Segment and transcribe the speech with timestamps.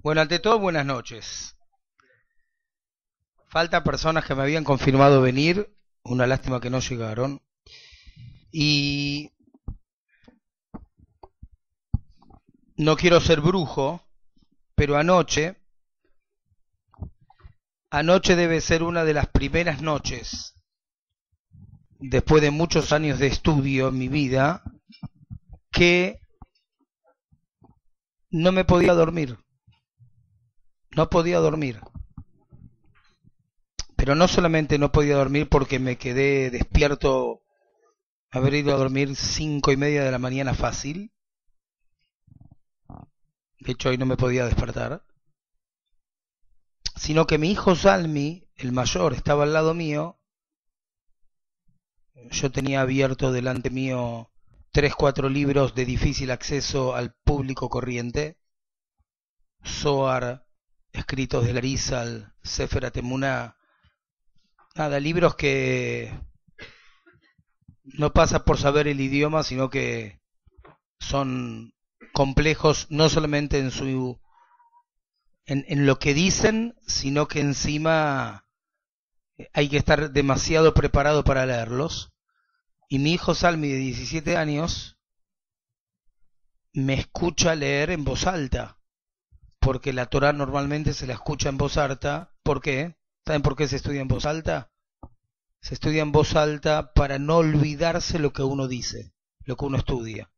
[0.00, 1.56] Bueno, ante todo, buenas noches.
[3.48, 5.74] Falta personas que me habían confirmado venir,
[6.04, 7.42] una lástima que no llegaron.
[8.52, 9.32] Y
[12.76, 14.06] no quiero ser brujo,
[14.76, 15.56] pero anoche,
[17.90, 20.54] anoche debe ser una de las primeras noches,
[21.98, 24.62] después de muchos años de estudio en mi vida,
[25.72, 26.20] que
[28.30, 29.36] no me podía dormir.
[30.98, 31.80] No podía dormir.
[33.94, 37.44] Pero no solamente no podía dormir porque me quedé despierto,
[38.32, 41.12] haber ido a dormir cinco y media de la mañana fácil.
[43.60, 45.04] De hecho, hoy no me podía despertar.
[46.96, 50.18] Sino que mi hijo Salmi, el mayor, estaba al lado mío.
[52.32, 54.32] Yo tenía abierto delante mío
[54.72, 58.40] tres, cuatro libros de difícil acceso al público corriente.
[59.64, 60.47] Zohar,
[60.92, 63.56] escritos de Larizal, Sefer Atemuná,
[64.74, 66.18] nada, libros que
[67.84, 70.20] no pasa por saber el idioma, sino que
[71.00, 71.74] son
[72.12, 74.20] complejos no solamente en su
[75.46, 78.46] en, en lo que dicen, sino que encima
[79.52, 82.12] hay que estar demasiado preparado para leerlos.
[82.88, 84.98] Y mi hijo Salmi, de 17 años,
[86.72, 88.77] me escucha leer en voz alta,
[89.60, 92.32] porque la Torah normalmente se la escucha en voz alta.
[92.42, 92.96] ¿Por qué?
[93.26, 94.70] ¿Saben por qué se estudia en voz alta?
[95.60, 99.12] Se estudia en voz alta para no olvidarse lo que uno dice,
[99.44, 100.30] lo que uno estudia.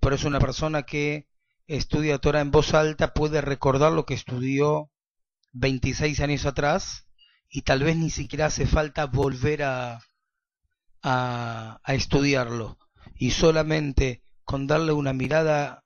[0.00, 1.28] Por eso una persona que
[1.66, 4.90] estudia Torah en voz alta puede recordar lo que estudió
[5.52, 7.06] 26 años atrás
[7.48, 10.00] y tal vez ni siquiera hace falta volver a,
[11.02, 12.78] a, a estudiarlo.
[13.16, 15.84] Y solamente con darle una mirada,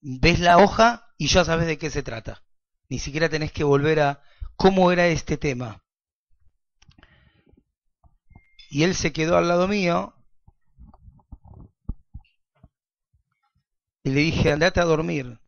[0.00, 2.42] ves la hoja y ya sabes de qué se trata.
[2.88, 4.24] Ni siquiera tenés que volver a
[4.56, 5.84] cómo era este tema.
[8.68, 10.16] Y él se quedó al lado mío
[14.02, 15.38] y le dije, andate a dormir.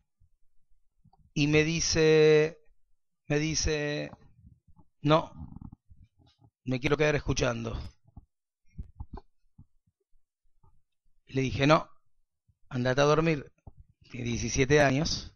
[1.33, 2.57] Y me dice,
[3.27, 4.11] me dice,
[5.01, 5.33] no,
[6.63, 7.77] me quiero quedar escuchando.
[11.25, 11.89] Le dije, no,
[12.69, 13.51] andate a dormir.
[14.09, 15.34] Tiene 17 años.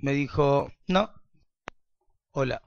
[0.00, 1.10] Me dijo, no,
[2.30, 2.62] hola.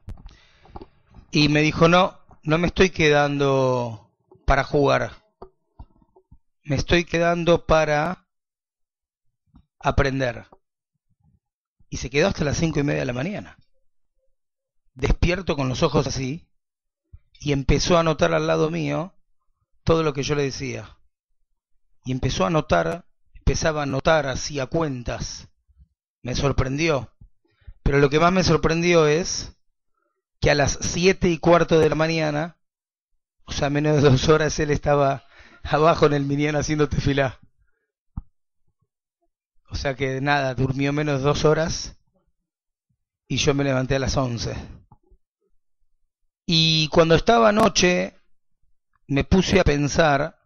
[1.32, 4.12] Y me dijo, no, no me estoy quedando
[4.46, 5.24] para jugar.
[6.64, 8.28] Me estoy quedando para
[9.80, 10.48] aprender.
[11.90, 13.58] Y se quedó hasta las cinco y media de la mañana.
[14.94, 16.50] Despierto con los ojos así.
[17.40, 19.16] Y empezó a notar al lado mío
[19.84, 20.98] todo lo que yo le decía.
[22.04, 25.48] Y empezó a notar, empezaba a notar así a cuentas.
[26.24, 27.12] Me sorprendió.
[27.84, 29.54] Pero lo que más me sorprendió es
[30.40, 32.58] que a las siete y cuarto de la mañana,
[33.46, 35.26] o sea, menos de dos horas, él estaba
[35.64, 37.40] abajo en el miniano haciendo tefilá.
[39.70, 41.98] O sea que nada, durmió menos de dos horas
[43.28, 44.56] y yo me levanté a las once.
[46.46, 48.20] Y cuando estaba anoche,
[49.08, 50.38] me puse a pensar,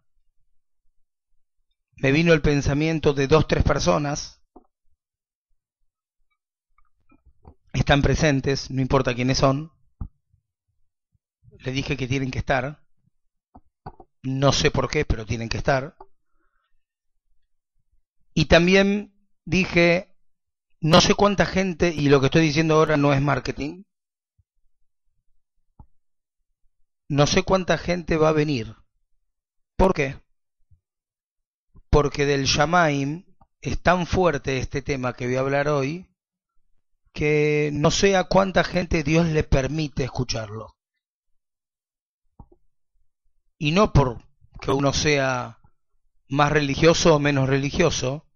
[1.96, 4.35] me vino el pensamiento de dos, tres personas,
[7.78, 9.72] están presentes, no importa quiénes son,
[11.58, 12.82] le dije que tienen que estar,
[14.22, 15.96] no sé por qué, pero tienen que estar,
[18.34, 20.14] y también dije,
[20.80, 23.84] no sé cuánta gente, y lo que estoy diciendo ahora no es marketing,
[27.08, 28.74] no sé cuánta gente va a venir.
[29.76, 30.20] ¿Por qué?
[31.90, 33.24] Porque del Shamaim
[33.60, 36.08] es tan fuerte este tema que voy a hablar hoy,
[37.16, 40.76] que no sé a cuánta gente Dios le permite escucharlo.
[43.58, 44.22] Y no por
[44.60, 45.58] que uno sea
[46.28, 48.26] más religioso o menos religioso,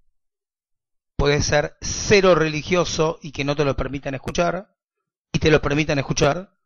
[1.15, 4.75] puede ser cero religioso y que no te lo permitan escuchar,
[5.31, 6.57] y te lo permitan escuchar,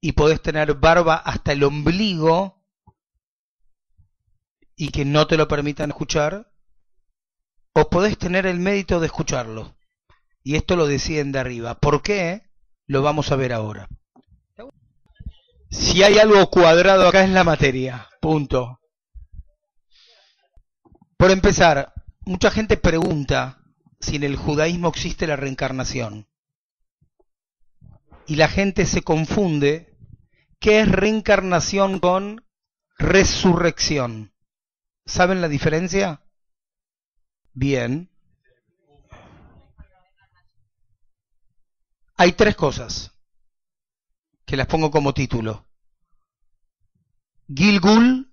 [0.00, 2.64] y podés tener barba hasta el ombligo
[4.76, 6.50] y que no te lo permitan escuchar,
[7.74, 9.76] o podés tener el mérito de escucharlo.
[10.44, 11.80] Y esto lo deciden de arriba.
[11.80, 12.42] ¿Por qué?
[12.86, 13.88] Lo vamos a ver ahora.
[15.70, 18.08] Si hay algo cuadrado acá es la materia.
[18.20, 18.78] Punto.
[21.16, 23.64] Por empezar, mucha gente pregunta
[23.98, 26.28] si en el judaísmo existe la reencarnación.
[28.26, 29.96] Y la gente se confunde
[30.60, 32.46] qué es reencarnación con
[32.98, 34.34] resurrección.
[35.06, 36.22] ¿Saben la diferencia?
[37.52, 38.13] Bien.
[42.16, 43.12] Hay tres cosas
[44.44, 45.66] que las pongo como título.
[47.52, 48.32] Gilgul,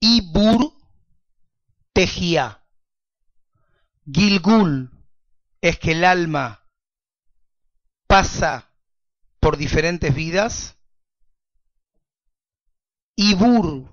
[0.00, 0.72] Ibur,
[1.92, 2.64] Tejía.
[4.10, 4.90] Gilgul
[5.60, 6.66] es que el alma
[8.06, 8.70] pasa
[9.38, 10.76] por diferentes vidas.
[13.16, 13.88] Ibur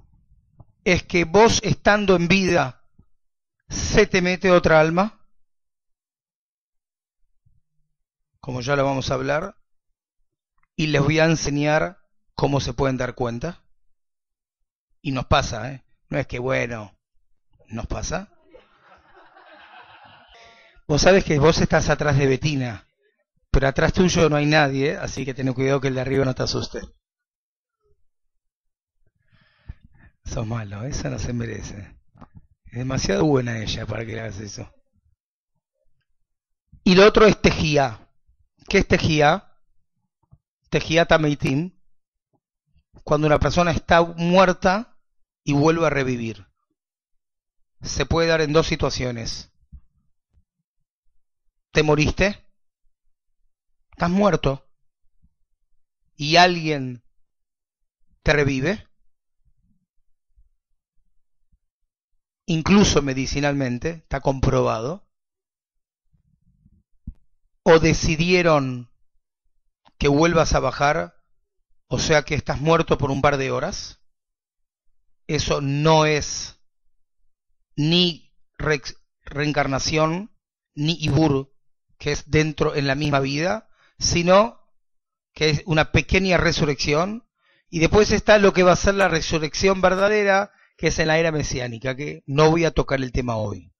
[0.83, 2.81] es que vos estando en vida
[3.69, 5.16] se te mete otra alma.
[8.47, 9.57] Como ya lo vamos a hablar.
[10.77, 11.97] Y les voy a enseñar
[12.33, 13.61] cómo se pueden dar cuenta.
[15.01, 15.83] Y nos pasa, ¿eh?
[16.07, 16.97] No es que bueno,
[17.67, 18.31] nos pasa.
[20.87, 22.87] Vos sabes que vos estás atrás de Betina,
[23.51, 26.33] pero atrás tuyo no hay nadie, así que ten cuidado que el de arriba no
[26.33, 26.79] te asuste.
[30.23, 31.97] Sos malo, esa no se merece.
[32.63, 34.73] Es demasiado buena ella para que hagas eso.
[36.85, 38.06] Y lo otro es tejía.
[38.69, 39.51] ¿Qué es tejía?
[40.69, 41.77] Tejía tameitim.
[43.03, 44.97] Cuando una persona está muerta
[45.43, 46.47] y vuelve a revivir.
[47.81, 49.51] Se puede dar en dos situaciones
[51.77, 52.43] te moriste,
[53.91, 54.67] estás muerto
[56.15, 57.03] y alguien
[58.23, 58.87] te revive,
[62.47, 65.06] incluso medicinalmente, está comprobado,
[67.69, 68.89] o decidieron
[69.97, 71.15] que vuelvas a bajar,
[71.87, 73.99] o sea que estás muerto por un par de horas,
[75.27, 76.61] eso no es
[77.75, 78.33] ni
[79.25, 80.31] reencarnación
[80.75, 81.53] ni ibur,
[81.97, 83.67] que es dentro en la misma vida,
[83.99, 84.61] sino
[85.33, 87.27] que es una pequeña resurrección,
[87.69, 91.17] y después está lo que va a ser la resurrección verdadera, que es en la
[91.17, 93.73] era mesiánica, que no voy a tocar el tema hoy,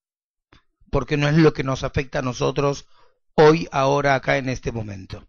[0.92, 2.86] porque no es lo que nos afecta a nosotros
[3.38, 5.28] hoy, ahora, acá, en este momento.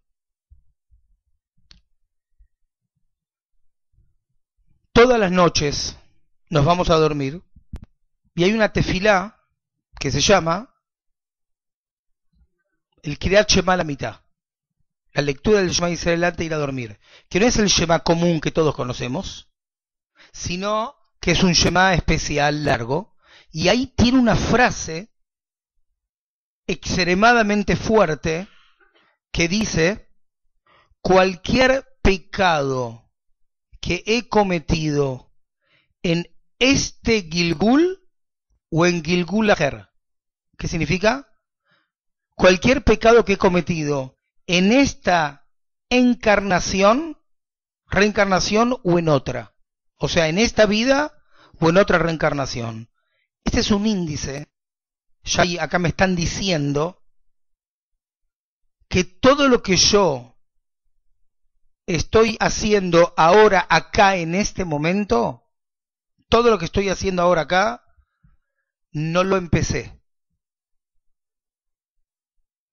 [4.93, 5.97] Todas las noches
[6.49, 7.43] nos vamos a dormir
[8.35, 9.45] y hay una tefilá
[10.01, 10.75] que se llama
[13.03, 14.21] el Kriyat Shema a la mitad.
[15.13, 16.99] La lectura del Shema Israel antes de ir a dormir.
[17.29, 19.49] Que no es el Shema común que todos conocemos,
[20.33, 23.15] sino que es un Shema especial largo.
[23.51, 25.11] Y ahí tiene una frase
[26.69, 28.47] extremadamente fuerte
[29.33, 30.09] que dice,
[31.01, 33.11] cualquier pecado
[33.81, 35.33] que he cometido
[36.03, 36.29] en
[36.61, 38.09] este Gilgul
[38.71, 39.89] o en Gilgul Aher.
[40.57, 41.29] ¿Qué significa?
[42.39, 44.17] cualquier pecado que he cometido
[44.47, 45.47] en esta
[45.91, 47.19] encarnación,
[47.89, 49.57] reencarnación o en otra.
[49.97, 51.13] O sea, en esta vida
[51.59, 52.91] o en otra reencarnación.
[53.45, 54.47] Este es un índice.
[55.29, 57.03] Ya acá me están diciendo
[58.89, 60.39] que todo lo que yo
[61.87, 65.45] estoy haciendo ahora acá en este momento,
[66.29, 67.85] todo lo que estoy haciendo ahora acá,
[68.93, 69.99] no lo empecé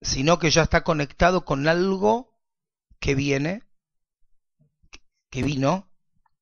[0.06, 2.38] sino que ya está conectado con algo
[3.00, 3.64] que viene,
[5.30, 5.92] que vino,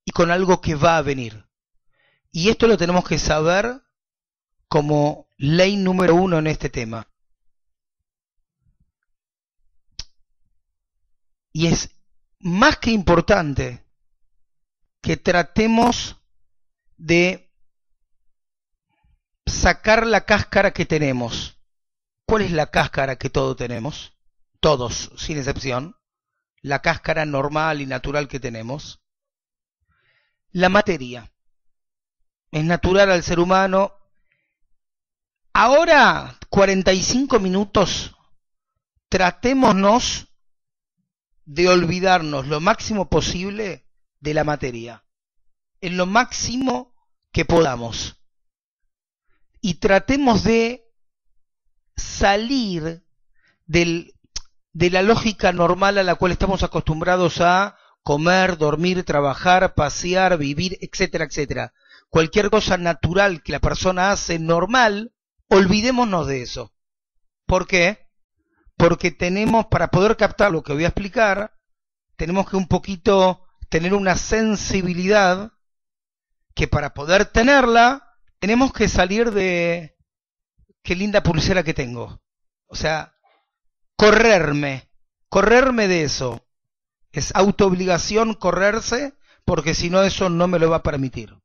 [0.05, 1.49] y con algo que va a venir.
[2.31, 3.81] Y esto lo tenemos que saber
[4.67, 7.07] como ley número uno en este tema.
[11.51, 11.91] Y es
[12.39, 13.85] más que importante
[15.01, 16.17] que tratemos
[16.97, 17.49] de
[19.45, 21.55] sacar la cáscara que tenemos
[22.25, 24.13] ¿Cuál es la cáscara que todos tenemos?
[24.59, 25.95] Todos, sin excepción.
[26.61, 29.03] La cáscara normal y natural que tenemos.
[30.51, 31.31] La materia.
[32.51, 33.93] Es natural al ser humano.
[35.57, 38.13] Ahora, 45 minutos,
[39.07, 40.27] tratémonos
[41.45, 43.87] de olvidarnos lo máximo posible
[44.19, 45.05] de la materia.
[45.79, 46.93] En lo máximo
[47.31, 48.17] que podamos.
[49.61, 50.91] Y tratemos de
[51.95, 53.05] salir
[53.65, 54.13] del,
[54.73, 60.77] de la lógica normal a la cual estamos acostumbrados a comer, dormir, trabajar, pasear, vivir,
[60.81, 61.73] etcétera, etcétera.
[62.09, 65.13] Cualquier cosa natural que la persona hace normal,
[65.49, 66.73] olvidémonos de eso.
[67.45, 68.09] ¿Por qué?
[68.77, 71.53] Porque tenemos, para poder captar lo que voy a explicar,
[72.15, 75.51] tenemos que un poquito tener una sensibilidad
[76.53, 79.95] que para poder tenerla, tenemos que salir de,
[80.85, 82.21] qué linda pulsera que tengo.
[82.67, 83.15] O sea,
[83.97, 84.89] correrme,
[85.27, 86.45] correrme de eso.
[87.11, 91.35] Es autoobligación correrse porque si no eso no me lo va a permitir.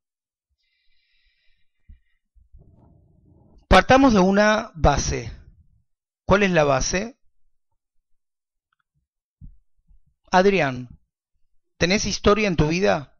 [3.71, 5.31] Partamos de una base.
[6.25, 7.17] ¿Cuál es la base?
[10.29, 10.99] Adrián,
[11.77, 13.17] ¿tenés historia en tu vida?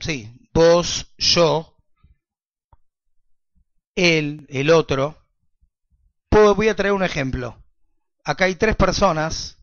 [0.00, 1.78] Sí, vos, yo,
[3.94, 5.16] él, el otro.
[6.30, 7.64] voy a traer un ejemplo.
[8.24, 9.56] Acá hay tres personas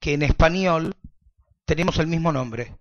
[0.00, 0.96] que en español
[1.66, 2.76] tenemos el mismo nombre.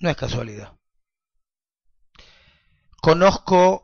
[0.00, 0.76] No es casualidad.
[3.00, 3.83] Conozco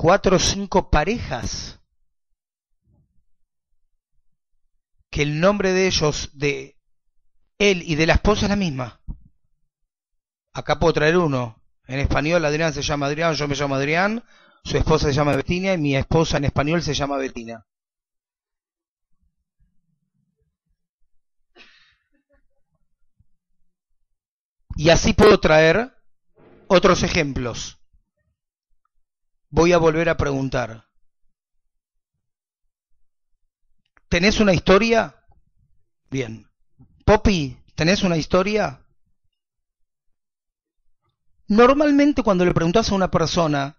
[0.00, 1.78] cuatro o cinco parejas
[5.10, 6.78] que el nombre de ellos, de
[7.58, 9.02] él y de la esposa es la misma.
[10.54, 11.62] Acá puedo traer uno.
[11.86, 14.24] En español Adrián se llama Adrián, yo me llamo Adrián,
[14.64, 17.66] su esposa se llama Bettina y mi esposa en español se llama Bettina.
[24.76, 25.94] Y así puedo traer
[26.68, 27.79] otros ejemplos.
[29.50, 30.86] Voy a volver a preguntar.
[34.08, 35.24] ¿Tenés una historia?
[36.08, 36.48] Bien.
[37.04, 38.86] Poppy, ¿tenés una historia?
[41.48, 43.76] Normalmente cuando le preguntas a una persona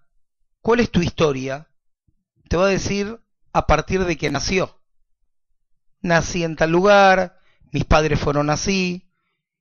[0.60, 1.70] cuál es tu historia,
[2.50, 3.22] te va a decir
[3.54, 4.78] a partir de que nació.
[6.01, 7.40] Nací en tal lugar,
[7.72, 9.10] mis padres fueron así,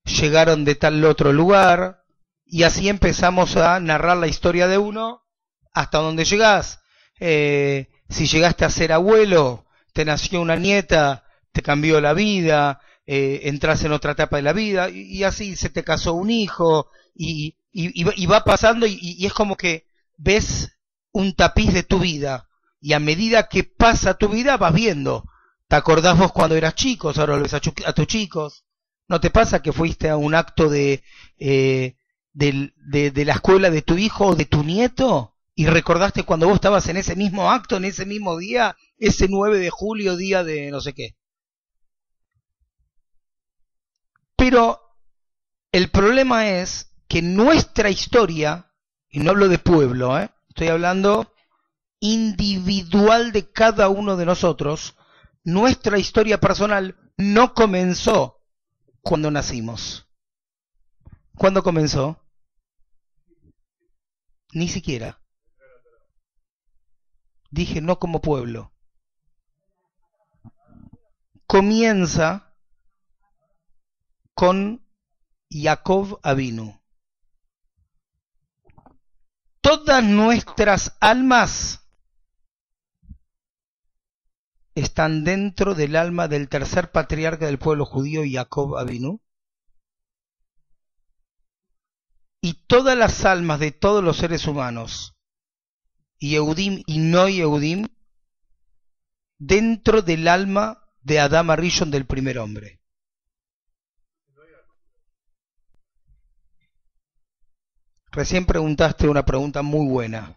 [0.04, 2.04] llegaron de tal otro lugar,
[2.44, 5.22] y así empezamos a narrar la historia de uno
[5.72, 6.80] hasta donde llegás.
[7.18, 13.42] Eh, si llegaste a ser abuelo, te nació una nieta, te cambió la vida, eh,
[13.44, 17.56] entras en otra etapa de la vida, y, así se te casó un hijo, y,
[17.72, 19.86] y, va pasando y, es como que
[20.16, 20.72] ves
[21.12, 22.48] un tapiz de tu vida
[22.80, 25.24] y a medida que pasa tu vida vas viendo.
[25.68, 27.12] ¿Te acordás vos cuando eras chico?
[27.14, 28.64] Ahora lo ves a, tus chicos.
[29.06, 31.02] ¿No te pasa que fuiste a un acto de,
[31.38, 31.96] eh,
[32.32, 35.29] de, de, la escuela de tu hijo o de tu nieto
[35.60, 39.58] y recordaste cuando vos estabas en ese mismo acto, en ese mismo día, ese 9
[39.58, 41.18] de julio, día de no sé qué?
[44.36, 44.80] Pero
[45.70, 48.72] el problema es que nuestra historia,
[49.10, 50.30] y no hablo de pueblo, ¿eh?
[50.48, 51.30] estoy hablando
[51.98, 54.96] individual de cada uno de nosotros,
[55.44, 58.40] nuestra historia personal no comenzó
[59.02, 60.08] cuando nacimos.
[61.36, 62.24] ¿Cuándo comenzó?
[64.54, 65.19] Ni siquiera.
[67.50, 68.72] Dije no como pueblo.
[71.46, 72.54] Comienza
[74.34, 74.86] con
[75.50, 76.80] Jacob Avinu
[79.60, 81.86] todas nuestras almas
[84.74, 89.20] están dentro del alma del tercer patriarca del pueblo judío, Jacob Abinu.
[92.42, 95.14] Y todas las almas de todos los seres humanos,
[96.20, 97.88] Yehudim y no Yehudim,
[99.38, 102.80] dentro del alma de Adam Arishon del primer hombre.
[108.12, 110.36] Recién preguntaste una pregunta muy buena.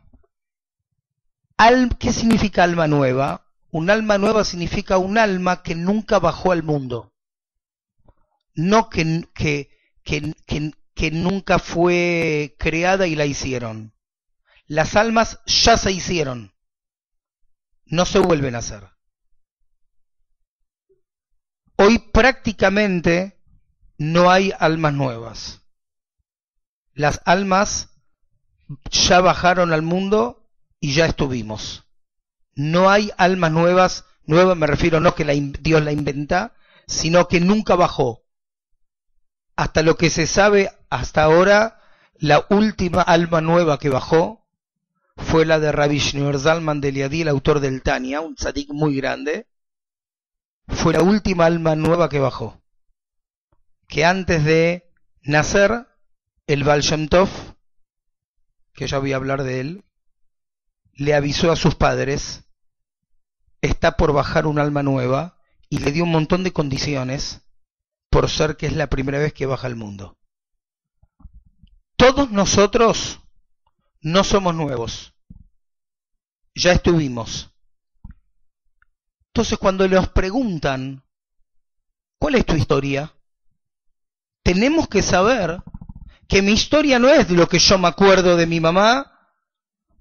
[1.99, 3.45] ¿Qué significa alma nueva?
[3.71, 7.13] Un alma nueva significa un alma que nunca bajó al mundo.
[8.53, 9.69] No que, que,
[10.03, 13.93] que, que nunca fue creada y la hicieron.
[14.65, 16.53] Las almas ya se hicieron.
[17.85, 18.89] No se vuelven a hacer.
[21.75, 23.43] Hoy prácticamente
[23.97, 25.63] no hay almas nuevas
[26.93, 27.89] las almas
[28.91, 31.85] ya bajaron al mundo y ya estuvimos.
[32.55, 36.53] No hay almas nuevas, nuevas me refiero no que la, Dios la inventa,
[36.87, 38.25] sino que nunca bajó.
[39.55, 41.81] Hasta lo que se sabe hasta ahora,
[42.15, 44.42] la última alma nueva que bajó
[45.15, 49.47] fue la de Rabbi de Liadi, el autor del Tania, un tzadik muy grande.
[50.67, 52.61] Fue la última alma nueva que bajó.
[53.87, 54.91] Que antes de
[55.21, 55.87] nacer
[56.47, 56.81] el Baal
[58.73, 59.85] que ya voy a hablar de él,
[60.93, 62.45] le avisó a sus padres,
[63.61, 65.37] está por bajar un alma nueva,
[65.69, 67.41] y le dio un montón de condiciones
[68.09, 70.17] por ser que es la primera vez que baja al mundo.
[71.95, 73.22] Todos nosotros
[74.03, 75.13] no somos nuevos,
[76.53, 77.49] ya estuvimos.
[79.27, 81.03] Entonces cuando nos preguntan,
[82.19, 83.11] ¿cuál es tu historia?
[84.43, 85.63] Tenemos que saber
[86.27, 89.09] que mi historia no es lo que yo me acuerdo de mi mamá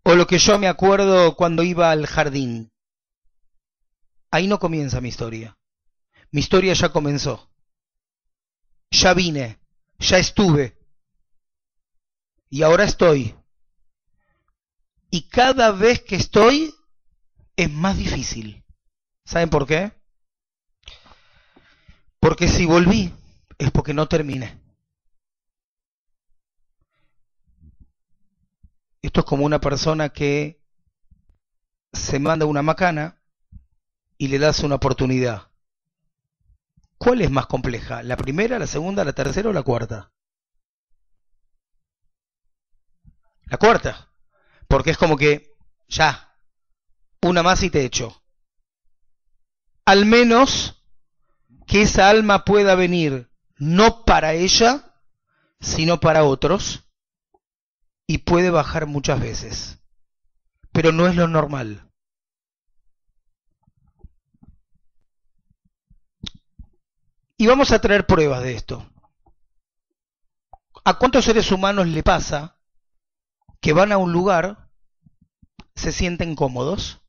[0.03, 2.73] o lo que yo me acuerdo cuando iba al jardín.
[4.31, 5.57] Ahí no comienza mi historia.
[6.33, 7.51] Mi historia ya comenzó.
[8.91, 9.61] Ya vine,
[9.99, 10.77] ya estuve.
[12.51, 13.35] Y ahora estoy.
[15.15, 16.75] Y cada vez que estoy
[17.55, 18.65] es más difícil.
[19.27, 19.93] ¿Saben por qué?
[22.19, 23.13] Porque si volví
[23.59, 24.59] es porque no terminé.
[29.03, 30.65] Esto es como una persona que
[31.93, 33.23] se manda una macana
[34.17, 35.51] y le das una oportunidad.
[36.97, 38.03] ¿Cuál es más compleja?
[38.03, 40.11] ¿La primera, la segunda, la tercera o la cuarta?
[43.45, 44.12] La cuarta.
[44.73, 45.55] Porque es como que,
[45.87, 46.35] ya,
[47.21, 48.23] una más y te echo.
[49.85, 50.83] Al menos
[51.67, 54.97] que esa alma pueda venir no para ella,
[55.61, 56.85] sino para otros,
[58.07, 59.79] y puede bajar muchas veces.
[60.73, 61.91] Pero no es lo normal.
[67.37, 68.91] Y vamos a traer pruebas de esto.
[70.83, 72.57] ¿A cuántos seres humanos le pasa
[73.63, 74.69] que van a un lugar,
[75.75, 77.01] se sienten cómodos,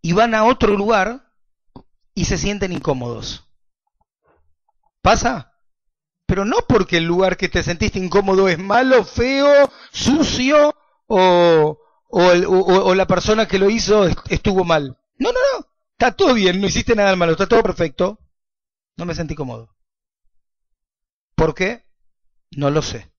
[0.00, 1.32] y van a otro lugar
[2.14, 3.44] y se sienten incómodos?
[5.02, 5.52] ¿Pasa?
[6.26, 10.74] Pero no porque el lugar que te sentiste incómodo es malo, feo, sucio
[11.08, 14.96] o, o, la persona que lo hizo estuvo mal.
[15.18, 15.66] No, no, no.
[15.92, 18.18] Está todo bien, no hiciste nada malo, está todo perfecto.
[18.96, 19.74] No me sentí cómodo.
[21.34, 21.84] ¿Por qué?
[22.52, 23.11] No lo sé.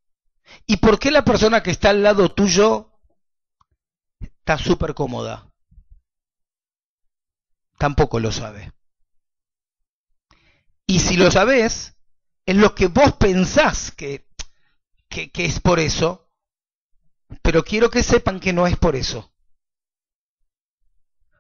[0.66, 2.92] ¿Y por qué la persona que está al lado tuyo
[4.20, 5.54] está súper cómoda?
[7.78, 8.72] Tampoco lo sabe.
[10.86, 11.96] Y si lo sabes,
[12.46, 14.28] es lo que vos pensás que,
[15.10, 16.30] que, que es por eso,
[17.42, 19.32] pero quiero que sepan que no es por eso.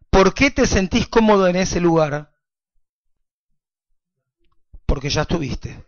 [0.09, 2.33] ¿Por qué te sentís cómodo en ese lugar?
[4.93, 5.83] porque ya estuviste.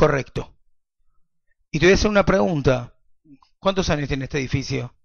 [0.00, 0.56] Correcto.
[1.70, 2.94] Y te voy a hacer una pregunta.
[3.58, 4.96] ¿Cuántos años tiene este edificio?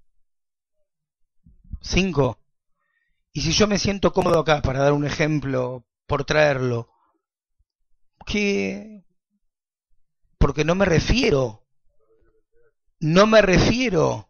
[1.82, 2.40] Cinco.
[3.34, 6.90] Y si yo me siento cómodo acá, para dar un ejemplo, por traerlo,
[8.26, 9.04] ¿qué?
[10.38, 11.68] Porque no me refiero,
[13.02, 14.30] no me refiero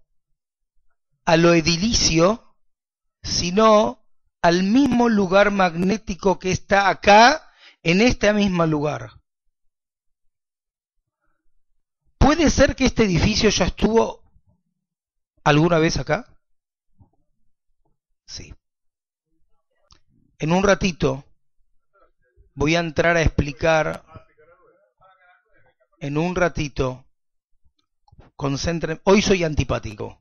[1.25, 2.55] a lo edilicio,
[3.21, 4.03] sino
[4.41, 7.51] al mismo lugar magnético que está acá,
[7.83, 9.14] en este mismo lugar.
[12.25, 14.23] ¿Puede ser que este edificio ya estuvo
[15.43, 16.35] alguna vez acá?
[18.25, 18.51] Sí.
[20.39, 21.23] En un ratito
[22.55, 24.03] voy a entrar a explicar,
[25.99, 27.05] en un ratito,
[28.35, 30.19] concentren, hoy soy antipático,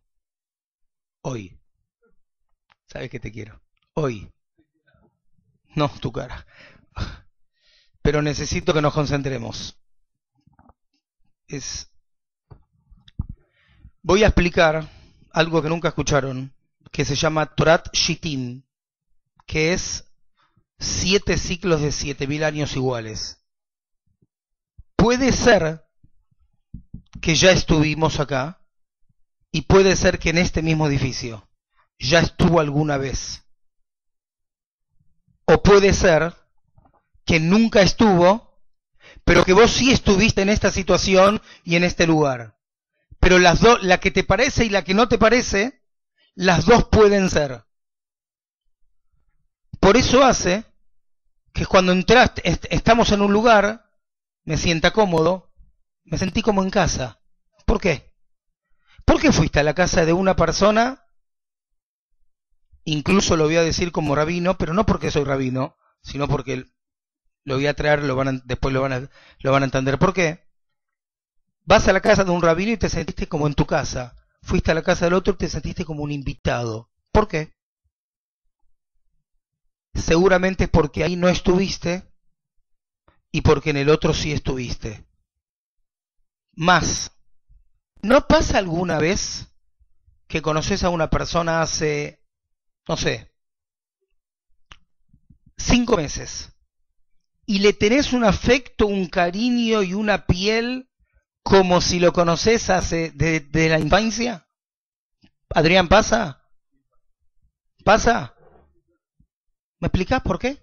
[1.22, 1.58] hoy.
[2.86, 3.62] ¿Sabes que te quiero?
[3.94, 4.30] hoy.
[5.74, 6.46] No, tu cara.
[8.02, 9.80] Pero necesito que nos concentremos.
[11.48, 11.90] Es...
[14.06, 14.86] Voy a explicar
[15.32, 16.54] algo que nunca escucharon,
[16.92, 18.62] que se llama Torat Shittim,
[19.46, 20.12] que es
[20.78, 23.38] siete ciclos de siete mil años iguales.
[24.94, 25.86] Puede ser
[27.22, 28.60] que ya estuvimos acá
[29.50, 31.48] y puede ser que en este mismo edificio
[31.98, 33.44] ya estuvo alguna vez.
[35.46, 36.34] O puede ser
[37.24, 38.60] que nunca estuvo,
[39.24, 42.54] pero que vos sí estuviste en esta situación y en este lugar.
[43.24, 45.82] Pero las dos, la que te parece y la que no te parece,
[46.34, 47.64] las dos pueden ser.
[49.80, 50.66] Por eso hace
[51.54, 53.90] que cuando entraste, estamos en un lugar,
[54.44, 55.54] me sienta cómodo,
[56.04, 57.22] me sentí como en casa.
[57.64, 58.12] ¿Por qué?
[59.06, 61.00] ¿Por qué fuiste a la casa de una persona
[62.84, 66.66] Incluso lo voy a decir como rabino, pero no porque soy rabino, sino porque
[67.44, 69.98] lo voy a traer, lo van después lo van, a, lo van a entender.
[69.98, 70.43] ¿Por qué?
[71.64, 74.14] Vas a la casa de un rabino y te sentiste como en tu casa.
[74.42, 76.90] Fuiste a la casa del otro y te sentiste como un invitado.
[77.10, 77.54] ¿Por qué?
[79.94, 82.04] Seguramente porque ahí no estuviste
[83.30, 85.06] y porque en el otro sí estuviste.
[86.56, 87.12] Más,
[88.02, 89.48] ¿no pasa alguna vez
[90.26, 92.24] que conoces a una persona hace
[92.86, 93.32] no sé,
[95.56, 96.52] cinco meses,
[97.46, 100.88] y le tenés un afecto, un cariño y una piel
[101.44, 104.48] como si lo conoces hace de, la infancia?
[105.50, 106.42] Adrián, ¿pasa?
[107.84, 108.34] ¿Pasa?
[109.78, 110.58] ¿Me explicás por qué?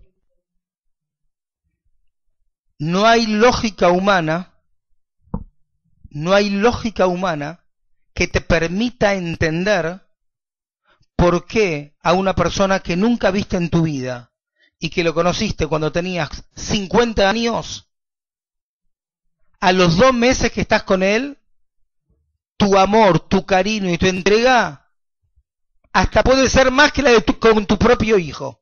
[2.80, 4.56] No hay lógica humana,
[6.10, 7.64] no hay lógica humana
[8.16, 10.02] que te permita entender
[11.16, 14.34] ¿por qué a una persona que nunca viste en tu vida
[14.80, 17.91] y que lo conociste cuando tenías 50 años,
[19.62, 21.38] a los dos meses que estás con él,
[22.58, 24.92] tu amor, tu cariño y tu entrega,
[25.94, 28.60] hasta puede ser más que la de tu, con tu propio hijo.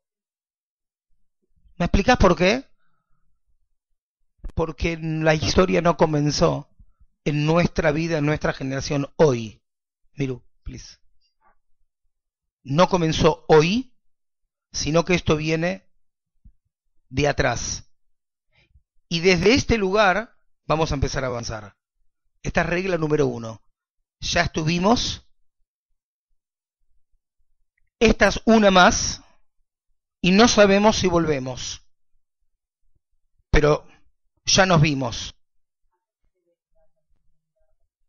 [1.78, 2.66] ¿Me explicás por qué?
[4.54, 6.70] Porque la historia no comenzó
[7.24, 9.64] en nuestra vida, en nuestra generación hoy.
[10.16, 10.98] Miru, please.
[12.64, 13.94] No comenzó hoy,
[14.74, 15.90] sino que esto viene
[17.08, 17.90] de atrás.
[19.08, 20.39] Y desde este lugar
[20.70, 21.76] vamos a empezar a avanzar.
[22.44, 23.62] Esta es regla número uno.
[24.20, 25.26] Ya estuvimos.
[28.00, 29.22] Esta es una más.
[30.22, 31.82] Y no sabemos si volvemos.
[33.50, 33.88] Pero
[34.46, 35.36] ya nos vimos.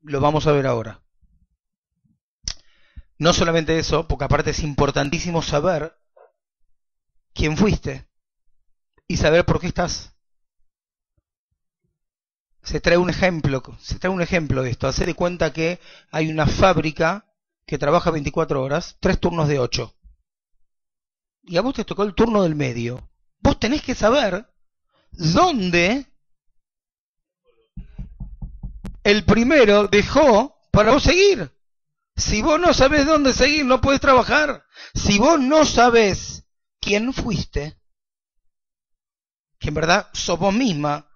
[0.03, 1.03] Lo vamos a ver ahora.
[3.19, 5.97] No solamente eso, porque aparte es importantísimo saber
[7.33, 8.07] quién fuiste
[9.09, 10.15] y saber por qué estás.
[12.71, 14.87] Se trae un ejemplo, se trae un ejemplo de esto.
[14.87, 15.81] Hace de cuenta que
[16.13, 17.27] hay una fábrica
[17.67, 19.93] que trabaja 24 horas, tres turnos de 8.
[21.43, 23.11] Y a vos te tocó el turno del medio.
[23.41, 24.49] Vos tenés que saber
[25.11, 26.07] dónde
[29.03, 31.51] el primero dejó para vos seguir.
[32.15, 34.65] Si vos no sabés dónde seguir, no puedes trabajar.
[34.95, 36.45] Si vos no sabés
[36.81, 37.77] quién fuiste,
[39.59, 41.10] que en verdad sos vos misma,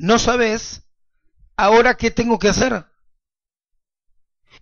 [0.00, 0.90] no sabes
[1.58, 2.86] ahora qué tengo que hacer.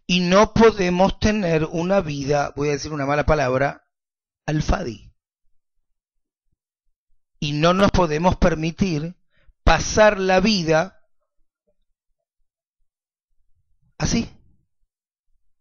[0.05, 3.89] Y no podemos tener una vida, voy a decir una mala palabra,
[4.47, 5.15] alfadi.
[7.39, 9.17] Y no nos podemos permitir
[9.63, 11.01] pasar la vida
[13.97, 14.29] así.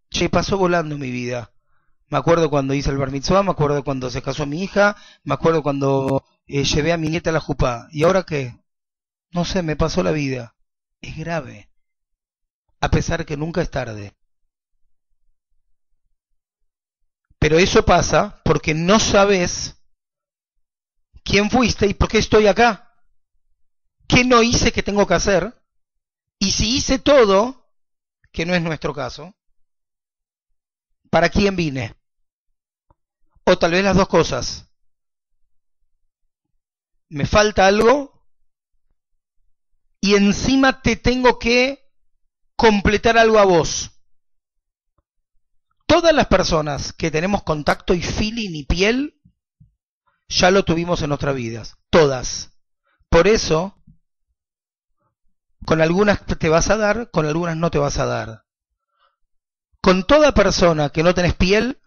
[0.09, 1.53] Che, pasó volando mi vida.
[2.07, 5.35] Me acuerdo cuando hice el bar mitzvah, me acuerdo cuando se casó mi hija, me
[5.35, 7.87] acuerdo cuando eh, llevé a mi nieta a la jupá.
[7.91, 8.57] ¿Y ahora qué?
[9.37, 10.55] No sé, me pasó la vida.
[10.99, 11.69] Es grave.
[12.81, 14.17] A pesar que nunca es tarde.
[17.37, 19.75] Pero eso pasa porque no sabes
[21.23, 22.95] quién fuiste y por qué estoy acá.
[24.07, 25.63] ¿Qué no hice que tengo que hacer?
[26.39, 27.69] Y si hice todo,
[28.31, 29.35] que no es nuestro caso,
[31.11, 31.95] ¿para quién vine?
[33.43, 34.67] O tal vez las dos cosas.
[37.09, 38.16] Me falta algo
[40.01, 41.89] y encima te tengo que
[42.55, 43.91] completar algo a vos.
[45.85, 49.21] Todas las personas que tenemos contacto y feeling y piel,
[50.27, 51.77] ya lo tuvimos en nuestras vidas.
[51.89, 52.51] Todas.
[53.09, 53.81] Por eso,
[55.65, 58.47] con algunas te vas a dar, con algunas no te vas a dar
[59.87, 61.79] con toda persona que no tenés piel,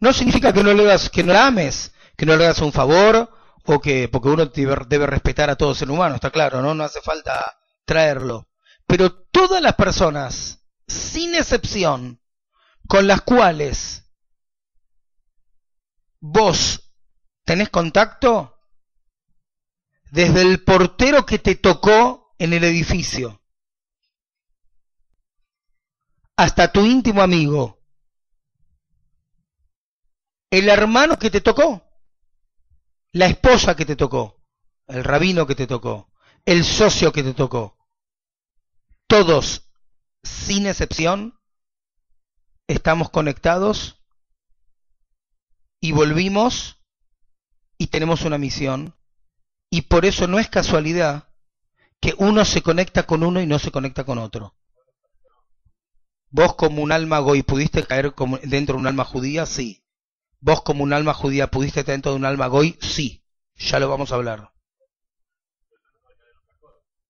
[0.00, 2.72] no significa que no le das, que no la ames, que no le hagas un
[2.72, 3.30] favor,
[3.66, 6.74] o que, porque uno debe, respetar a todo ser humano, está claro, ¿no?
[6.74, 8.50] No hace falta traerlo.
[8.86, 12.20] Pero todas las personas, sin excepción,
[12.86, 14.04] con las cuales
[16.20, 16.92] vos
[17.44, 18.50] tenés contacto,
[20.10, 23.42] desde el portero que te tocó en el edificio,
[26.36, 27.82] hasta tu íntimo amigo,
[30.50, 31.83] el hermano que te tocó,
[33.14, 34.42] la esposa que te tocó,
[34.88, 36.10] el rabino que te tocó,
[36.44, 37.78] el socio que te tocó.
[39.06, 39.70] Todos,
[40.24, 41.38] sin excepción,
[42.66, 44.02] estamos conectados
[45.80, 46.82] y volvimos
[47.78, 48.96] y tenemos una misión.
[49.70, 51.28] Y por eso no es casualidad
[52.00, 54.56] que uno se conecta con uno y no se conecta con otro.
[56.30, 59.83] Vos como un alma goy pudiste caer dentro de un alma judía, sí.
[60.44, 63.24] Vos como un alma judía pudiste estar dentro de un alma goy, sí.
[63.56, 64.52] Ya lo vamos a hablar.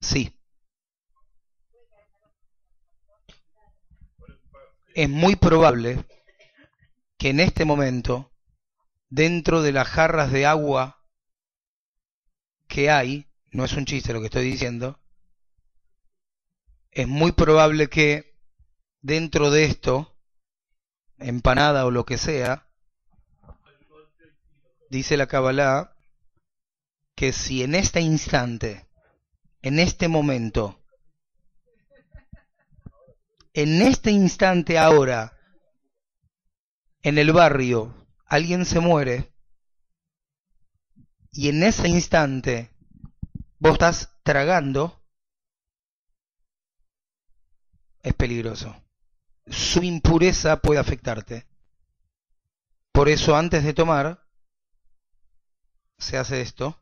[0.01, 0.38] Sí.
[4.94, 6.05] Es muy probable
[7.18, 8.31] que en este momento,
[9.09, 11.05] dentro de las jarras de agua
[12.68, 15.01] que hay, no es un chiste lo que estoy diciendo,
[16.92, 18.38] es muy probable que
[19.01, 20.16] dentro de esto,
[21.18, 22.68] empanada o lo que sea,
[24.90, 25.97] dice la Kabbalah
[27.14, 28.88] que si en este instante,
[29.62, 30.83] en este momento,
[33.53, 35.38] en este instante ahora,
[37.03, 39.33] en el barrio, alguien se muere,
[41.31, 42.70] y en ese instante
[43.59, 45.05] vos estás tragando,
[48.03, 48.85] es peligroso
[49.47, 51.47] su impureza puede afectarte.
[52.92, 54.23] Por eso antes de tomar,
[55.98, 56.80] se hace esto,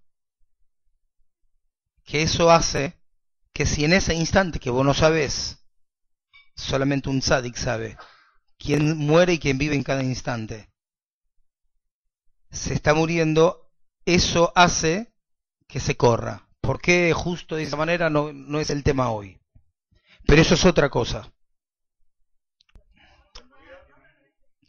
[2.05, 2.99] que eso hace
[3.53, 5.65] que si en ese instante que vos no sabes,
[6.55, 7.97] solamente un tzadik sabe,
[8.59, 10.71] quién muere y quién vive en cada instante,
[12.51, 13.71] se está muriendo
[14.05, 15.13] eso hace
[15.67, 16.49] que se corra.
[16.61, 19.41] ¿Por qué justo de esa manera no, no es el tema hoy?
[20.27, 21.33] Pero eso es otra cosa.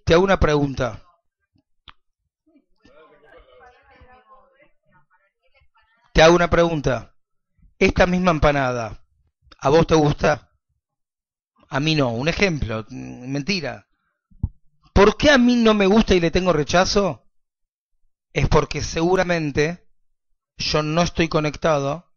[0.03, 1.02] Te hago una pregunta.
[6.13, 7.15] Te hago una pregunta.
[7.79, 9.03] Esta misma empanada,
[9.59, 10.51] ¿a vos te gusta?
[11.69, 12.09] A mí no.
[12.09, 12.85] Un ejemplo.
[12.89, 13.87] Mentira.
[14.93, 17.27] ¿Por qué a mí no me gusta y le tengo rechazo?
[18.31, 19.89] Es porque seguramente
[20.57, 22.13] yo no estoy conectado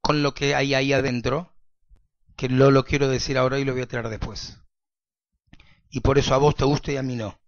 [0.00, 1.56] con lo que hay ahí adentro,
[2.36, 4.58] que no lo quiero decir ahora y lo voy a traer después.
[5.90, 7.40] Y por eso a vos te gusta y a mí no.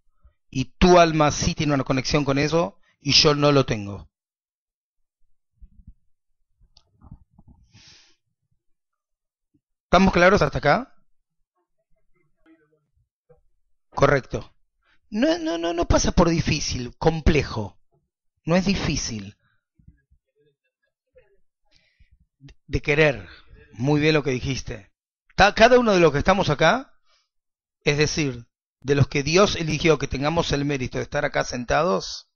[0.50, 4.10] Y tu alma sí tiene una conexión con eso y yo no lo tengo.
[9.84, 10.96] ¿Estamos claros hasta acá?
[13.90, 14.56] Correcto.
[15.10, 17.78] No, no, no, no pasa por difícil, complejo.
[18.46, 19.36] No es difícil.
[22.66, 23.28] De querer.
[23.74, 24.90] Muy bien lo que dijiste.
[25.36, 26.94] Cada uno de los que estamos acá,
[27.82, 28.46] es decir,
[28.80, 32.30] de los que Dios eligió que tengamos el mérito de estar acá sentados,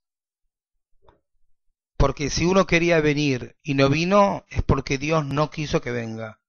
[1.99, 6.39] porque si uno quería venir y no vino, es porque Dios no quiso que venga.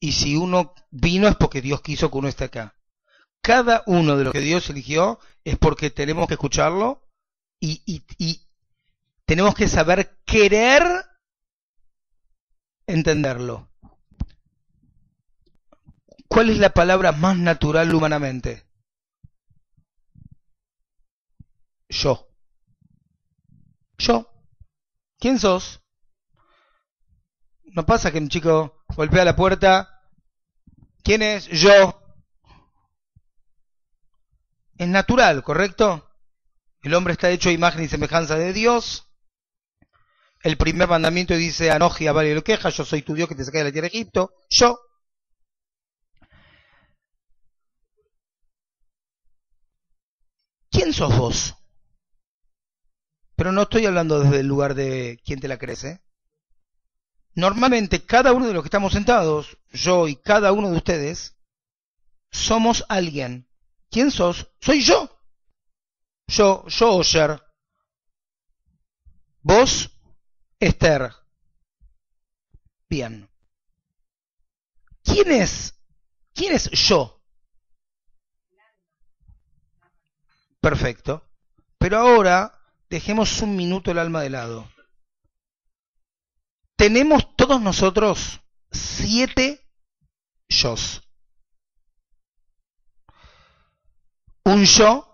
[0.00, 2.74] Y si uno vino es porque Dios quiso que uno esté acá.
[3.40, 7.08] Cada uno de los que Dios eligió es porque tenemos que escucharlo
[7.60, 8.42] y, y, y
[9.24, 10.82] tenemos que saber querer
[12.88, 13.70] entenderlo.
[16.26, 18.66] ¿Cuál es la palabra más natural humanamente?
[21.88, 22.28] Yo.
[23.96, 24.37] Yo.
[25.18, 25.80] ¿Quién sos?
[27.64, 30.02] No pasa que un chico golpea la puerta.
[31.02, 31.46] ¿Quién es?
[31.46, 32.00] Yo.
[34.76, 36.08] Es natural, ¿correcto?
[36.82, 39.08] El hombre está hecho imagen y semejanza de Dios.
[40.42, 43.58] El primer mandamiento dice, Anoji, vale lo queja, yo soy tu Dios que te saqué
[43.58, 44.32] de la tierra de Egipto.
[44.48, 44.78] Yo.
[50.70, 51.57] ¿Quién sos vos?
[53.38, 56.02] Pero no estoy hablando desde el lugar de quién te la crece.
[57.36, 61.36] Normalmente cada uno de los que estamos sentados, yo y cada uno de ustedes,
[62.32, 63.48] somos alguien.
[63.92, 64.50] ¿Quién sos?
[64.60, 65.22] Soy yo.
[66.26, 67.40] Yo, yo, Osher.
[69.42, 69.88] Vos,
[70.58, 71.12] Esther.
[72.88, 73.30] Bien.
[75.04, 75.74] ¿Quién es?
[76.34, 77.22] ¿Quién es yo?
[80.60, 81.22] Perfecto.
[81.78, 82.57] Pero ahora
[82.88, 84.68] dejemos un minuto el alma de lado.
[86.76, 89.66] Tenemos todos nosotros siete
[90.48, 90.74] yo.
[94.44, 95.04] Un yo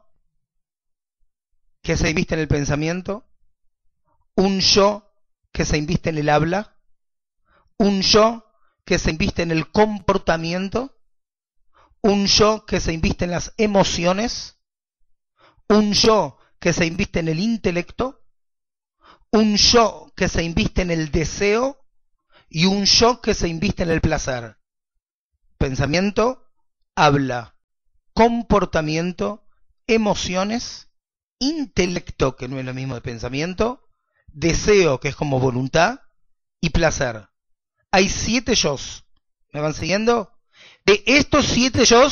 [1.83, 3.27] que se inviste en el pensamiento,
[4.37, 5.11] un yo
[5.53, 6.77] que se inviste en el habla,
[7.79, 8.47] un yo
[8.85, 10.97] que se inviste en el comportamiento,
[12.03, 14.59] un yo que se inviste en las emociones,
[15.69, 18.24] un yo que se inviste en el intelecto,
[19.31, 21.85] un yo que se inviste en el deseo
[22.48, 24.57] y un yo que se inviste en el placer.
[25.59, 26.48] Pensamiento,
[26.96, 27.55] habla,
[28.14, 29.46] comportamiento,
[29.87, 30.88] emociones,
[31.38, 33.87] intelecto, que no es lo mismo de pensamiento,
[34.29, 36.00] deseo, que es como voluntad,
[36.62, 37.29] y placer.
[37.90, 38.79] Hay siete yo.
[39.53, 40.33] ¿Me van siguiendo?
[40.87, 42.09] De estos siete yo,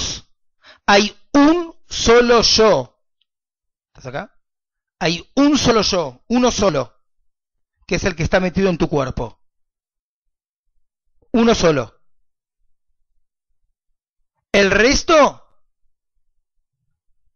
[0.85, 2.99] hay un solo yo.
[3.95, 4.42] ¿Estás acá?
[5.03, 6.97] Hay un solo yo, uno solo,
[7.89, 9.41] que es el que está metido en tu cuerpo.
[11.33, 12.01] Uno solo.
[14.53, 15.45] El resto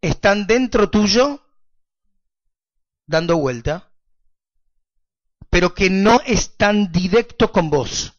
[0.01, 1.45] están dentro tuyo
[3.05, 3.91] dando vuelta,
[5.51, 8.13] pero que no están directo con vos.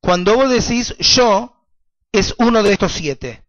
[0.00, 1.64] Cuando vos decís yo,
[2.10, 3.46] es uno de estos siete.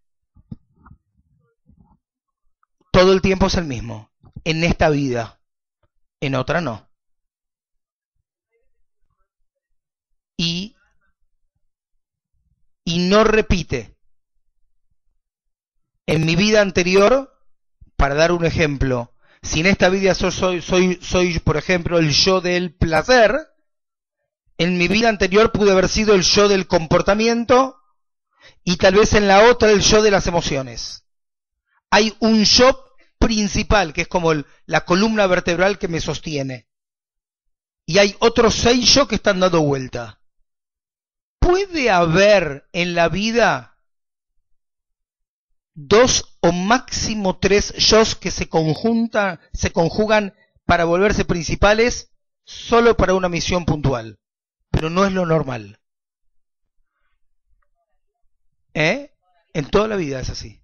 [2.92, 4.12] Todo el tiempo es el mismo.
[4.48, 5.42] En esta vida.
[6.22, 6.88] En otra no.
[10.38, 10.78] Y,
[12.86, 13.98] y no repite.
[16.06, 17.38] En mi vida anterior,
[17.98, 22.40] para dar un ejemplo, si en esta vida soy, soy, soy, por ejemplo, el yo
[22.40, 23.36] del placer,
[24.58, 27.82] en mi vida anterior pude haber sido el yo del comportamiento
[28.64, 31.04] y tal vez en la otra el yo de las emociones.
[31.90, 32.87] Hay un yo
[33.20, 34.34] principal, que es como
[34.66, 36.68] la columna vertebral que me sostiene.
[37.86, 40.20] Y hay otros seis yo que están dando vuelta.
[41.40, 43.78] ¿Puede haber en la vida
[45.78, 50.34] dos o máximo tres yos que se conjuntan, se conjugan
[50.66, 52.12] para volverse principales
[52.44, 54.20] solo para una misión puntual.
[54.72, 55.80] Pero no es lo normal.
[58.74, 59.14] ¿Eh?
[59.54, 60.62] En toda la vida es así.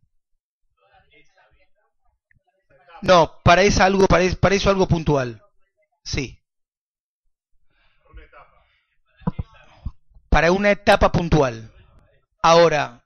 [3.04, 5.44] No, para eso algo, para, para eso algo puntual.
[6.06, 6.42] Sí.
[10.30, 11.70] Para una etapa puntual.
[12.42, 13.06] Ahora,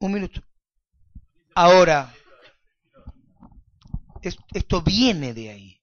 [0.00, 0.42] un minuto.
[1.54, 2.12] Ahora,
[4.52, 5.80] esto viene de ahí.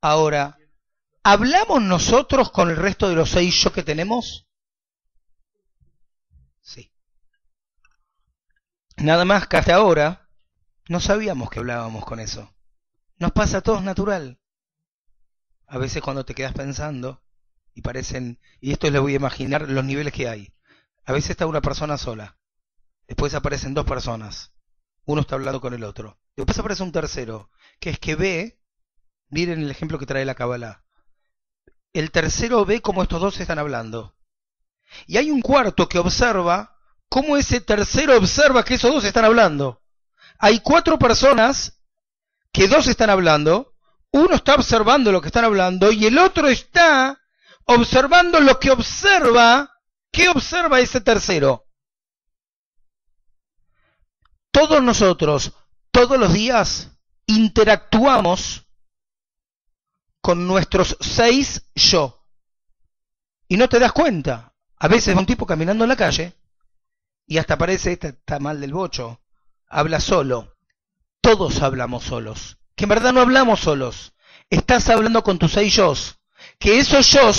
[0.00, 0.56] Ahora,
[1.24, 4.45] ¿hablamos nosotros con el resto de los seis yo que tenemos?
[8.96, 10.28] Nada más que hasta ahora
[10.88, 12.54] no sabíamos que hablábamos con eso.
[13.18, 14.40] Nos pasa a todos natural.
[15.66, 17.22] A veces cuando te quedas pensando
[17.74, 20.54] y parecen, y esto les voy a imaginar los niveles que hay.
[21.04, 22.38] A veces está una persona sola,
[23.06, 24.52] después aparecen dos personas,
[25.04, 28.60] uno está hablando con el otro, después aparece un tercero, que es que ve,
[29.28, 30.84] miren el ejemplo que trae la Kabbalah,
[31.92, 34.16] el tercero ve cómo estos dos están hablando,
[35.06, 36.75] y hay un cuarto que observa
[37.08, 39.82] cómo ese tercero observa que esos dos están hablando.
[40.38, 41.80] Hay cuatro personas
[42.52, 43.74] que dos están hablando,
[44.12, 47.20] uno está observando lo que están hablando y el otro está
[47.64, 49.72] observando lo que observa.
[50.10, 51.66] ¿Qué observa ese tercero?
[54.50, 55.52] Todos nosotros,
[55.90, 56.90] todos los días,
[57.26, 58.64] interactuamos
[60.22, 62.24] con nuestros seis yo.
[63.48, 64.54] Y no te das cuenta.
[64.78, 66.34] A veces un tipo caminando en la calle
[67.26, 69.20] y hasta parece, este está mal del bocho,
[69.68, 70.56] habla solo.
[71.20, 72.58] Todos hablamos solos.
[72.76, 74.14] Que en verdad no hablamos solos.
[74.48, 75.92] Estás hablando con tus seis yo.
[76.58, 77.32] Que esos yo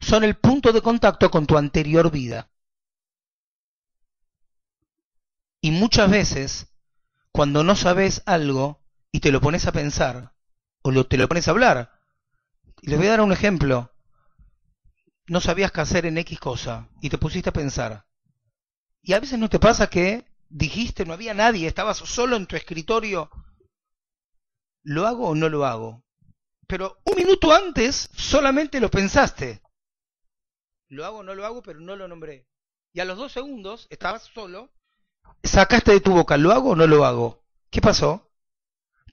[0.00, 2.50] son el punto de contacto con tu anterior vida.
[5.60, 6.68] Y muchas veces,
[7.32, 10.34] cuando no sabes algo y te lo pones a pensar,
[10.82, 12.00] o te lo pones a hablar,
[12.80, 13.92] y les voy a dar un ejemplo,
[15.26, 18.06] no sabías qué hacer en X cosa y te pusiste a pensar.
[19.02, 22.54] Y a veces no te pasa que dijiste, no había nadie, estabas solo en tu
[22.56, 23.30] escritorio.
[24.82, 26.04] ¿Lo hago o no lo hago?
[26.68, 29.60] Pero un minuto antes solamente lo pensaste.
[30.88, 31.62] ¿Lo hago o no lo hago?
[31.62, 32.46] Pero no lo nombré.
[32.92, 34.70] Y a los dos segundos, estabas solo,
[35.42, 37.44] sacaste de tu boca, ¿lo hago o no lo hago?
[37.70, 38.30] ¿Qué pasó?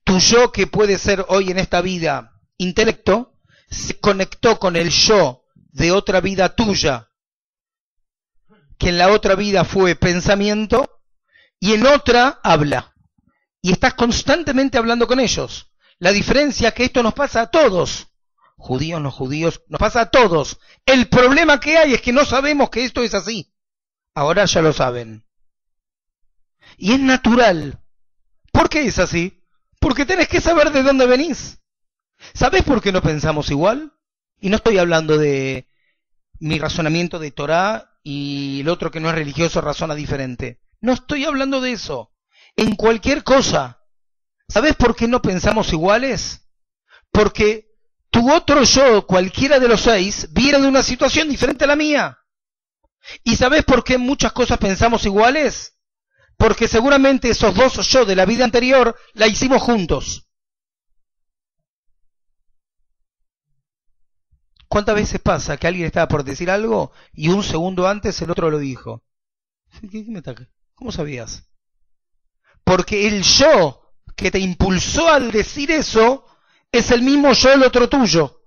[0.04, 5.45] Tu yo que puede ser hoy en esta vida intelecto, se conectó con el yo
[5.56, 7.09] de otra vida tuya
[8.80, 11.02] que en la otra vida fue pensamiento
[11.60, 12.96] y en otra habla.
[13.62, 15.70] Y estás constantemente hablando con ellos.
[16.00, 18.08] La diferencia es que esto nos pasa a todos.
[18.56, 20.60] Judíos, no judíos, nos pasa a todos.
[20.86, 23.54] El problema que hay es que no sabemos que esto es así.
[24.15, 25.26] Ahora ya lo saben.
[26.78, 27.82] Y es natural.
[28.54, 29.44] ¿Por qué es así?
[29.80, 31.60] Porque tenés que saber de dónde venís.
[32.34, 33.94] ¿Sabés por qué no pensamos igual?
[34.39, 35.68] Y no estoy hablando de
[36.39, 40.60] mi razonamiento de Torah y el otro que no es religioso razona diferente.
[40.82, 42.12] No estoy hablando de eso.
[42.56, 43.84] En cualquier cosa.
[44.48, 46.50] ¿Sabes por qué no pensamos iguales?
[47.12, 47.67] Porque
[48.10, 52.17] tu otro yo, cualquiera de los seis, viene de una situación diferente a la mía.
[53.24, 55.78] ¿Y sabes por qué muchas cosas pensamos iguales?
[56.36, 60.29] Porque seguramente esos dos yo de la vida anterior la hicimos juntos.
[64.69, 68.51] ¿Cuántas veces pasa que alguien estaba por decir algo y un segundo antes el otro
[68.51, 69.03] lo dijo?
[70.75, 71.49] ¿Cómo sabías?
[72.63, 73.82] Porque el yo
[74.15, 76.23] que te impulsó al decir eso
[76.71, 78.43] es el mismo yo el otro tuyo,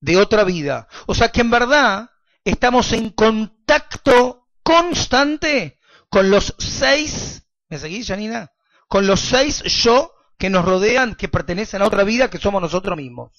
[0.00, 0.86] de otra vida.
[1.06, 2.10] O sea que en verdad
[2.44, 5.78] estamos en contacto constante
[6.10, 8.52] con los seis, ¿me seguís, Janina?
[8.86, 12.98] Con los seis yo que nos rodean, que pertenecen a otra vida, que somos nosotros
[12.98, 13.32] mismos.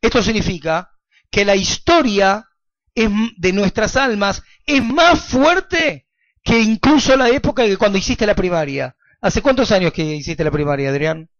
[0.00, 0.92] Esto significa
[1.30, 2.46] que la historia
[2.94, 6.08] de nuestras almas es más fuerte
[6.42, 8.96] que incluso la época que cuando hiciste la primaria.
[9.20, 11.30] ¿Hace cuántos años que hiciste la primaria, Adrián?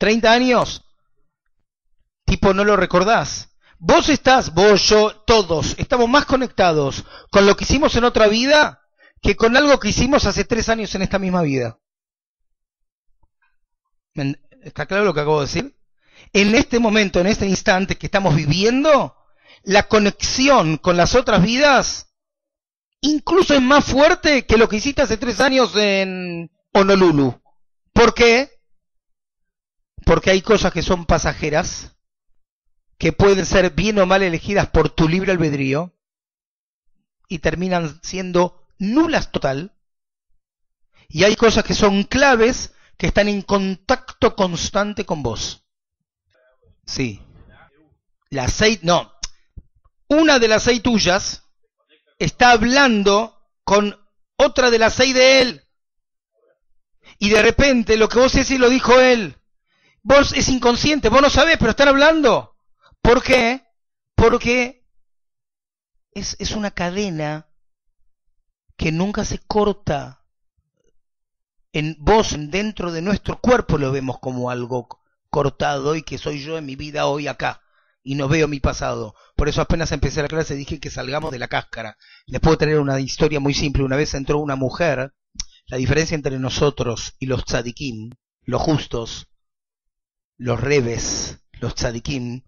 [0.00, 0.84] ¿30 años?
[2.24, 3.50] Tipo, no lo recordás.
[3.78, 8.82] Vos estás, vos, yo, todos, estamos más conectados con lo que hicimos en otra vida
[9.22, 11.78] que con algo que hicimos hace tres años en esta misma vida.
[14.62, 15.77] ¿Está claro lo que acabo de decir?
[16.32, 19.16] En este momento, en este instante que estamos viviendo,
[19.62, 22.08] la conexión con las otras vidas
[23.00, 27.40] incluso es más fuerte que lo que hiciste hace tres años en Honolulu.
[27.92, 28.50] ¿Por qué?
[30.04, 31.96] Porque hay cosas que son pasajeras,
[32.98, 35.94] que pueden ser bien o mal elegidas por tu libre albedrío,
[37.28, 39.74] y terminan siendo nulas total.
[41.08, 45.64] Y hay cosas que son claves que están en contacto constante con vos.
[46.88, 47.22] Sí.
[48.30, 49.12] Las seis, no.
[50.08, 51.44] Una de las seis tuyas
[52.18, 53.94] está hablando con
[54.36, 55.64] otra de las seis de él.
[57.18, 59.36] Y de repente lo que vos decís lo dijo él.
[60.02, 62.56] Vos es inconsciente, vos no sabés, pero están hablando.
[63.02, 63.66] ¿Por qué?
[64.14, 64.86] Porque
[66.12, 67.50] es, es una cadena
[68.78, 70.24] que nunca se corta.
[71.72, 74.97] En vos, dentro de nuestro cuerpo, lo vemos como algo
[75.30, 77.62] cortado y que soy yo en mi vida hoy acá
[78.02, 79.14] y no veo mi pasado.
[79.36, 81.96] Por eso apenas empecé la clase dije que salgamos de la cáscara.
[82.26, 83.84] Les puedo tener una historia muy simple.
[83.84, 85.12] Una vez entró una mujer,
[85.66, 88.10] la diferencia entre nosotros y los tzadikim,
[88.44, 89.28] los justos,
[90.38, 92.44] los rebes, los tzadikim,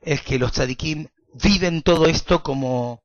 [0.00, 3.02] es que los tzadikim viven todo esto como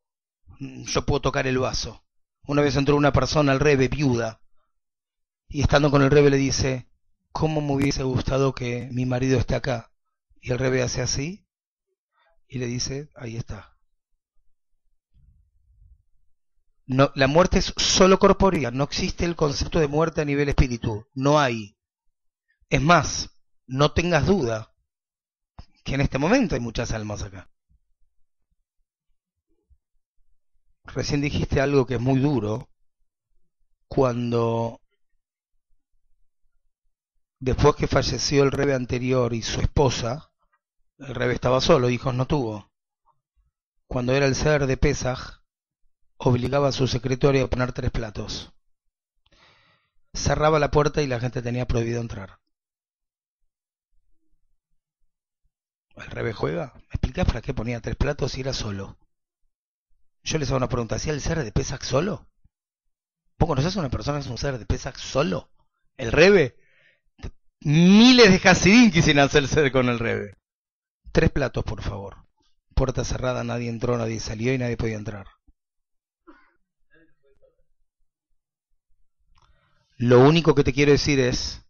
[0.59, 2.05] mm, yo puedo tocar el vaso.
[2.43, 4.41] Una vez entró una persona al rebe, viuda,
[5.49, 6.89] y estando con el rebe le dice,
[7.31, 9.91] ¿cómo me hubiese gustado que mi marido esté acá?
[10.41, 11.47] Y el rebe hace así
[12.47, 13.77] y le dice, ahí está.
[16.85, 21.39] La muerte es solo corpórea, no existe el concepto de muerte a nivel espíritu, no
[21.39, 21.77] hay.
[22.69, 23.29] Es más,
[23.65, 24.73] no tengas duda
[25.85, 27.49] que en este momento hay muchas almas acá.
[30.83, 32.69] Recién dijiste algo que es muy duro
[33.87, 34.80] cuando
[37.41, 40.31] después que falleció el rebe anterior y su esposa,
[40.99, 42.71] el rebe estaba solo, hijos no tuvo.
[43.87, 45.41] Cuando era el ser de Pesaj,
[46.17, 48.53] obligaba a su secretario a poner tres platos.
[50.13, 52.39] Cerraba la puerta y la gente tenía prohibido entrar.
[55.95, 56.73] ¿El rebe juega?
[56.75, 58.97] ¿Me explicás para qué ponía tres platos si era solo?
[60.23, 62.27] Yo les hago una pregunta, ¿hacía el ser de Pesach solo?
[63.39, 65.49] ¿Vos conocés a una persona que es un ser de Pesach solo?
[65.97, 66.60] ¿El Rebe?
[67.61, 70.35] Miles de Hasidim quisieran hacer ser con el Rebe.
[71.11, 72.25] Tres platos, por favor.
[72.75, 75.27] Puerta cerrada, nadie entró, nadie salió y nadie podía entrar.
[79.97, 81.61] Lo único que te quiero decir es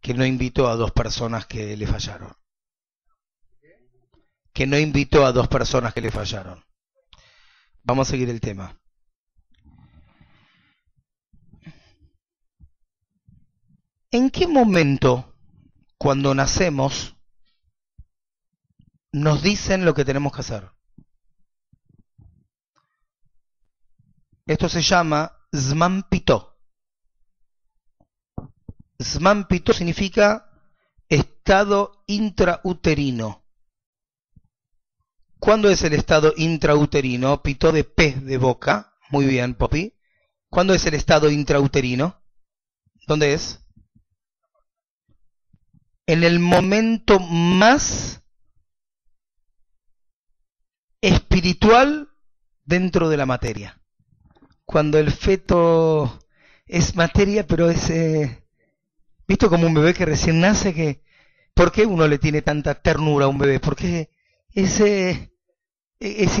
[0.00, 2.32] que no invitó a dos personas que le fallaron
[4.52, 6.64] que no invitó a dos personas que le fallaron.
[7.82, 8.81] Vamos a seguir el tema.
[14.14, 15.34] ¿En qué momento,
[15.96, 17.16] cuando nacemos,
[19.10, 20.70] nos dicen lo que tenemos que hacer?
[24.44, 26.58] Esto se llama Zmampito.
[29.02, 30.60] Zmampito significa
[31.08, 33.46] estado intrauterino.
[35.38, 37.42] ¿Cuándo es el estado intrauterino?
[37.42, 38.94] Pito de pez de boca.
[39.10, 39.98] Muy bien, Poppy.
[40.50, 42.22] ¿Cuándo es el estado intrauterino?
[43.06, 43.61] ¿Dónde es?
[46.12, 48.20] En el momento más
[51.00, 52.10] espiritual
[52.66, 53.80] dentro de la materia.
[54.66, 56.20] Cuando el feto
[56.66, 57.88] es materia, pero es...
[57.88, 58.44] Eh,
[59.26, 60.74] ¿Visto como un bebé que recién nace?
[60.74, 61.02] que
[61.54, 63.58] ¿Por qué uno le tiene tanta ternura a un bebé?
[63.58, 64.10] Porque
[64.52, 65.32] ese
[65.98, 66.38] es,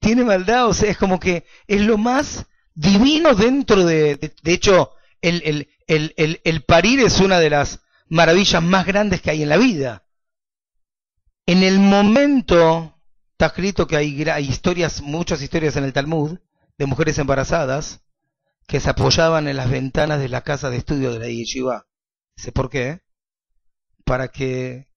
[0.00, 4.16] tiene maldad, o sea, es como que es lo más divino dentro de...
[4.16, 4.90] De, hecho,
[5.22, 5.68] el, el,
[6.16, 10.04] el, el, parir es una de las maravillas más grandes que hay en la vida.
[11.46, 13.00] En el momento,
[13.32, 16.38] está escrito que hay, hay historias, muchas historias en el Talmud,
[16.76, 18.00] de mujeres embarazadas,
[18.66, 21.86] que se apoyaban en las ventanas de la casa de estudio de la yeshiva.
[22.36, 23.00] ¿Sé por qué?
[24.04, 24.88] Para que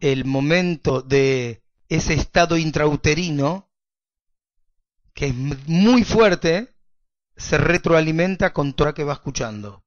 [0.00, 3.70] el momento de ese estado intrauterino,
[5.14, 6.74] que es muy fuerte,
[7.36, 9.83] se retroalimenta con toda que va escuchando.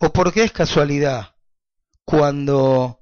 [0.00, 1.36] ¿O por qué es casualidad
[2.04, 2.98] cuando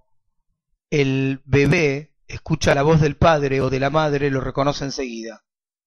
[0.91, 5.45] el bebé escucha la voz del padre o de la madre lo reconoce enseguida?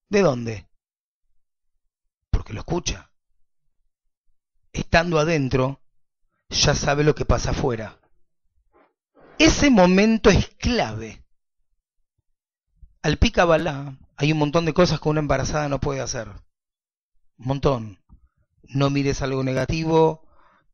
[0.09, 0.67] ¿De dónde?
[2.31, 3.11] Porque lo escucha.
[4.73, 5.81] Estando adentro,
[6.49, 7.99] ya sabe lo que pasa afuera.
[9.37, 11.21] Ese momento es clave
[13.03, 16.29] al pica balá hay un montón de cosas que una embarazada no puede hacer.
[17.37, 17.99] Un montón.
[18.63, 20.27] No mires algo negativo,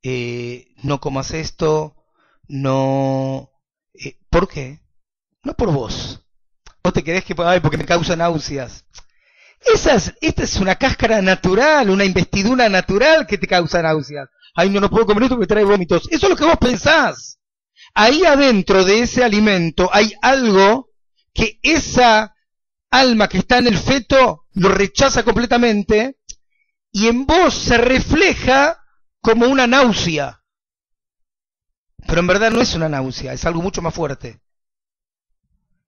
[0.09, 1.97] eh, no comas esto,
[2.47, 3.51] no...
[3.93, 4.79] Eh, ¿Por qué?
[5.43, 6.21] No por vos.
[6.81, 7.35] Vos te querés que...
[7.39, 8.85] Ay, porque me causa náuseas.
[9.59, 14.29] Esas, esta es una cáscara natural, una investidura natural que te causa náuseas.
[14.55, 16.07] Ay, no, no puedo comer esto porque trae vómitos.
[16.09, 17.39] Eso es lo que vos pensás.
[17.93, 20.89] Ahí adentro de ese alimento hay algo
[21.33, 22.33] que esa
[22.89, 26.17] alma que está en el feto lo rechaza completamente
[26.93, 28.79] y en vos se refleja
[29.21, 30.43] como una náusea.
[32.05, 34.39] Pero en verdad no es una náusea, es algo mucho más fuerte.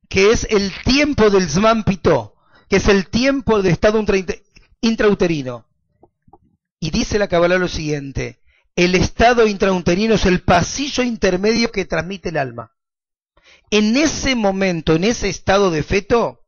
[0.09, 2.35] Que es el tiempo del Zman Pitó,
[2.67, 4.03] que es el tiempo de estado
[4.81, 5.67] intrauterino.
[6.79, 8.41] Y dice la Kabbalah lo siguiente,
[8.75, 12.73] el estado intrauterino es el pasillo intermedio que transmite el alma.
[13.71, 16.47] En ese momento, en ese estado de feto,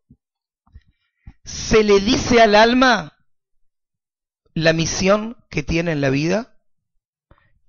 [1.44, 3.18] se le dice al alma
[4.54, 6.51] la misión que tiene en la vida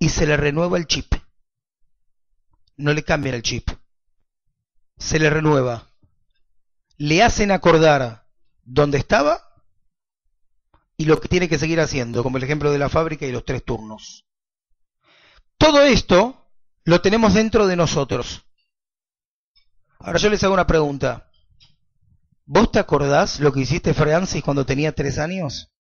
[0.03, 1.15] y se le renueva el chip.
[2.77, 3.71] No le cambian el chip.
[4.99, 5.93] Se le renueva.
[6.97, 8.27] Le hacen acordar
[8.65, 9.63] dónde estaba
[10.97, 13.45] y lo que tiene que seguir haciendo, como el ejemplo de la fábrica y los
[13.45, 14.27] tres turnos.
[15.57, 16.51] Todo esto
[16.83, 18.45] lo tenemos dentro de nosotros.
[20.01, 21.31] Ahora yo les hago una pregunta.
[22.45, 25.73] ¿Vos te acordás lo que hiciste Francis cuando tenía tres años?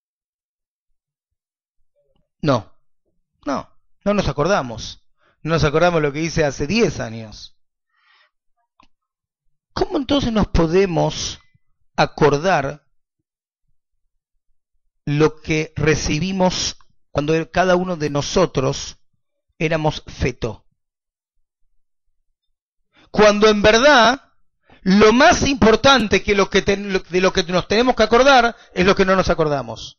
[2.40, 2.72] No,
[3.44, 3.71] no,
[4.04, 5.02] no nos acordamos.
[5.42, 7.56] No nos acordamos lo que hice hace diez años.
[9.72, 11.40] ¿Cómo entonces nos podemos
[11.96, 12.86] acordar
[15.04, 16.76] lo que recibimos
[17.10, 18.98] cuando cada uno de nosotros
[19.58, 20.66] éramos feto?
[23.10, 24.32] Cuando en verdad
[24.82, 28.94] lo más importante que, lo que de lo que nos tenemos que acordar es lo
[28.94, 29.98] que no nos acordamos.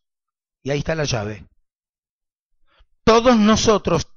[0.62, 1.48] Y ahí está la llave.
[3.04, 4.08] Todos nosotros,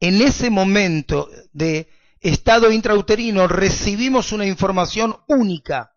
[0.00, 1.88] en ese momento de
[2.20, 5.92] estado intrauterino, recibimos una información única.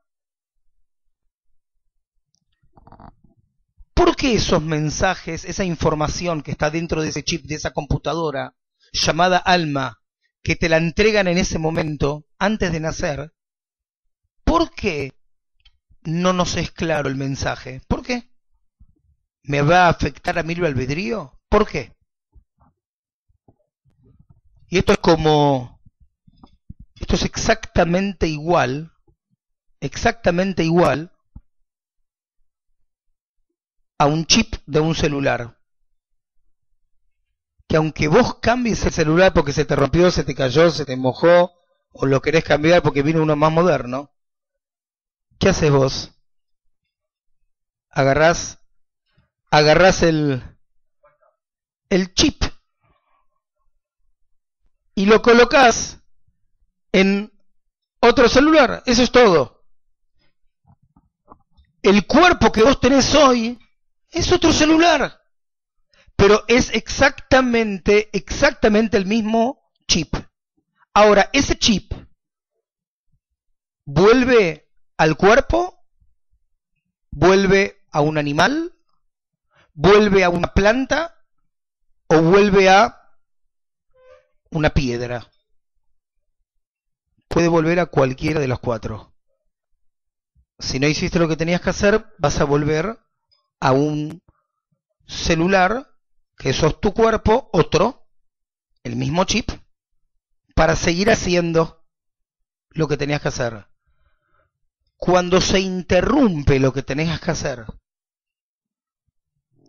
[3.94, 8.56] ¿Por qué esos mensajes, esa información que está dentro de ese chip, de esa computadora,
[8.92, 10.00] llamada alma,
[10.44, 13.34] que te la entregan en ese momento, antes de nacer,
[14.48, 15.12] ¿Por qué
[16.04, 17.82] no nos es claro el mensaje?
[17.86, 18.32] ¿Por qué?
[19.44, 21.38] ¿Me va a afectar a el albedrío?
[21.50, 21.97] ¿Por qué?
[24.68, 25.82] Y esto es como,
[26.96, 28.92] esto es exactamente igual,
[29.80, 31.12] exactamente igual
[33.98, 35.58] a un chip de un celular.
[37.68, 40.96] Que aunque vos cambies el celular porque se te rompió, se te cayó, se te
[40.96, 41.52] mojó,
[41.92, 44.12] o lo querés cambiar porque vino uno más moderno,
[45.40, 46.12] ¿Qué haces vos?
[47.92, 48.60] Agarrás,
[49.52, 50.44] agarrás el,
[51.90, 52.44] el chip
[54.98, 56.00] y lo colocas
[56.92, 57.32] en
[58.00, 58.82] otro celular.
[58.88, 59.64] Eso es todo.
[61.84, 63.60] El cuerpo que vos tenés hoy
[64.10, 65.22] es otro celular,
[66.16, 70.16] pero es exactamente, exactamente el mismo chip.
[70.96, 71.94] Ahora, ese chip
[73.86, 74.68] vuelve
[74.98, 75.86] al cuerpo,
[77.12, 78.74] vuelve a un animal,
[79.76, 81.24] vuelve a una planta
[82.08, 83.07] o vuelve a
[84.52, 85.30] una piedra.
[87.28, 89.14] Puede volver a cualquiera de los cuatro.
[90.60, 93.00] Si no hiciste lo que tenías que hacer, vas a volver
[93.60, 94.24] a un
[95.06, 95.92] celular,
[96.38, 98.08] que sos tu cuerpo, otro,
[98.84, 99.50] el mismo chip,
[100.56, 101.86] para seguir haciendo
[102.70, 103.68] lo que tenías que hacer
[104.98, 107.66] cuando se interrumpe lo que tenés que hacer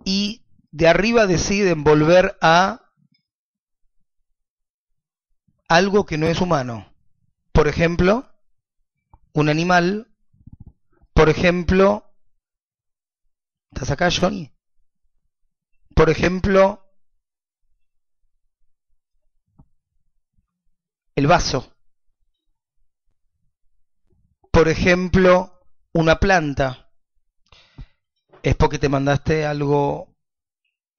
[0.05, 2.88] y de arriba deciden volver a
[5.69, 6.93] algo que no es humano.
[7.53, 8.29] Por ejemplo,
[9.33, 10.09] un animal.
[11.13, 12.15] Por ejemplo,
[13.73, 14.53] ¿estás acá, Johnny?
[15.95, 16.85] Por ejemplo,
[21.17, 21.73] el vaso
[24.59, 25.61] por ejemplo,
[25.93, 26.91] una planta,
[28.43, 30.17] es porque te mandaste algo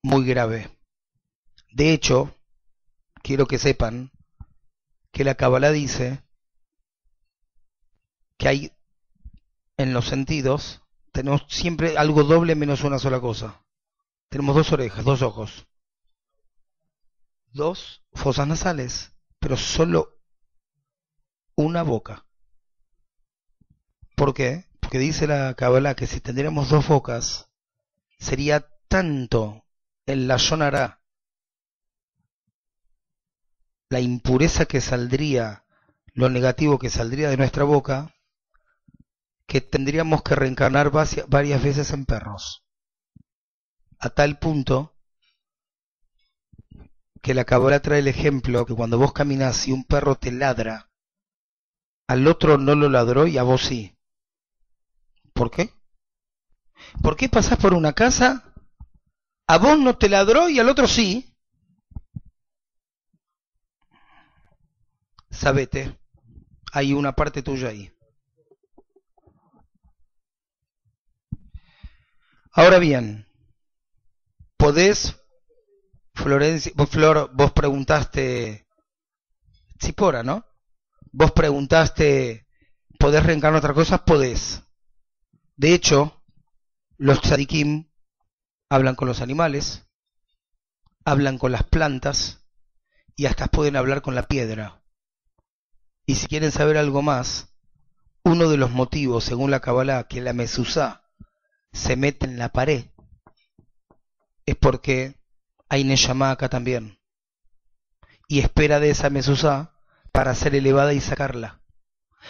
[0.01, 0.79] muy grave.
[1.69, 2.33] De hecho,
[3.21, 4.13] quiero que sepan
[5.11, 6.23] que la Kabbalah dice
[8.37, 8.71] que hay
[9.77, 10.81] en los sentidos,
[11.11, 13.63] tenemos siempre algo doble menos una sola cosa.
[14.29, 15.67] Tenemos dos orejas, dos ojos,
[17.51, 20.17] dos fosas nasales, pero solo
[21.55, 22.25] una boca.
[24.15, 24.65] ¿Por qué?
[24.79, 27.49] Porque dice la Kabbalah que si tendríamos dos bocas,
[28.19, 29.65] sería tanto
[30.05, 30.37] el la
[33.89, 35.65] la impureza que saldría,
[36.13, 38.15] lo negativo que saldría de nuestra boca,
[39.47, 42.63] que tendríamos que reencarnar varias veces en perros.
[43.99, 44.95] A tal punto
[47.21, 50.89] que la Kabbalah trae el ejemplo que cuando vos caminas y un perro te ladra,
[52.07, 53.99] al otro no lo ladró y a vos sí
[55.39, 55.73] ¿Por qué?
[57.01, 58.53] ¿Por qué pasás por una casa?
[59.47, 61.28] A vos no te ladró y al otro sí.
[65.31, 65.99] Sabete,
[66.71, 67.91] hay una parte tuya ahí.
[72.51, 73.27] Ahora bien,
[74.57, 75.15] podés,
[76.13, 78.67] Florencia, Flor, vos preguntaste,
[79.79, 80.45] Cipora, ¿no?
[81.11, 82.47] Vos preguntaste,
[82.99, 84.01] ¿podés reencarnar otras cosas?
[84.01, 84.63] Podés.
[85.55, 86.23] De hecho,
[86.97, 87.89] los tzadikim
[88.69, 89.85] hablan con los animales,
[91.05, 92.45] hablan con las plantas
[93.15, 94.78] y hasta pueden hablar con la piedra.
[96.09, 97.53] Y si quieren saber algo más,
[98.23, 101.03] uno de los motivos, según la Kabbalah, que la Mesusá
[101.71, 102.85] se mete en la pared,
[104.47, 105.21] es porque
[105.69, 106.99] hay Neshama acá también.
[108.27, 109.75] Y espera de esa Mesusá
[110.11, 111.61] para ser elevada y sacarla.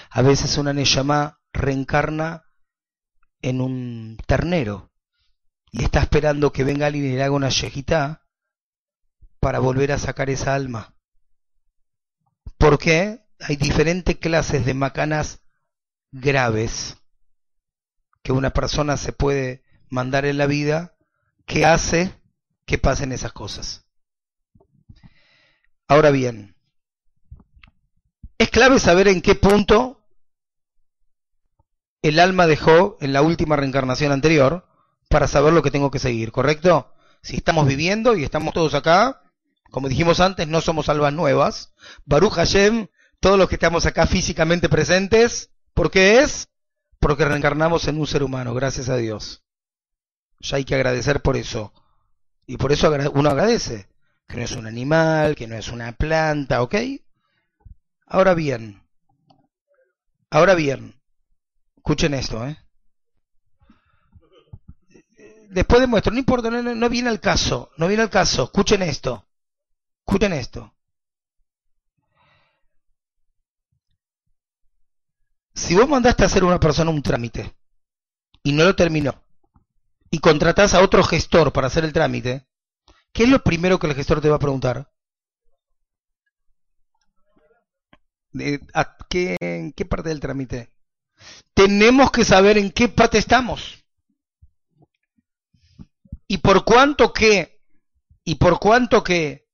[0.10, 2.44] A veces una Neshama reencarna
[3.42, 4.92] en un ternero
[5.72, 8.26] y está esperando que venga alguien y le haga una yejita
[9.40, 10.98] para volver a sacar esa alma.
[12.58, 15.42] Porque hay diferentes clases de macanas
[16.12, 16.98] graves
[18.22, 20.96] que una persona se puede mandar en la vida
[21.46, 22.14] que hace
[22.66, 23.86] que pasen esas cosas.
[25.88, 26.56] Ahora bien,
[28.38, 30.06] es clave saber en qué punto
[32.02, 34.68] el alma dejó en la última reencarnación anterior
[35.10, 36.94] para saber lo que tengo que seguir, ¿correcto?
[37.22, 39.24] Si estamos viviendo y estamos todos acá,
[39.72, 41.74] como dijimos antes, no somos almas nuevas.
[42.06, 42.88] Baruch Hashem,
[43.20, 46.48] todos los que estamos acá físicamente presentes, ¿por qué es?
[47.00, 49.44] Porque reencarnamos en un ser humano, gracias a Dios.
[50.40, 51.74] Ya hay que agradecer por eso.
[52.46, 53.90] Y por eso uno agradece,
[54.28, 56.76] que no es un animal, que no es una planta, ¿ok?
[58.08, 58.82] Ahora bien,
[60.32, 61.00] ahora bien,
[61.78, 62.58] escuchen esto, ¿eh?
[65.50, 69.28] Después demuestro, no importa, no, no viene al caso, no viene al caso, escuchen esto,
[70.06, 70.74] escuchen esto.
[75.60, 77.54] Si vos mandaste a hacer a una persona un trámite
[78.42, 79.22] y no lo terminó,
[80.10, 82.48] y contratás a otro gestor para hacer el trámite,
[83.12, 84.90] ¿qué es lo primero que el gestor te va a preguntar?
[88.74, 90.72] ¿A qué, ¿En qué parte del trámite?
[91.54, 93.84] Tenemos que saber en qué parte estamos.
[96.26, 97.62] ¿Y por cuánto que?
[98.24, 99.49] ¿Y por cuánto que?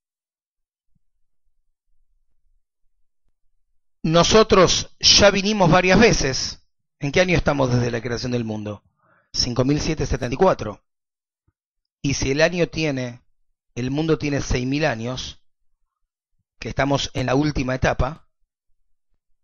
[4.06, 6.62] Nosotros ya vinimos varias veces.
[7.00, 8.84] ¿En qué año estamos desde la creación del mundo?
[9.34, 10.80] 5774.
[12.04, 13.24] Y si el año tiene,
[13.74, 15.42] el mundo tiene 6000 años,
[16.60, 18.28] que estamos en la última etapa,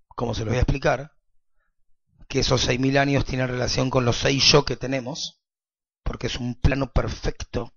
[0.09, 1.15] como se lo voy a explicar,
[2.27, 5.41] que esos 6000 años tienen relación con los 6 yo que tenemos,
[6.03, 7.73] porque es un plano perfecto.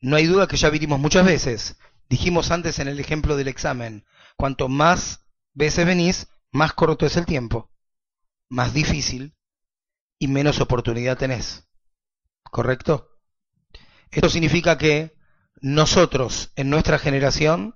[0.00, 1.76] No hay duda que ya vinimos muchas veces.
[2.08, 4.06] Dijimos antes en el ejemplo del examen,
[4.38, 7.72] Cuanto más veces venís, más corto es el tiempo,
[8.48, 9.36] más difícil
[10.20, 11.68] y menos oportunidad tenés.
[12.44, 13.18] ¿Correcto?
[14.12, 15.12] Esto significa que
[15.60, 17.74] nosotros, en nuestra generación,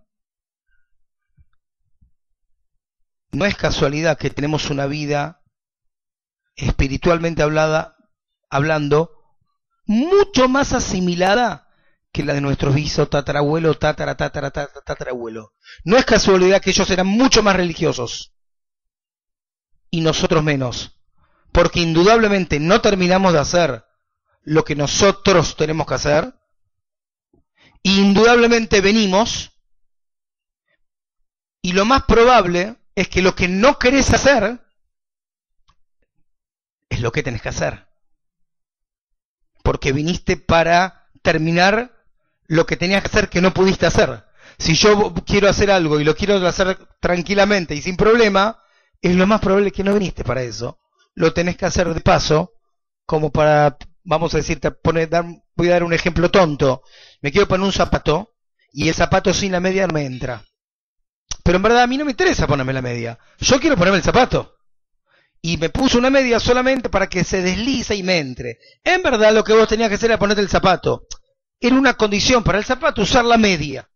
[3.32, 5.42] no es casualidad que tenemos una vida
[6.54, 7.96] espiritualmente hablada,
[8.48, 9.10] hablando
[9.84, 11.71] mucho más asimilada
[12.12, 15.54] que la de nuestros visos, tatarabuelo, tatara, tatara, tatara, tatarabuelo.
[15.84, 18.34] No es casualidad que ellos eran mucho más religiosos.
[19.90, 21.00] Y nosotros menos,
[21.52, 23.84] porque indudablemente no terminamos de hacer
[24.42, 26.34] lo que nosotros tenemos que hacer,
[27.82, 29.52] indudablemente venimos,
[31.62, 34.60] y lo más probable es que lo que no querés hacer
[36.90, 37.88] es lo que tenés que hacer,
[39.62, 42.01] porque viniste para terminar
[42.52, 44.24] lo que tenías que hacer que no pudiste hacer.
[44.58, 48.62] Si yo quiero hacer algo y lo quiero hacer tranquilamente y sin problema,
[49.00, 50.78] es lo más probable que no viniste para eso.
[51.14, 52.52] Lo tenés que hacer de paso,
[53.06, 56.82] como para, vamos a decirte, voy a dar un ejemplo tonto.
[57.22, 58.34] Me quiero poner un zapato
[58.70, 60.44] y el zapato sin la media no me entra.
[61.42, 63.18] Pero en verdad a mí no me interesa ponerme la media.
[63.38, 64.56] Yo quiero ponerme el zapato.
[65.40, 68.58] Y me puso una media solamente para que se deslice y me entre.
[68.84, 71.06] En verdad lo que vos tenías que hacer era ponerte el zapato
[71.62, 73.88] era una condición para el zapato usar la media.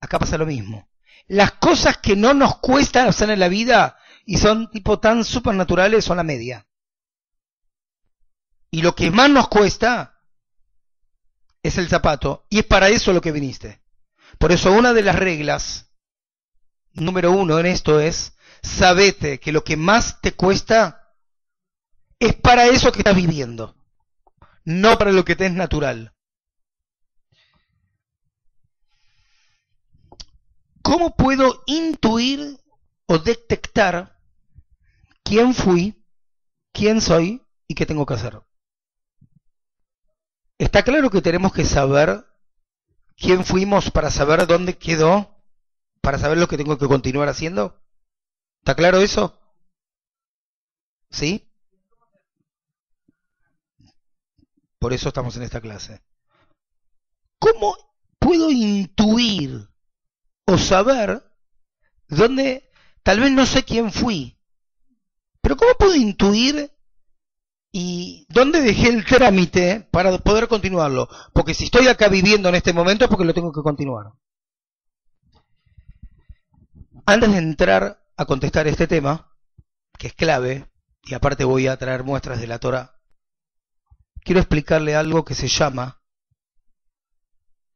[0.00, 0.90] Acá pasa lo mismo.
[1.26, 6.04] Las cosas que no nos cuestan hacer en la vida y son tipo tan supernaturales
[6.04, 6.66] son la media.
[8.70, 10.20] Y lo que más nos cuesta
[11.62, 12.46] es el zapato.
[12.50, 13.80] Y es para eso lo que viniste.
[14.38, 15.90] Por eso una de las reglas,
[16.92, 21.14] número uno en esto es, sabete que lo que más te cuesta
[22.18, 23.76] es para eso que estás viviendo,
[24.64, 26.12] no para lo que te es natural.
[30.88, 32.58] ¿Cómo puedo intuir
[33.04, 34.18] o detectar
[35.22, 36.02] quién fui,
[36.72, 38.40] quién soy y qué tengo que hacer?
[40.56, 42.24] Está claro que tenemos que saber
[43.18, 45.36] quién fuimos para saber dónde quedó,
[46.00, 47.84] para saber lo que tengo que continuar haciendo.
[48.60, 49.38] ¿Está claro eso?
[51.10, 51.52] ¿Sí?
[54.78, 56.00] Por eso estamos en esta clase.
[57.38, 57.76] ¿Cómo
[58.18, 59.68] puedo intuir
[60.48, 61.22] o saber
[62.08, 62.70] dónde,
[63.02, 64.38] tal vez no sé quién fui,
[65.42, 66.72] pero cómo puedo intuir
[67.70, 71.06] y dónde dejé el trámite para poder continuarlo?
[71.34, 74.06] Porque si estoy acá viviendo en este momento es porque lo tengo que continuar.
[77.04, 79.30] Antes de entrar a contestar este tema,
[79.98, 80.66] que es clave,
[81.04, 82.98] y aparte voy a traer muestras de la Torah,
[84.22, 85.97] quiero explicarle algo que se llama,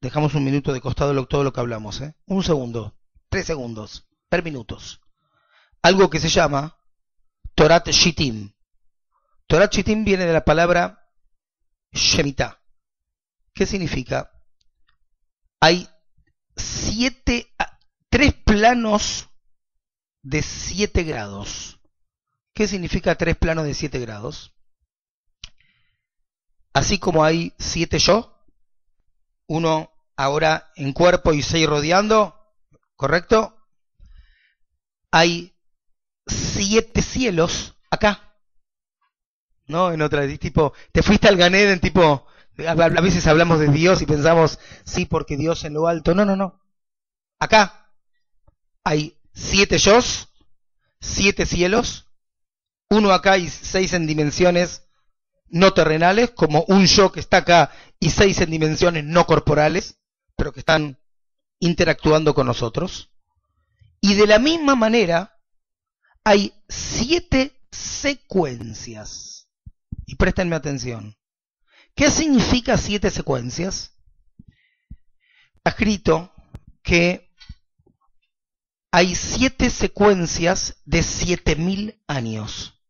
[0.02, 2.16] dejamos un minuto de costado todo lo que hablamos, ¿eh?
[2.26, 2.98] un segundo,
[3.28, 5.00] tres segundos, tres minutos,
[5.80, 6.76] algo que se llama
[7.54, 8.52] Torat Shittim.
[9.46, 11.08] Torat Shittim viene de la palabra
[11.92, 12.60] Shemitah.
[13.54, 14.32] ¿Qué significa?
[15.60, 15.88] Hay
[16.56, 17.54] siete,
[18.10, 19.28] tres planos
[20.22, 21.78] de siete grados.
[22.54, 24.52] ¿Qué significa tres planos de siete grados?
[26.72, 28.36] Así como hay siete yo,
[29.46, 32.36] uno ahora en cuerpo y seis rodeando,
[32.96, 33.56] ¿correcto?
[35.10, 35.54] Hay
[36.26, 38.36] siete cielos acá.
[39.66, 39.92] ¿No?
[39.92, 42.26] En otra, tipo, te fuiste al Ganeden, tipo,
[42.66, 46.14] a veces hablamos de Dios y pensamos, sí, porque Dios en lo alto.
[46.14, 46.60] No, no, no.
[47.38, 47.90] Acá
[48.84, 49.98] hay siete yo,
[51.00, 52.08] siete cielos,
[52.90, 54.86] uno acá y seis en dimensiones
[55.48, 59.98] no terrenales, como un yo que está acá y seis en dimensiones no corporales,
[60.36, 60.98] pero que están
[61.60, 63.10] interactuando con nosotros.
[64.00, 65.38] Y de la misma manera,
[66.24, 69.48] hay siete secuencias.
[70.06, 71.16] Y préstenme atención.
[71.94, 73.96] ¿Qué significa siete secuencias?
[75.64, 76.32] Ha escrito
[76.82, 77.32] que
[78.90, 82.81] hay siete secuencias de siete mil años.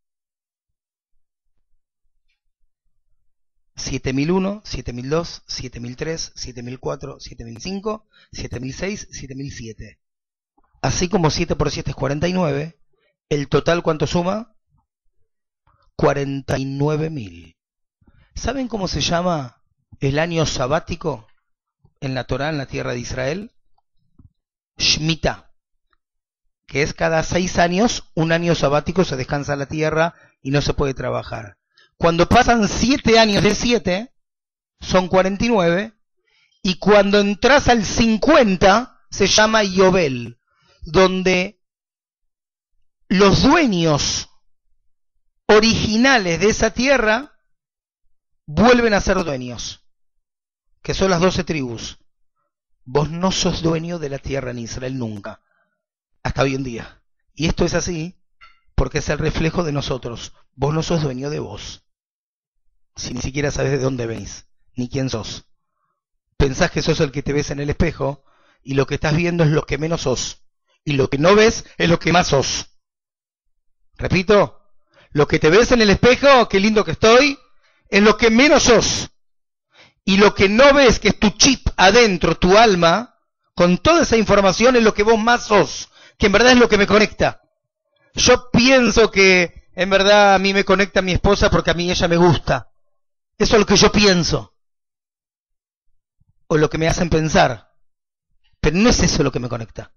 [3.76, 9.98] 7001, 7002, 7003, 7004, 7005, 7006, 7007.
[10.82, 12.78] Así como 7 por 7 es 49,
[13.28, 14.56] ¿el total cuánto suma?
[15.96, 17.56] 49.000.
[18.34, 19.62] ¿Saben cómo se llama
[20.00, 21.26] el año sabático
[22.00, 23.52] en la Torá, en la tierra de Israel?
[24.76, 25.52] Shemitah
[26.72, 30.72] que es cada seis años, un año sabático, se descansa la tierra y no se
[30.72, 31.58] puede trabajar.
[31.96, 34.14] Cuando pasan siete años de siete,
[34.80, 35.92] son 49,
[36.62, 40.38] y cuando entras al 50, se llama Yobel,
[40.82, 41.60] donde
[43.08, 44.30] los dueños
[45.46, 47.32] originales de esa tierra
[48.46, 49.84] vuelven a ser dueños,
[50.82, 51.98] que son las doce tribus.
[52.84, 55.40] Vos no sos dueño de la tierra en Israel nunca
[56.22, 57.02] hasta hoy en día.
[57.34, 58.21] Y esto es así
[58.82, 60.32] porque es el reflejo de nosotros.
[60.56, 61.84] Vos no sos dueño de vos.
[62.96, 65.46] Si ni siquiera sabes de dónde venís, ni quién sos.
[66.36, 68.24] Pensás que sos el que te ves en el espejo
[68.60, 70.42] y lo que estás viendo es lo que menos sos.
[70.84, 72.70] Y lo que no ves es lo que más sos.
[73.98, 74.60] Repito,
[75.12, 77.38] lo que te ves en el espejo, qué lindo que estoy,
[77.88, 79.10] es lo que menos sos.
[80.04, 83.14] Y lo que no ves, que es tu chip adentro, tu alma,
[83.54, 85.88] con toda esa información es lo que vos más sos
[86.22, 87.41] que en verdad es lo que me conecta.
[88.14, 92.08] Yo pienso que en verdad a mí me conecta mi esposa porque a mí ella
[92.08, 92.70] me gusta.
[93.38, 94.54] Eso es lo que yo pienso.
[96.46, 97.72] O lo que me hacen pensar.
[98.60, 99.92] Pero no es eso lo que me conecta.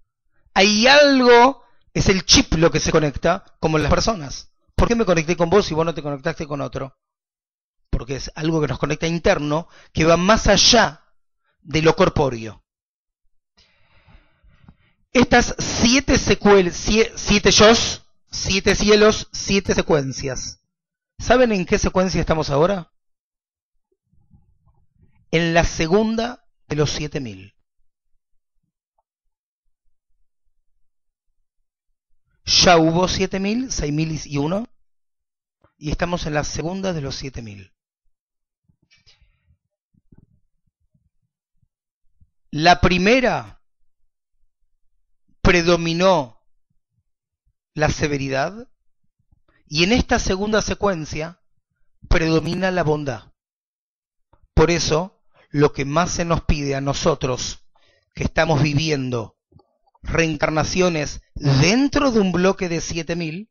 [0.54, 1.62] Hay algo,
[1.92, 4.50] es el chip lo que se conecta, como las personas.
[4.74, 6.96] ¿Por qué me conecté con vos y vos no te conectaste con otro?
[7.90, 11.04] Porque es algo que nos conecta interno, que va más allá
[11.60, 12.66] de lo corpóreo
[15.16, 16.76] estas siete secuelas,
[17.14, 20.60] siete yos, siete cielos, siete secuencias.
[21.18, 22.92] ¿Saben en qué secuencia estamos ahora?
[25.30, 27.54] En la segunda de los siete mil.
[32.44, 34.68] Ya hubo siete mil, seis mil y uno,
[35.78, 37.72] y estamos en la segunda de los siete mil.
[42.50, 43.60] La primera
[45.42, 46.35] predominó
[47.76, 48.68] la severidad
[49.68, 51.42] y en esta segunda secuencia
[52.08, 53.34] predomina la bondad.
[54.54, 55.20] Por eso,
[55.50, 57.66] lo que más se nos pide a nosotros,
[58.14, 59.36] que estamos viviendo
[60.02, 63.50] reencarnaciones dentro de un bloque de 7000,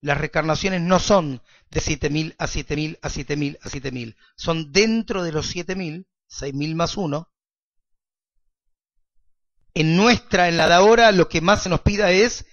[0.00, 1.40] las reencarnaciones no son
[1.70, 6.96] de 7000 a 7000 a 7000 a 7000, son dentro de los 7000, 6000 más
[6.96, 7.30] 1.
[9.74, 12.44] En nuestra, en la de ahora, lo que más se nos pida es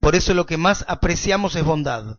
[0.00, 2.18] Por eso lo que más apreciamos es bondad.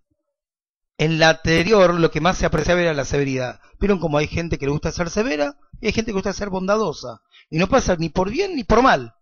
[0.97, 3.59] En la anterior lo que más se apreciaba era la severidad.
[3.79, 6.49] Vieron como hay gente que le gusta ser severa y hay gente que gusta ser
[6.49, 7.21] bondadosa.
[7.49, 9.13] Y no pasa ni por bien ni por mal.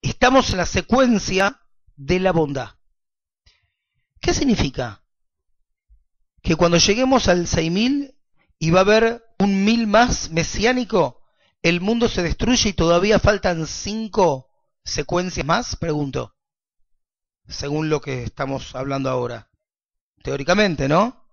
[0.00, 1.60] Estamos en la secuencia
[1.96, 2.70] de la bondad.
[4.20, 5.02] ¿Qué significa?
[6.42, 8.16] Que cuando lleguemos al 6000
[8.58, 11.20] y va a haber un mil más mesiánico,
[11.62, 14.48] el mundo se destruye y todavía faltan cinco
[14.84, 16.34] secuencias más, pregunto.
[17.48, 19.48] Según lo que estamos hablando ahora.
[20.22, 21.24] Teóricamente, ¿no?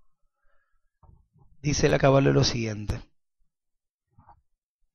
[1.61, 3.01] Dice la cabala lo siguiente.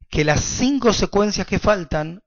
[0.08, 2.22] Que las cinco secuencias que faltan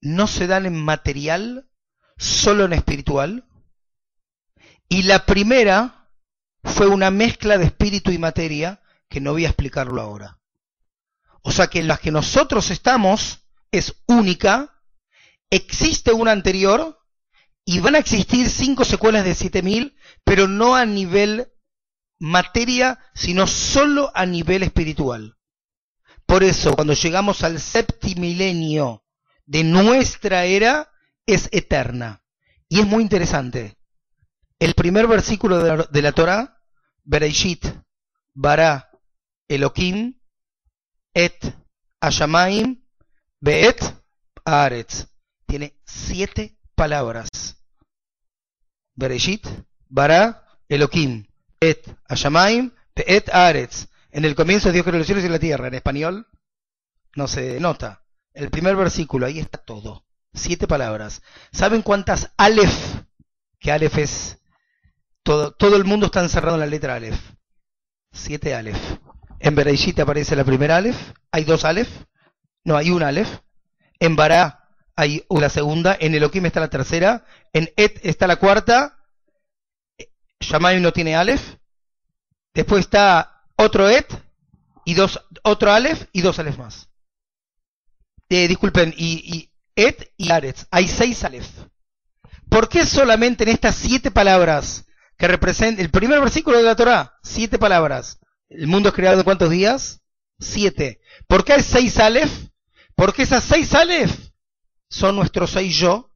[0.00, 1.68] no se dan en material,
[2.16, 3.44] solo en espiritual.
[4.88, 6.10] Y la primera
[6.64, 10.40] fue una mezcla de espíritu y materia, que no voy a explicarlo ahora.
[11.42, 14.82] O sea que en las que nosotros estamos es única,
[15.48, 16.98] existe una anterior
[17.68, 21.52] y van a existir cinco secuelas de 7000, pero no a nivel
[22.20, 25.36] materia, sino solo a nivel espiritual.
[26.26, 29.04] Por eso, cuando llegamos al septimilenio
[29.46, 30.90] de nuestra era,
[31.26, 32.22] es eterna.
[32.68, 33.76] Y es muy interesante.
[34.60, 36.62] El primer versículo de la, Torah,
[37.02, 37.66] Bereishit,
[38.32, 38.90] Bara,
[39.48, 40.20] Elohim,
[41.14, 41.54] Et,
[42.00, 42.84] Ashamaim,
[43.40, 43.82] Beet,
[44.44, 45.08] Aretz.
[45.46, 47.28] Tiene siete palabras.
[48.96, 49.46] Bereshit,
[49.88, 51.26] Bara, Elohim,
[51.60, 53.88] Et, Ashamaim, Et, Aretz.
[54.10, 55.68] En el comienzo Dios creó los cielos y la tierra.
[55.68, 56.26] En español
[57.14, 58.02] no se nota.
[58.32, 60.04] El primer versículo, ahí está todo.
[60.32, 61.22] Siete palabras.
[61.52, 63.02] ¿Saben cuántas Aleph?
[63.58, 64.38] Que Aleph es...
[65.22, 67.18] Todo, todo el mundo está encerrado en la letra Aleph.
[68.12, 68.98] Siete Aleph.
[69.40, 71.12] En Bereshit aparece la primera Aleph.
[71.30, 71.88] Hay dos Aleph.
[72.64, 73.40] No, hay un Aleph.
[73.98, 74.65] En Bara
[74.96, 78.98] hay una segunda, en Elohim está la tercera, en Et está la cuarta,
[80.40, 81.56] Shamayim no tiene Aleph,
[82.54, 84.06] después está otro Et,
[84.86, 86.88] y dos, otro Aleph y dos Aleph más.
[88.30, 91.48] Eh, disculpen, y, Et y Aretz, hay seis Aleph.
[92.48, 94.86] ¿Por qué solamente en estas siete palabras
[95.18, 97.18] que representan el primer versículo de la Torah?
[97.22, 98.18] Siete palabras.
[98.48, 100.00] ¿El mundo es creado en cuántos días?
[100.38, 101.00] Siete.
[101.26, 102.30] ¿Por qué hay seis Aleph?
[102.94, 104.26] Porque esas seis Aleph
[104.88, 106.10] son nuestros seis yo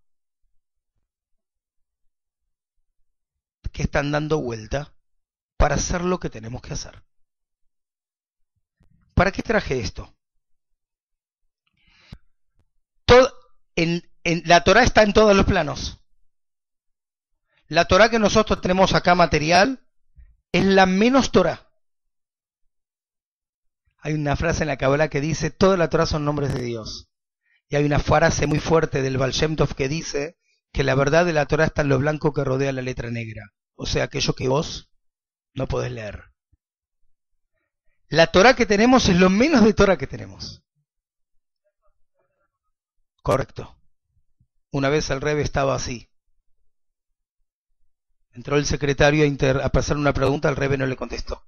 [3.73, 4.95] que están dando vuelta
[5.57, 7.03] para hacer lo que tenemos que hacer.
[9.14, 10.14] ¿Para qué traje esto?
[13.05, 13.33] Todo,
[13.77, 14.03] en,
[14.47, 16.01] la Torah está en todos los planos.
[17.68, 19.87] La Torah que nosotros tenemos acá material
[20.53, 21.68] es la menos Torah.
[23.99, 27.09] Hay una frase en la Kabbalah que dice, toda la Torah son nombres de Dios.
[27.71, 29.33] Y hay una frase muy fuerte del Baal
[29.77, 30.37] que dice
[30.73, 33.43] que la verdad de la Torah está en lo blanco que rodea la letra negra.
[33.77, 34.91] O sea, aquello que vos
[35.55, 36.25] no podés leer.
[38.09, 40.64] La Torah que tenemos es lo menos de Torah que tenemos.
[43.23, 43.77] Correcto.
[44.73, 46.11] Una vez el Rebe estaba así.
[48.33, 51.45] Entró el secretario a, a pasar una pregunta, el Rebe no le contestó.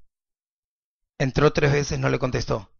[1.19, 2.71] Entró tres veces, no le contestó.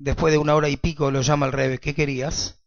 [0.00, 2.62] Después de una hora y pico lo llama al Rebe, ¿qué querías?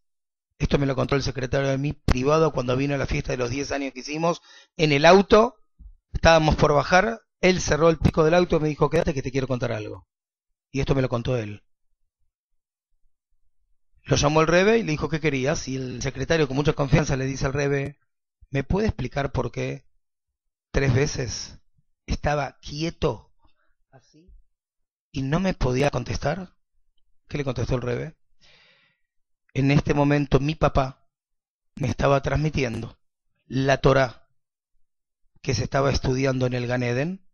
[0.60, 3.40] Esto me lo contó el secretario de mí privado cuando vino a la fiesta de
[3.40, 4.40] los 10 años que hicimos.
[4.78, 5.56] En el auto,
[6.12, 9.32] estábamos por bajar, él cerró el pico del auto y me dijo, quédate que te
[9.32, 10.08] quiero contar algo.
[10.72, 11.64] Y esto me lo contó él.
[14.04, 15.68] Lo llamó el Rebe y le dijo, ¿qué querías?
[15.68, 17.98] Y el secretario con mucha confianza le dice al Rebe,
[18.52, 19.88] ¿me puede explicar por qué
[20.72, 21.58] tres veces
[22.06, 23.34] estaba quieto
[23.90, 24.32] así
[25.12, 26.54] y no me podía contestar?
[27.34, 28.16] ¿Qué le contestó el Rebe?
[29.56, 31.10] En este momento mi papá
[31.74, 33.00] me estaba transmitiendo
[33.48, 34.28] la Torah
[35.42, 37.28] que se estaba estudiando en el Ganeden,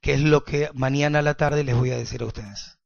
[0.00, 2.78] que es lo que mañana a la tarde les voy a decir a ustedes.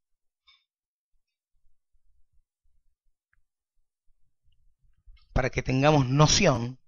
[5.33, 6.81] Para que tengamos noción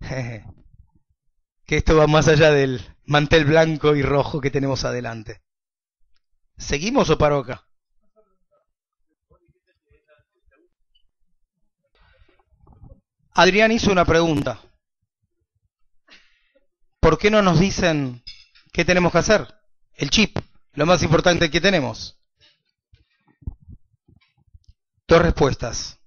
[0.00, 5.44] que esto va más allá del mantel blanco y rojo que tenemos adelante.
[6.56, 7.62] ¿Seguimos o paro acá?
[13.36, 14.60] Adrián hizo una pregunta.
[17.00, 18.22] ¿Por qué no nos dicen
[18.72, 19.54] ¿Qué tenemos que hacer?
[19.94, 20.38] El chip,
[20.74, 22.18] lo más importante que tenemos.
[25.08, 25.98] Dos respuestas.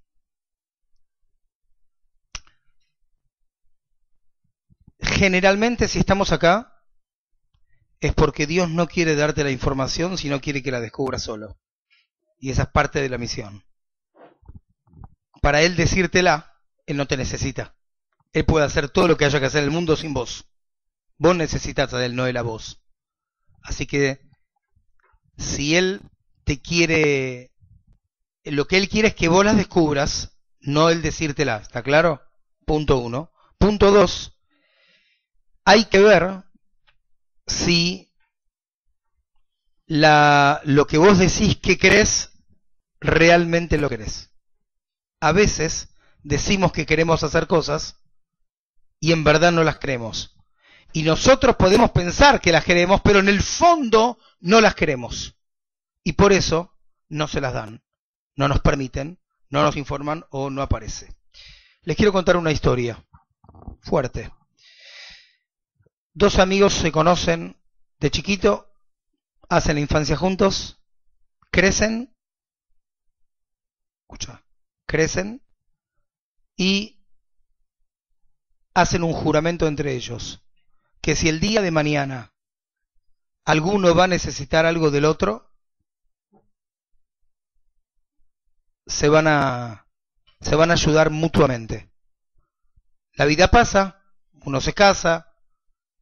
[5.00, 6.84] Generalmente si estamos acá
[7.98, 11.58] es porque Dios no quiere darte la información, sino quiere que la descubras solo.
[12.38, 13.64] Y esa es parte de la misión.
[15.42, 16.49] Para Él decírtela,
[16.92, 17.76] Él no te necesita.
[18.32, 20.46] Él puede hacer todo lo que haya que hacer en el mundo sin vos.
[21.18, 22.80] Vos necesitas de Él, no de la voz.
[23.62, 24.20] Así que
[25.36, 26.00] si Él
[26.44, 27.52] te quiere,
[28.44, 31.56] lo que Él quiere es que vos las descubras, no Él decírtela.
[31.56, 32.22] ¿Está claro?
[32.64, 33.32] Punto uno.
[33.58, 34.38] Punto dos.
[35.64, 36.44] Hay que ver
[37.46, 38.12] si
[39.86, 42.30] la, lo que vos decís que crees,
[43.00, 44.30] realmente lo querés.
[45.20, 45.89] A veces
[46.22, 47.96] decimos que queremos hacer cosas
[48.98, 50.36] y en verdad no las creemos.
[50.92, 55.36] Y nosotros podemos pensar que las queremos, pero en el fondo no las queremos.
[56.02, 56.76] Y por eso
[57.08, 57.82] no se las dan,
[58.36, 61.14] no nos permiten, no nos informan o no aparece.
[61.82, 63.04] Les quiero contar una historia
[63.80, 64.30] fuerte.
[66.12, 67.56] Dos amigos se conocen
[67.98, 68.72] de chiquito,
[69.48, 70.80] hacen la infancia juntos,
[71.50, 72.14] crecen,
[74.02, 74.44] escucha,
[74.86, 75.42] crecen
[76.60, 77.02] y
[78.74, 80.42] hacen un juramento entre ellos,
[81.00, 82.34] que si el día de mañana
[83.46, 85.54] alguno va a necesitar algo del otro,
[88.86, 89.86] se van a,
[90.42, 91.90] se van a ayudar mutuamente.
[93.14, 94.04] La vida pasa,
[94.44, 95.32] uno se casa,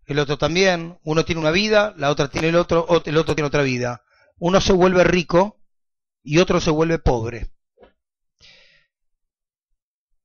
[0.06, 3.46] el otro también, uno tiene una vida, la otra tiene el otro, el otro tiene
[3.46, 4.02] otra vida.
[4.38, 5.62] Uno se vuelve rico
[6.24, 7.52] y otro se vuelve pobre.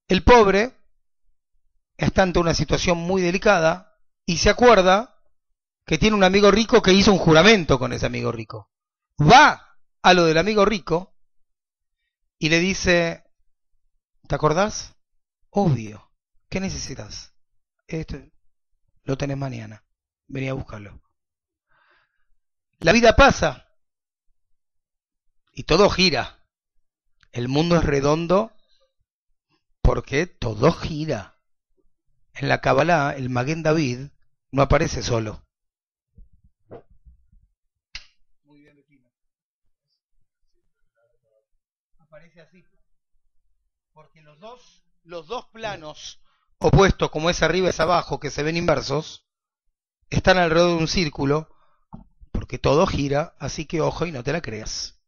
[0.07, 0.73] El pobre
[1.97, 5.21] está ante una situación muy delicada y se acuerda
[5.85, 8.71] que tiene un amigo rico que hizo un juramento con ese amigo rico.
[9.19, 11.15] Va a lo del amigo rico
[12.37, 13.23] y le dice,
[14.27, 14.95] ¿te acordás?
[15.49, 16.11] Obvio,
[16.49, 17.33] ¿qué necesitas?
[17.87, 18.17] Esto
[19.03, 19.85] lo tenés mañana,
[20.27, 21.01] vení a buscarlo.
[22.79, 23.69] La vida pasa
[25.53, 26.45] y todo gira.
[27.31, 28.51] El mundo es redondo
[29.84, 31.38] porque todo gira.
[32.34, 34.07] En la Kabbalah, el Maguen David
[34.51, 35.45] no aparece solo.
[38.45, 38.84] Muy bien,
[41.99, 42.65] Aparece así.
[43.91, 46.19] Porque los dos, los dos planos
[46.57, 49.27] opuestos, como es arriba y es abajo, que se ven inversos,
[50.09, 51.49] están alrededor de un círculo,
[52.31, 54.99] porque todo gira, así que ojo y no te la creas.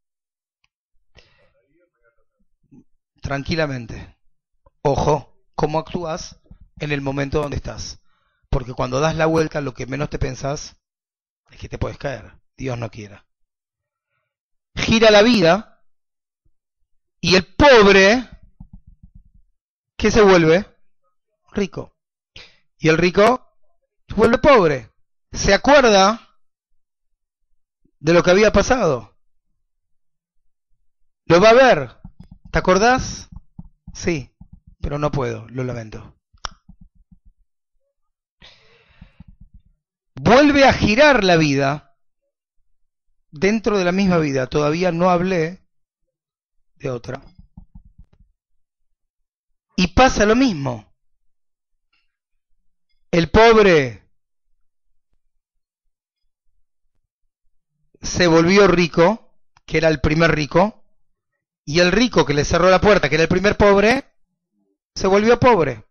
[3.22, 4.15] Tranquilamente.
[4.88, 6.40] Ojo, ¿cómo actúas?
[6.80, 8.02] en el momento donde estás.
[8.52, 10.78] Porque cuando das la vuelta, lo que menos te pensás
[11.50, 12.40] es que te puedes caer.
[12.56, 13.26] Dios no quiera.
[14.76, 15.84] Gira la vida
[17.20, 18.30] y el pobre,
[19.98, 20.66] ¿qué se vuelve?
[21.52, 21.98] Rico.
[22.78, 23.58] Y el rico
[24.08, 24.92] se vuelve pobre.
[25.32, 26.38] Se acuerda
[28.00, 29.18] de lo que había pasado.
[31.26, 31.98] Lo va a ver.
[32.52, 33.30] ¿Te acordás?
[33.92, 34.35] Sí,
[34.86, 36.16] pero no puedo, lo lamento.
[40.14, 41.98] vuelve a girar la vida
[43.32, 44.46] dentro de la misma vida.
[44.46, 45.66] Todavía no hablé
[46.76, 47.20] de otra.
[49.76, 50.94] Y pasa lo mismo.
[53.10, 54.04] El pobre
[58.04, 59.32] se volvió rico,
[59.66, 60.84] que era el primer rico,
[61.66, 64.15] y el rico que le cerró la puerta, que era el primer pobre,
[64.96, 65.86] se volvió pobre.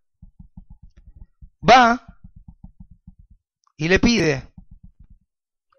[1.69, 2.05] Va
[3.77, 4.53] y le pide.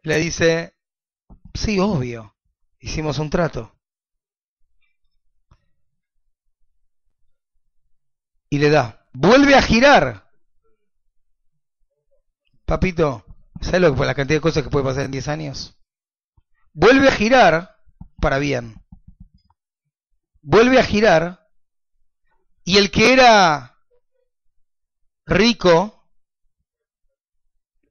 [0.03, 0.77] Le dice,
[1.53, 2.35] sí, obvio,
[2.79, 3.75] hicimos un trato.
[8.49, 9.07] Y le da.
[9.13, 10.31] Vuelve a girar.
[12.65, 13.25] Papito,
[13.61, 15.77] ¿sabes lo que la cantidad de cosas que puede pasar en 10 años?
[16.73, 17.77] Vuelve a girar
[18.21, 18.75] para bien.
[20.41, 21.44] Vuelve a girar.
[22.65, 23.77] Y el que era
[25.27, 26.09] rico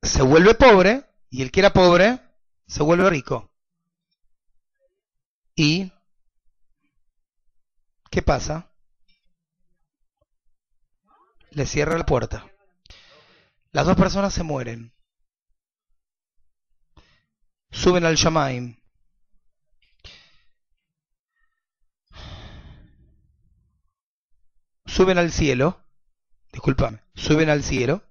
[0.02, 2.20] se vuelve pobre y el que era pobre
[2.66, 3.52] se vuelve rico.
[5.54, 5.92] ¿Y
[8.10, 8.68] qué pasa?
[11.50, 12.50] Le cierra la puerta.
[13.70, 14.92] Las dos personas se mueren.
[17.70, 18.76] Suben al Shamaim.
[24.94, 25.80] Suben al cielo.
[26.52, 27.00] Disculpame.
[27.14, 28.02] Suben al cielo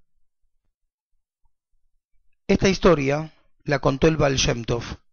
[2.47, 4.37] esta historia la contó el Baal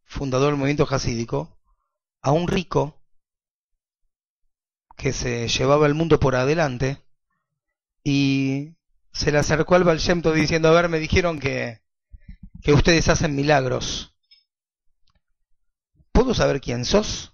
[0.05, 1.59] fundador del movimiento hasídico,
[2.23, 3.01] a un rico
[4.97, 7.03] que se llevaba el mundo por adelante
[8.05, 8.75] y
[9.13, 10.01] se le acercó al Baal
[10.35, 11.81] diciendo, a ver, me dijeron que,
[12.63, 14.15] que ustedes hacen milagros.
[16.13, 17.33] ¿Puedo saber quién sos?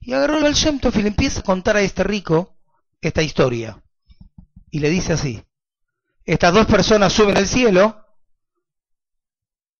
[0.00, 2.59] Y agarró al Baal y le empieza a contar a este rico
[3.00, 3.82] esta historia.
[4.70, 5.42] Y le dice así,
[6.24, 8.06] estas dos personas suben al cielo,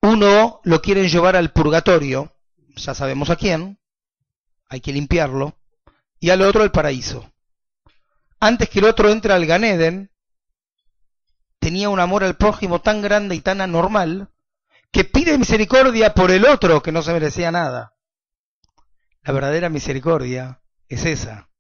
[0.03, 2.35] uno lo quieren llevar al purgatorio,
[2.77, 3.79] ya sabemos a quién,
[4.69, 5.59] hay que limpiarlo,
[6.19, 7.31] y al otro al paraíso.
[8.41, 10.11] Antes que el otro entre al Ganeden,
[11.59, 14.31] tenía un amor al prójimo tan grande y tan anormal,
[14.91, 17.95] que pide misericordia por el otro que no se merecía nada.
[19.23, 21.51] La verdadera misericordia es esa,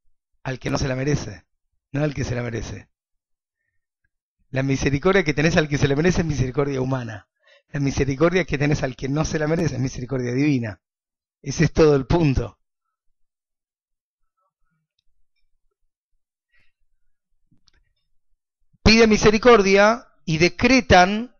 [0.42, 1.44] al que no se la merece,
[1.92, 2.88] no al que se la merece.
[4.50, 7.28] La misericordia que tenés al que se la merece es misericordia humana.
[7.68, 10.80] La misericordia que tenés al que no se la merece es misericordia divina.
[11.40, 12.58] Ese es todo el punto.
[18.82, 21.34] Pide misericordia y decretan,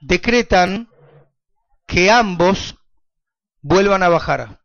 [0.00, 0.88] decretan
[1.86, 2.76] que ambos
[3.60, 4.60] vuelvan a bajar.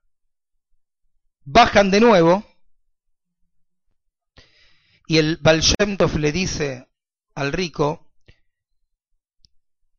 [1.43, 2.43] Bajan de nuevo
[5.07, 5.61] y el Baal
[6.19, 6.89] le dice
[7.33, 8.11] al rico,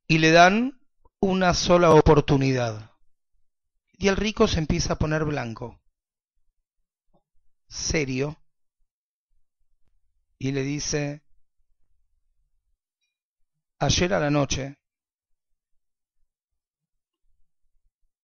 [0.07, 0.81] y le dan
[1.21, 2.93] una sola oportunidad.
[3.93, 5.81] Y el rico se empieza a poner blanco,
[7.69, 8.37] serio,
[10.39, 11.23] y le dice,
[13.79, 14.79] ayer a la noche,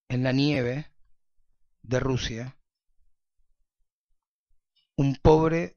[0.09, 0.93] en la nieve
[1.82, 2.57] de Rusia,
[4.97, 5.76] un pobre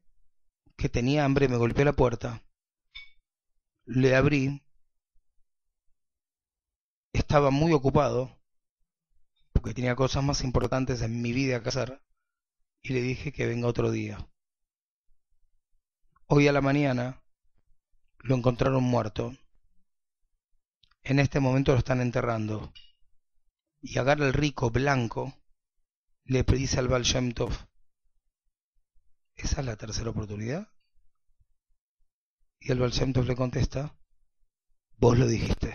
[0.78, 2.42] que tenía hambre me golpeó la puerta.
[3.84, 4.62] Le abrí
[7.12, 8.38] estaba muy ocupado,
[9.52, 12.00] porque tenía cosas más importantes en mi vida que hacer,
[12.80, 14.30] y le dije que venga otro día.
[16.26, 17.22] Hoy a la mañana
[18.18, 19.36] lo encontraron muerto.
[21.02, 22.72] En este momento lo están enterrando.
[23.80, 25.34] Y agarra el rico blanco,
[26.24, 27.04] le dice al Baal
[29.38, 30.68] ¿esa es la tercera oportunidad?
[32.60, 32.92] Y el Baal
[33.26, 33.96] le contesta,
[34.98, 35.74] vos lo dijiste.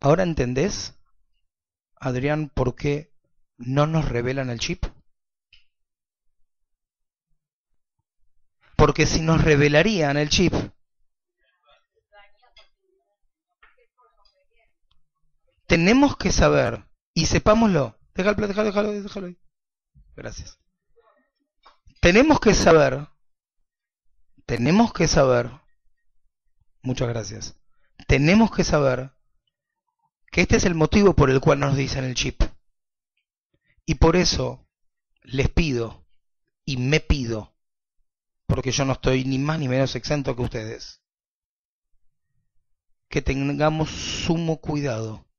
[0.00, 0.98] ¿Ahora entendés,
[1.94, 3.14] Adrián, por qué
[3.56, 4.84] no nos revelan el chip?
[8.76, 10.52] Porque si nos revelarían el chip,
[15.72, 19.34] tenemos que saber, y sepámoslo, déjalo, déjalo, déjalo, déjalo.
[20.14, 20.58] Gracias.
[21.98, 23.08] Tenemos que saber,
[24.44, 25.50] tenemos que saber,
[26.82, 27.56] muchas gracias,
[28.06, 29.12] tenemos que saber
[30.30, 32.42] que este es el motivo por el cual nos dicen el chip.
[33.86, 34.68] Y por eso
[35.22, 36.06] les pido
[36.66, 37.56] y me pido,
[38.44, 41.00] porque yo no estoy ni más ni menos exento que ustedes,
[43.08, 45.31] que tengamos sumo cuidado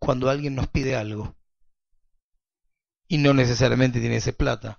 [0.00, 1.36] cuando alguien nos pide algo.
[3.06, 4.78] Y no necesariamente tiene ese plata,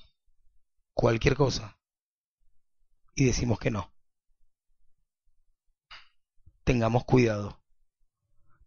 [0.94, 1.78] cualquier cosa.
[3.16, 3.94] Y decimos que no.
[6.66, 7.62] Tengamos cuidado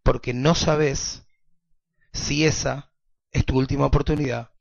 [0.05, 1.25] porque no sabes
[2.13, 2.93] si esa
[3.31, 4.53] es tu última oportunidad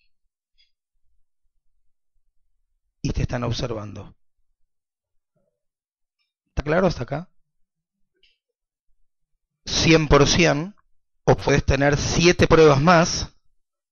[3.02, 4.16] y te están observando.
[6.46, 7.30] ¿Está claro hasta acá?
[9.66, 10.74] 100%
[11.24, 13.28] o puedes tener siete pruebas más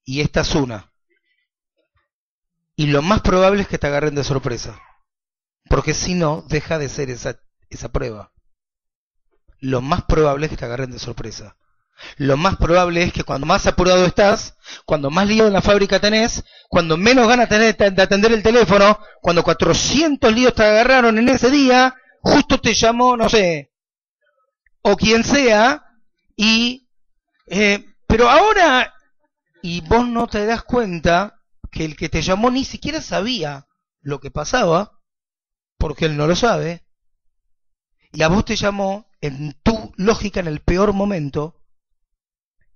[0.04, 0.92] y esta es una.
[2.76, 4.80] Y lo más probable es que te agarren de sorpresa.
[5.68, 7.38] Porque si no, deja de ser esa,
[7.70, 8.32] esa prueba
[9.62, 11.56] lo más probable es que te agarren de sorpresa.
[12.16, 16.00] Lo más probable es que cuando más apurado estás, cuando más lío en la fábrica
[16.00, 21.28] tenés, cuando menos ganas tenés de atender el teléfono, cuando 400 líos te agarraron en
[21.28, 23.72] ese día, justo te llamó, no sé,
[24.82, 25.84] o quien sea,
[26.36, 26.88] y,
[27.54, 28.94] eh, pero ahora,
[29.62, 33.68] y vos no te das cuenta que el que te llamó ni siquiera sabía
[34.00, 35.02] lo que pasaba,
[35.76, 36.86] porque él no lo sabe,
[38.10, 41.62] y a vos te llamó en tu lógica en el peor momento,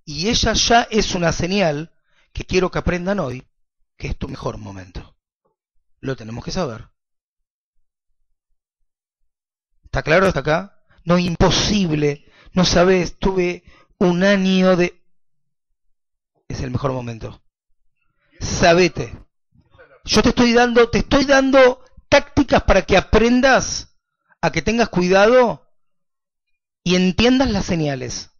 [0.05, 1.91] y ella ya es una señal
[2.31, 3.47] que quiero que aprendan hoy,
[3.97, 5.17] que es tu mejor momento.
[6.01, 6.89] Lo tenemos que saber.
[9.85, 10.85] ¿Está claro hasta acá?
[11.03, 12.31] No, imposible.
[12.53, 13.63] No sabes, tuve
[13.99, 15.01] un año de...
[16.47, 17.41] Es el mejor momento.
[18.39, 19.17] Sabete.
[20.05, 23.95] Yo te estoy dando, te estoy dando tácticas para que aprendas
[24.41, 25.67] a que tengas cuidado
[26.83, 28.31] y entiendas las señales.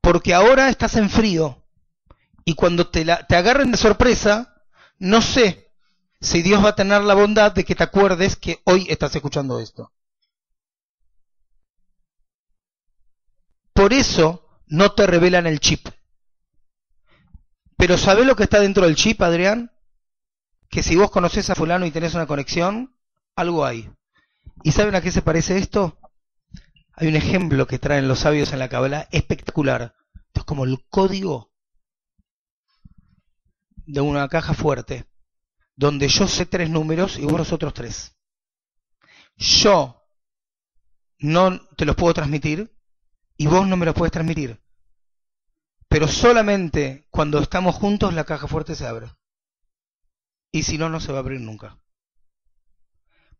[0.00, 1.62] Porque ahora estás en frío
[2.44, 4.64] y cuando te, la, te agarren de sorpresa,
[4.98, 5.70] no sé
[6.20, 9.60] si Dios va a tener la bondad de que te acuerdes que hoy estás escuchando
[9.60, 9.92] esto.
[13.72, 15.88] Por eso no te revelan el chip.
[17.76, 19.72] Pero ¿sabés lo que está dentro del chip, Adrián?
[20.68, 22.96] Que si vos conoces a fulano y tenés una conexión,
[23.34, 23.90] algo hay.
[24.62, 25.98] ¿Y saben a qué se parece esto?
[26.94, 29.94] Hay un ejemplo que traen los sabios en la Kabbalah espectacular.
[30.34, 31.52] es como el código
[33.86, 35.06] de una caja fuerte,
[35.74, 38.16] donde yo sé tres números y vos otros tres.
[39.36, 40.06] Yo
[41.18, 42.72] no te los puedo transmitir
[43.36, 44.60] y vos no me los puedes transmitir.
[45.88, 49.12] Pero solamente cuando estamos juntos la caja fuerte se abre.
[50.50, 51.78] Y si no, no se va a abrir nunca.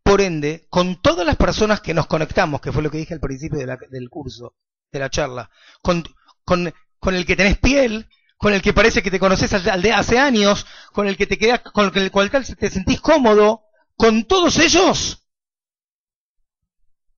[0.02, 3.20] Por ende, con todas las personas que nos conectamos, que fue lo que dije al
[3.20, 4.56] principio del curso,
[4.90, 5.50] de la charla,
[5.80, 6.04] con,
[6.44, 10.66] con, el que tenés piel, con el que parece que te conoces de hace años,
[10.92, 13.62] con el que te quedas, con el cual te sentís cómodo,
[13.96, 15.26] con todos ellos,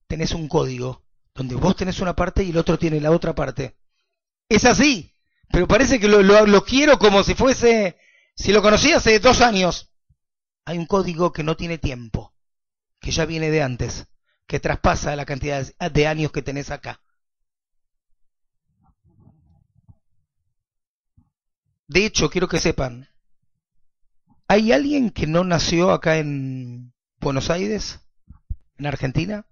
[0.06, 1.03] tenés un código,
[1.34, 3.76] donde vos tenés una parte y el otro tiene la otra parte.
[4.48, 5.14] Es así
[5.54, 7.96] pero parece que lo, quiero como si fuese,
[8.34, 9.92] si lo conocí hace dos años.
[10.64, 12.34] Hay un código que no tiene tiempo,
[13.00, 14.08] que ya viene de antes,
[14.48, 17.00] que traspasa la cantidad de años que tenés acá.
[21.86, 23.08] De hecho, quiero que sepan,
[24.48, 28.00] ¿hay alguien que no nació acá en Buenos Aires?
[28.76, 29.46] ¿En Argentina?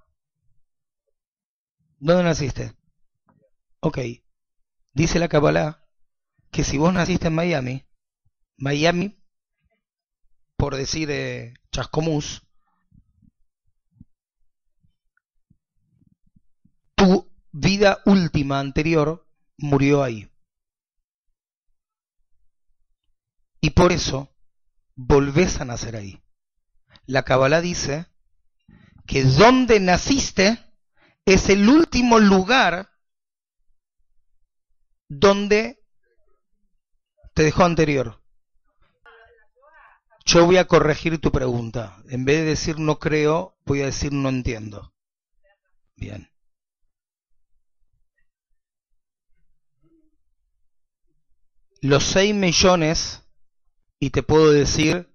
[2.05, 2.75] ¿Dónde naciste?
[3.79, 3.99] Ok.
[4.93, 5.87] Dice la Kabbalah
[6.51, 7.87] que si vos naciste en Miami,
[8.57, 9.23] Miami,
[10.57, 12.43] por decir eh, Chascomús,
[16.97, 20.29] tu vida última anterior murió ahí.
[23.61, 24.35] Y por eso
[24.97, 26.21] volvés a nacer ahí.
[27.07, 28.07] La Kabbalah dice
[29.07, 30.72] que donde naciste
[31.25, 32.91] es el último lugar
[35.09, 35.83] donde
[37.35, 38.21] te dejó anterior.
[40.25, 42.03] Yo voy a corregir tu pregunta.
[42.09, 44.95] En vez de decir no creo, voy a decir no entiendo.
[45.97, 46.31] Bien.
[51.81, 53.23] Los 6 millones,
[53.99, 55.13] y te puedo decir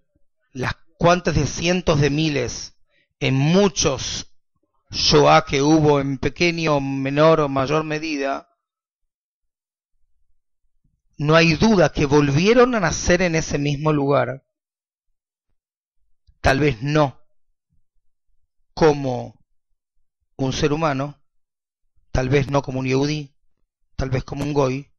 [0.51, 2.75] las cuantas de cientos de miles
[3.19, 4.36] en muchos
[4.89, 8.49] Shoah que hubo en pequeño, menor o mayor medida,
[11.18, 14.45] no hay duda que volvieron a nacer en ese mismo lugar.
[16.41, 17.19] Tal vez no
[18.73, 19.43] como
[20.38, 21.19] un ser humano,
[22.11, 23.35] tal vez no como un yehudí,
[23.95, 24.93] tal vez como un goy,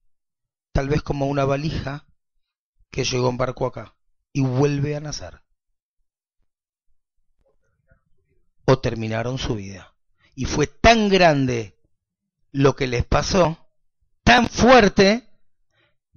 [0.73, 2.06] tal vez como una valija
[2.90, 3.97] que llegó en barco acá
[4.32, 5.43] y vuelve a nacer.
[8.70, 9.95] O terminaron su vida.
[10.35, 11.78] Y fue tan grande
[12.53, 13.70] lo que les pasó,
[14.23, 15.27] tan fuerte,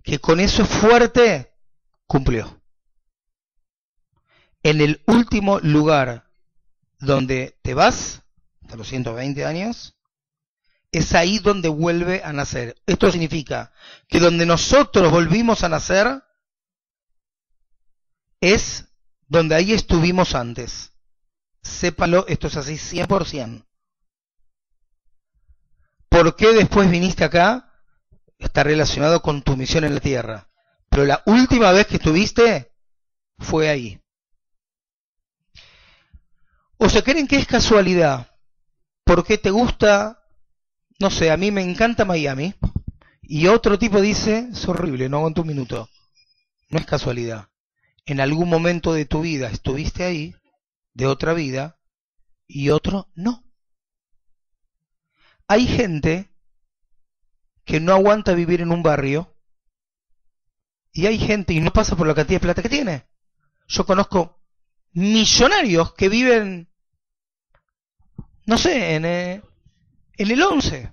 [0.03, 1.53] que con eso fuerte
[2.07, 2.61] cumplió.
[4.64, 6.30] En el último lugar
[6.99, 8.22] donde te vas,
[8.61, 9.95] hasta los 120 años,
[10.91, 12.76] es ahí donde vuelve a nacer.
[12.86, 13.72] Esto significa
[14.10, 16.22] que donde nosotros volvimos a nacer
[18.41, 18.90] es
[19.30, 20.90] donde ahí estuvimos antes.
[21.61, 23.65] Sépalo, esto es así 100%.
[26.09, 27.71] ¿Por qué después viniste acá?
[28.41, 30.49] está relacionado con tu misión en la tierra.
[30.89, 32.71] Pero la última vez que estuviste
[33.38, 34.01] fue ahí.
[36.77, 38.35] O se creen que es casualidad.
[39.03, 40.23] Porque te gusta,
[40.99, 42.55] no sé, a mí me encanta Miami.
[43.21, 45.89] Y otro tipo dice, es horrible, no aguanto un minuto.
[46.69, 47.47] No es casualidad.
[48.05, 50.35] En algún momento de tu vida estuviste ahí,
[50.93, 51.80] de otra vida,
[52.47, 53.43] y otro no.
[55.47, 56.31] Hay gente
[57.63, 59.35] que no aguanta vivir en un barrio
[60.91, 63.07] y hay gente y no pasa por la cantidad de plata que tiene.
[63.68, 64.41] Yo conozco
[64.91, 66.69] millonarios que viven,
[68.45, 69.41] no sé, en, eh,
[70.18, 70.91] en el 11.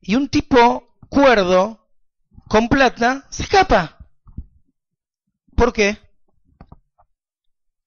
[0.00, 1.86] Y un tipo cuerdo,
[2.48, 3.98] con plata, se escapa.
[5.54, 5.98] ¿Por qué?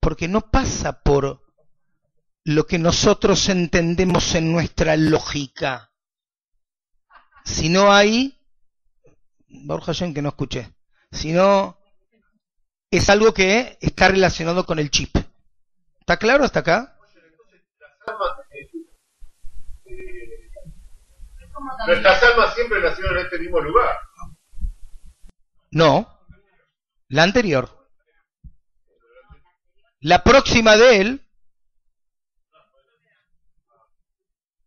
[0.01, 1.41] Porque no pasa por
[2.43, 5.91] lo que nosotros entendemos en nuestra lógica.
[7.45, 8.37] Si no hay,
[9.47, 10.73] Borja que no escuché,
[11.11, 11.77] si no,
[12.89, 15.15] es algo que está relacionado con el chip.
[15.99, 16.97] ¿Está claro hasta acá?
[21.85, 23.97] Nuestras almas siempre nacieron en este mismo lugar.
[25.69, 26.19] No,
[27.07, 27.80] la anterior.
[30.01, 31.27] La próxima de él.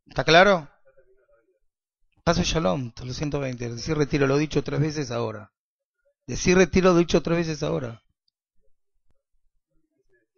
[0.06, 0.70] ¿Está claro?
[2.22, 3.70] Paso Shalom, 120.
[3.70, 5.52] Decir retiro lo dicho tres veces ahora.
[6.26, 8.02] Decir retiro lo dicho tres veces ahora.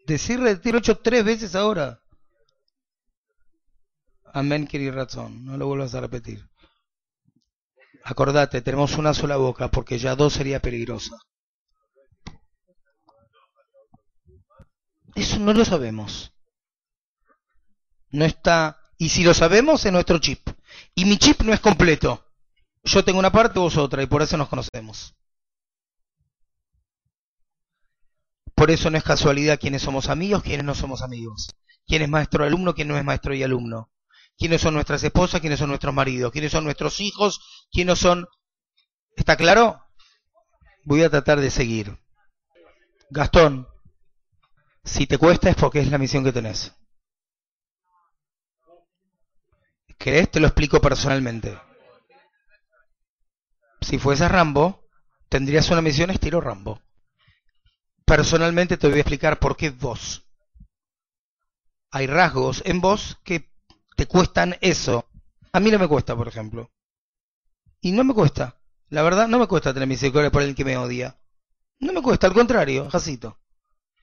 [0.06, 2.01] Decir retiro dicho tres veces ahora.
[4.32, 5.44] Amén, querido razón.
[5.44, 6.48] No lo vuelvas a repetir.
[8.02, 11.16] Acordate, tenemos una sola boca porque ya dos sería peligrosa.
[15.16, 16.32] Eso no lo sabemos.
[18.10, 18.78] No está.
[18.98, 20.48] Y si lo sabemos, es nuestro chip.
[20.94, 22.22] Y mi chip no es completo.
[22.84, 25.14] Yo tengo una parte, vos otra, y por eso nos conocemos.
[28.55, 31.48] Por eso no es casualidad quiénes somos amigos, quiénes no somos amigos.
[31.86, 33.90] Quién es maestro y alumno, quién no es maestro y alumno.
[34.36, 37.40] Quiénes son nuestras esposas, quiénes son nuestros maridos, quiénes son nuestros hijos,
[37.72, 38.26] quiénes son...
[39.16, 39.82] ¿Está claro?
[40.84, 41.98] Voy a tratar de seguir.
[43.09, 43.66] Gastón,
[44.86, 46.72] si te cuesta es porque es la misión que tenés.
[49.98, 50.30] ¿Querés?
[50.30, 51.58] Te lo explico personalmente.
[53.80, 54.88] Si fuese Rambo,
[55.28, 56.80] tendrías una misión estilo Rambo.
[58.04, 60.24] Personalmente te voy a explicar por qué vos.
[61.90, 63.50] Hay rasgos en vos que
[63.96, 65.08] te cuestan eso.
[65.52, 66.70] A mí no me cuesta, por ejemplo.
[67.80, 68.60] Y no me cuesta.
[68.88, 71.18] La verdad, no me cuesta tener misericordia por el que me odia.
[71.80, 73.40] No me cuesta, al contrario, Jacito.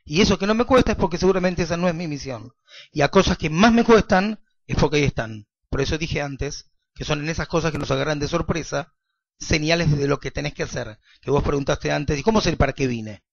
[0.06, 2.54] Y eso que no me cuesta es porque seguramente esa no es mi misión.
[2.92, 5.48] Y a cosas que más me cuestan es porque ahí están.
[5.70, 8.94] Por eso dije antes que son en esas cosas que nos agarran de sorpresa
[9.40, 11.00] señales de lo que tenés que hacer.
[11.22, 13.24] Que vos preguntaste antes, ¿y cómo sé para qué vine?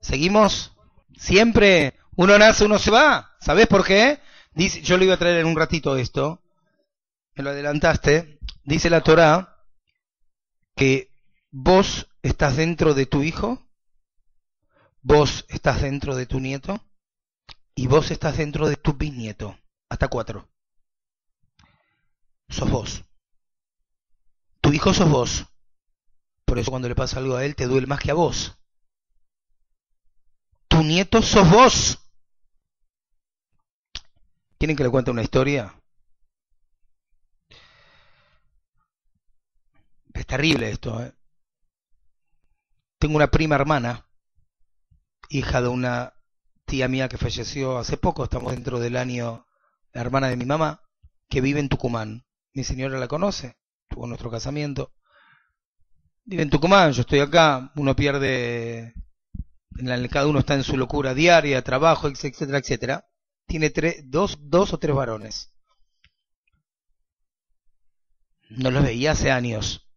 [0.00, 0.72] ¿Seguimos?
[1.16, 3.36] Siempre uno nace, uno se va.
[3.40, 4.20] ¿Sabés por qué?
[4.54, 6.42] Dice, yo le iba a traer en un ratito esto.
[7.34, 8.40] Me lo adelantaste.
[8.64, 9.56] Dice la Torá
[10.74, 11.10] que
[11.50, 13.69] vos estás dentro de tu hijo
[15.02, 16.84] Vos estás dentro de tu nieto
[17.74, 19.58] y vos estás dentro de tu bisnieto.
[19.88, 20.48] Hasta cuatro.
[22.48, 23.04] Sos vos.
[24.60, 25.46] Tu hijo sos vos.
[26.44, 28.58] Por eso cuando le pasa algo a él te duele más que a vos.
[30.68, 31.98] Tu nieto sos vos.
[34.58, 35.74] ¿Quieren que le cuente una historia?
[40.12, 41.02] Es terrible esto.
[41.02, 41.14] ¿eh?
[42.98, 44.09] Tengo una prima hermana
[45.30, 46.12] hija de una
[46.66, 49.46] tía mía que falleció hace poco, estamos dentro del año,
[49.92, 50.82] la hermana de mi mamá,
[51.28, 52.26] que vive en Tucumán.
[52.52, 53.56] Mi señora la conoce,
[53.88, 54.92] tuvo nuestro casamiento.
[56.24, 58.92] Vive en Tucumán, yo estoy acá, uno pierde,
[60.10, 63.06] cada uno está en su locura diaria, trabajo, etcétera, etcétera.
[63.46, 65.52] Tiene tres, dos, dos o tres varones.
[68.48, 69.88] No los veía hace años.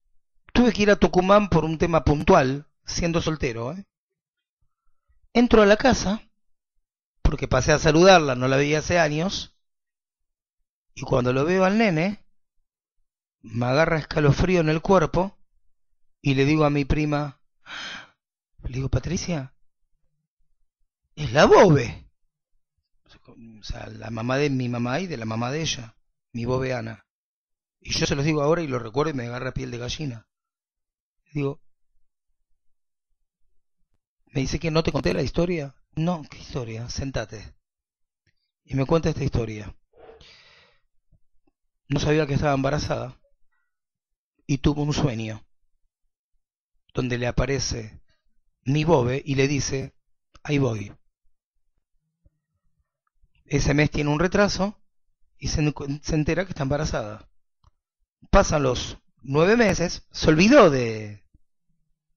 [0.53, 3.85] Tuve que ir a Tucumán por un tema puntual, siendo soltero, ¿eh?
[5.34, 6.22] Entro a la casa,
[7.22, 9.55] porque pasé a saludarla, no la veía hace años,
[10.93, 12.23] y cuando lo veo al nene,
[13.41, 15.35] me agarra escalofrío en el cuerpo,
[16.22, 17.39] y le digo a mi prima,
[18.64, 19.53] le digo, Patricia,
[21.15, 22.07] es la bobe.
[23.26, 25.95] O sea, la mamá de mi mamá y de la mamá de ella,
[26.31, 27.05] mi bobe Ana.
[27.80, 30.27] Y yo se los digo ahora y lo recuerdo y me agarra piel de gallina.
[31.34, 31.60] digo,
[34.34, 35.76] me dice que no te conté la historia.
[35.95, 36.89] No, ¿qué historia?
[36.89, 37.53] Sentate.
[38.65, 39.76] Y me cuenta esta historia.
[41.88, 43.19] No sabía que estaba embarazada
[44.47, 45.45] y tuvo un sueño
[46.95, 48.01] donde le aparece
[48.64, 49.93] mi bobe y le dice,
[50.41, 50.91] ahí voy.
[53.45, 54.81] Ese mes tiene un retraso
[55.38, 57.30] y se, entera que está embarazada.
[58.31, 61.23] Pasan los nueve meses, se olvidó de,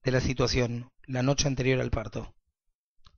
[0.03, 2.35] de la situación la noche anterior al parto.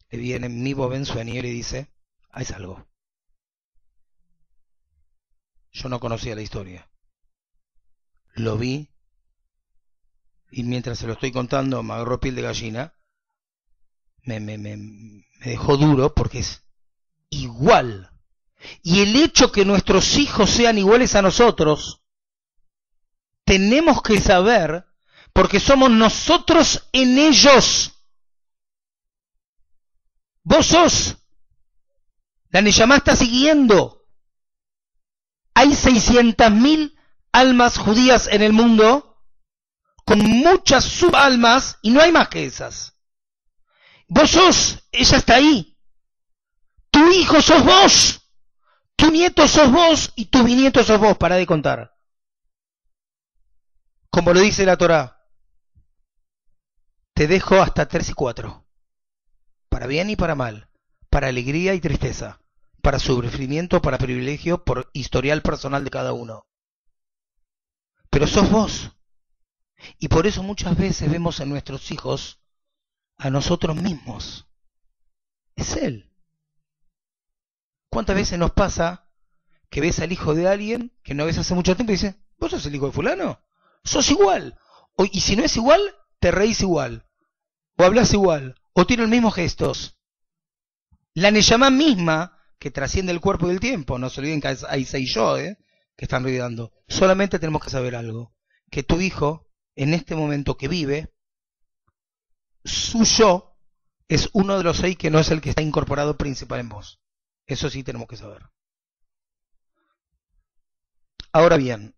[0.10, 1.92] Le viene mi en sueño y dice,
[2.30, 2.88] hay algo.
[5.72, 6.90] Yo no conocía la historia.
[8.34, 8.90] Lo vi
[10.52, 12.94] y mientras se lo estoy contando me agarró piel de gallina.
[14.24, 16.64] Me, me, me, me dejó duro porque es
[17.30, 18.12] igual.
[18.84, 22.02] Y el hecho que nuestros hijos sean iguales a nosotros,
[23.46, 24.89] tenemos que saber
[25.34, 27.94] porque somos nosotros en ellos.
[30.44, 31.18] Vos sos.
[32.50, 34.08] La Neyamá está siguiendo.
[35.54, 36.96] Hay 600.000
[37.32, 39.10] almas judías en el mundo
[40.06, 42.96] con muchas subalmas y no hay más que esas.
[44.08, 45.78] Vos sos, ella está ahí.
[46.90, 48.22] Tu hijo sos vos.
[48.96, 51.18] Tu nieto sos vos y tu bisnieto sos vos.
[51.18, 51.96] Para de contar.
[54.10, 55.19] Como lo dice la Torah.
[57.20, 58.66] Te dejo hasta tres y cuatro.
[59.68, 60.70] Para bien y para mal.
[61.10, 62.40] Para alegría y tristeza.
[62.82, 66.48] Para sufrimiento, para privilegio, por historial personal de cada uno.
[68.10, 68.92] Pero sos vos.
[69.98, 72.40] Y por eso muchas veces vemos en nuestros hijos
[73.18, 74.48] a nosotros mismos.
[75.58, 76.16] Es Él.
[77.90, 79.12] ¿Cuántas veces nos pasa
[79.70, 82.52] que ves al hijo de alguien que no ves hace mucho tiempo y dices, ¿vos
[82.52, 83.42] sos el hijo de fulano?
[83.84, 84.58] Sos igual.
[85.12, 85.82] Y si no es igual,
[86.22, 87.06] te reís igual.
[87.80, 88.56] O hablas igual.
[88.74, 89.98] O tiene los mismos gestos.
[91.14, 94.84] La Neyamá misma, que trasciende el cuerpo y el tiempo, no se olviden que hay
[94.84, 95.58] seis yo, ¿eh?
[95.96, 96.74] que están olvidando.
[96.90, 98.36] Solamente tenemos que saber algo.
[98.70, 101.14] Que tu hijo, en este momento que vive,
[102.66, 103.56] su yo
[104.10, 107.00] es uno de los seis que no es el que está incorporado principal en vos.
[107.46, 108.42] Eso sí tenemos que saber.
[111.32, 111.96] Ahora bien,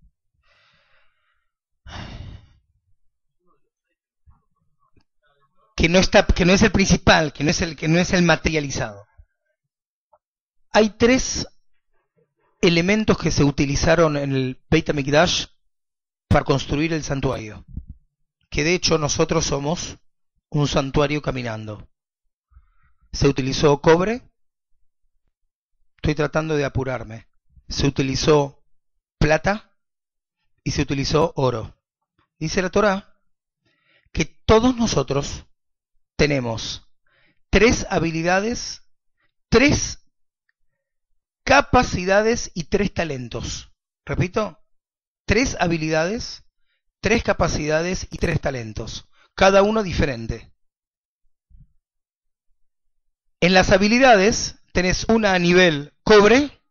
[5.82, 8.14] que no está, que no es el principal, que no es el, que no es
[8.14, 9.08] el materializado.
[10.70, 11.48] Hay tres
[12.62, 15.48] elementos que se utilizaron en el Beit HaMikdash
[16.28, 17.66] para construir el santuario,
[18.52, 19.98] que de hecho nosotros somos
[20.50, 21.90] un santuario caminando.
[23.12, 24.22] Se utilizó cobre,
[25.96, 27.28] estoy tratando de apurarme,
[27.68, 28.64] se utilizó
[29.18, 29.72] plata
[30.64, 31.76] y se utilizó oro.
[32.38, 33.16] Dice la Torah
[34.12, 35.48] que todos nosotros
[36.22, 36.88] tenemos
[37.50, 38.84] tres habilidades,
[39.50, 40.06] tres
[41.44, 43.72] capacidades y tres talentos.
[44.06, 44.60] Repito,
[45.26, 46.44] tres habilidades,
[47.02, 50.54] tres capacidades y tres talentos, cada uno diferente.
[53.40, 56.62] En las habilidades tenés una a nivel cobre,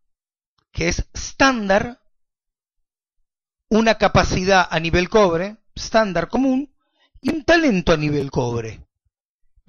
[0.70, 2.00] que es estándar,
[3.68, 6.72] una capacidad a nivel cobre, estándar común,
[7.20, 8.86] y un talento a nivel cobre.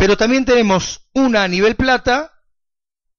[0.02, 2.34] Pero también tenemos una a nivel plata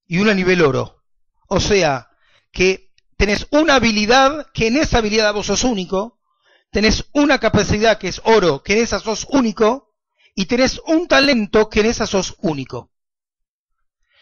[0.05, 1.05] y una a nivel oro.
[1.47, 2.11] O sea,
[2.51, 6.19] que tenés una habilidad que en esa habilidad vos sos único,
[6.73, 9.95] tenés una capacidad que es oro, que en esa sos único,
[10.35, 12.91] y tenés un talento que en esa sos único.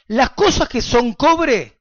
[0.06, 1.80] Las cosas que son cobre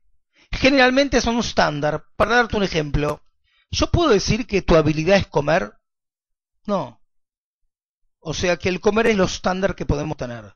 [0.50, 2.06] generalmente son estándar.
[2.16, 3.22] Para darte un ejemplo,
[3.70, 5.74] ¿yo puedo decir que tu habilidad es comer?
[6.66, 7.02] No.
[8.22, 10.56] O sea que el comer es lo estándar que podemos tener.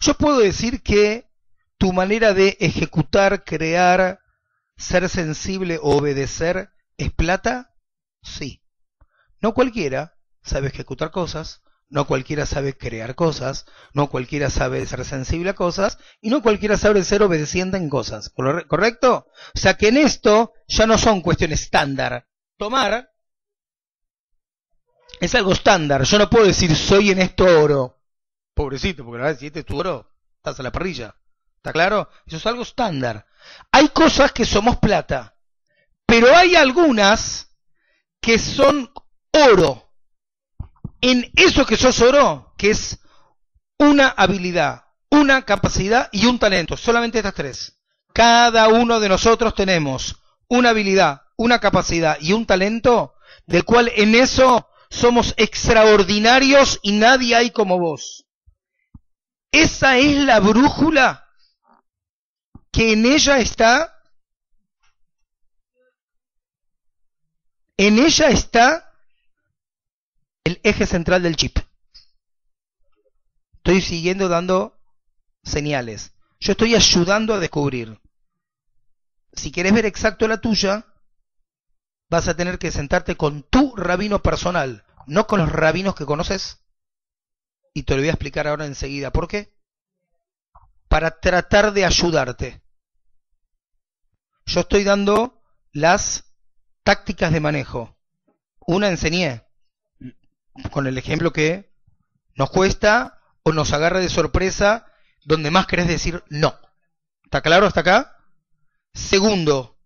[0.00, 1.30] Yo puedo decir que
[1.78, 4.20] tu manera de ejecutar, crear,
[4.76, 7.74] ser sensible o obedecer es plata?
[8.22, 8.62] Sí.
[9.40, 15.50] No cualquiera sabe ejecutar cosas, no cualquiera sabe crear cosas, no cualquiera sabe ser sensible
[15.50, 18.30] a cosas y no cualquiera sabe ser obedeciente en cosas.
[18.30, 19.26] ¿Correcto?
[19.54, 22.26] O sea que en esto ya no son cuestiones estándar.
[22.56, 23.10] Tomar
[25.20, 26.04] es algo estándar.
[26.04, 27.99] Yo no puedo decir soy en esto oro.
[28.54, 31.14] Pobrecito, porque la verdad si este es tu oro, estás a la parrilla.
[31.56, 32.08] ¿Está claro?
[32.26, 33.26] Eso es algo estándar.
[33.70, 35.36] Hay cosas que somos plata,
[36.06, 37.50] pero hay algunas
[38.20, 38.90] que son
[39.32, 39.92] oro.
[41.02, 42.98] En eso que sos oro, que es
[43.78, 46.76] una habilidad, una capacidad y un talento.
[46.76, 47.80] Solamente estas tres.
[48.12, 50.16] Cada uno de nosotros tenemos
[50.48, 53.14] una habilidad, una capacidad y un talento,
[53.46, 58.26] del cual en eso somos extraordinarios y nadie hay como vos.
[59.52, 61.26] Esa es la brújula
[62.70, 64.00] que en ella está,
[67.76, 68.94] en ella está
[70.44, 71.58] el eje central del chip.
[73.56, 74.78] Estoy siguiendo dando
[75.42, 76.12] señales.
[76.38, 78.00] Yo estoy ayudando a descubrir.
[79.32, 80.86] Si quieres ver exacto la tuya,
[82.08, 86.60] vas a tener que sentarte con tu rabino personal, no con los rabinos que conoces.
[87.72, 89.12] Y te lo voy a explicar ahora enseguida.
[89.12, 89.52] ¿Por qué?
[90.88, 92.62] Para tratar de ayudarte.
[94.46, 95.42] Yo estoy dando
[95.72, 96.24] las
[96.82, 97.96] tácticas de manejo.
[98.66, 99.44] Una enseñé
[100.72, 101.72] con el ejemplo que
[102.34, 104.86] nos cuesta o nos agarra de sorpresa
[105.24, 106.58] donde más querés decir no.
[107.24, 108.16] ¿Está claro hasta acá?
[108.92, 109.78] Segundo,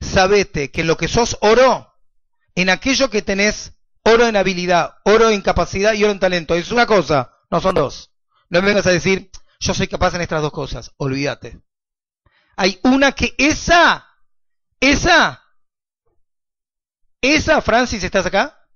[0.00, 1.92] sabete que lo que sos oro,
[2.54, 3.72] en aquello que tenés
[4.04, 7.74] oro en habilidad, oro en capacidad y oro en talento, es una cosa, no son
[7.74, 8.10] dos.
[8.48, 9.30] No me vengas a decir,
[9.60, 11.60] yo soy capaz en estas dos cosas, olvídate.
[12.56, 14.06] Hay una que esa,
[14.80, 15.42] esa,
[17.20, 18.68] esa, Francis, ¿estás acá?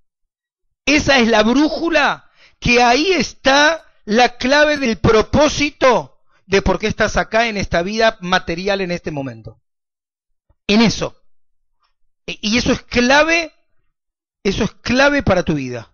[0.87, 2.31] Esa es la brújula,
[2.61, 8.19] que ahí está la clave del propósito de por qué estás acá en esta vida
[8.21, 9.61] material en este momento.
[10.67, 11.21] En eso.
[12.27, 13.53] E, y eso es clave,
[14.49, 15.93] eso es clave para tu vida.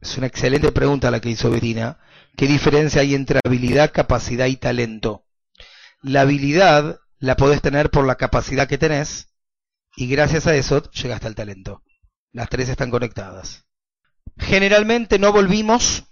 [0.00, 2.00] Es una excelente pregunta la que hizo Betina.
[2.36, 5.24] ¿Qué diferencia hay entre habilidad, capacidad y talento?
[6.02, 9.28] La habilidad la podés tener por la capacidad que tenés
[9.94, 11.84] y gracias a eso llegaste al talento.
[12.32, 13.64] Las tres están conectadas.
[14.38, 16.08] Generalmente no volvimos,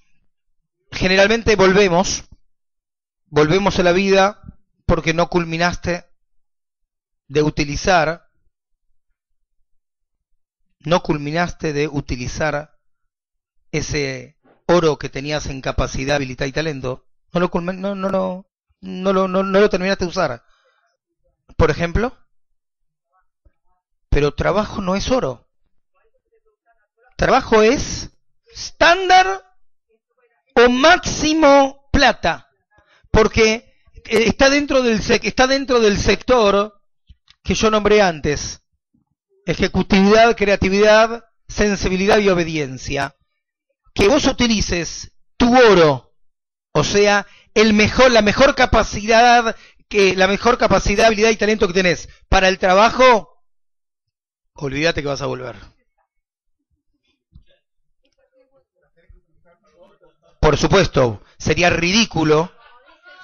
[0.91, 2.25] generalmente volvemos,
[3.27, 4.43] volvemos a la vida
[4.87, 6.07] porque no culminaste
[7.29, 8.29] de utilizar,
[10.81, 12.79] no culminaste de utilizar
[13.71, 18.47] ese oro que tenías en capacidad, habilidad y talento, no lo, no, no, no,
[18.81, 20.45] no, no, no lo terminaste de usar.
[21.57, 22.17] Por ejemplo,
[24.09, 25.49] pero trabajo no es oro.
[27.17, 28.11] Trabajo es
[28.53, 29.50] estándar
[30.55, 32.49] o máximo plata,
[33.11, 33.73] porque
[34.07, 36.75] eh, está dentro del está dentro del sector
[37.43, 38.61] que yo nombré antes.
[39.47, 43.15] Ejecutividad, creatividad, sensibilidad y obediencia
[43.95, 46.15] que vos utilices tu oro,
[46.73, 49.57] o sea, el mejor, la mejor capacidad,
[49.89, 53.43] que, la mejor capacidad, habilidad y talento que tenés para el trabajo,
[54.55, 55.57] olvídate que vas a volver.
[60.41, 62.53] Por supuesto, sería ridículo,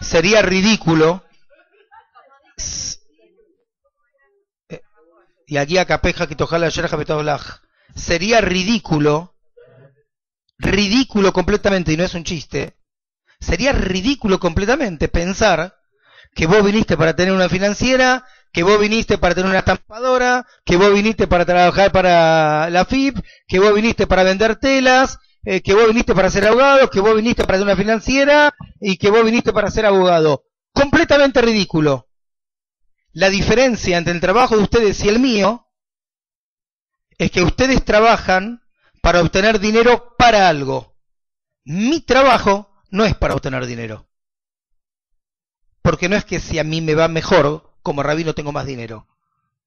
[0.01, 1.25] sería ridículo.
[5.47, 6.37] Y aquí a Capeja que
[7.95, 9.37] sería ridículo
[10.59, 12.77] ridículo completamente, y no es un chiste,
[13.41, 15.77] sería ridículo completamente pensar
[16.35, 20.77] que vos viniste para tener una financiera, que vos viniste para tener una estampadora, que
[20.77, 25.19] vos viniste para trabajar para la FIP, que vos viniste para vender telas,
[25.49, 29.11] eh, que vos viniste para ser abogado, que vos viniste para una financiera y que
[29.11, 30.43] vos viniste para ser abogado.
[30.73, 32.09] Completamente ridículo.
[33.13, 35.69] La diferencia entre el trabajo de ustedes y el mío
[37.17, 38.61] es que ustedes trabajan
[39.01, 40.97] para obtener dinero para algo.
[41.65, 44.11] Mi trabajo no es para obtener dinero.
[45.81, 49.07] Porque no es que si a mí me va mejor, como rabino tengo más dinero.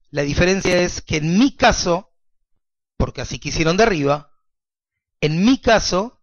[0.09, 2.11] La diferencia es que en mi caso,
[2.97, 4.28] porque así quisieron de arriba,
[5.21, 6.19] en mi caso,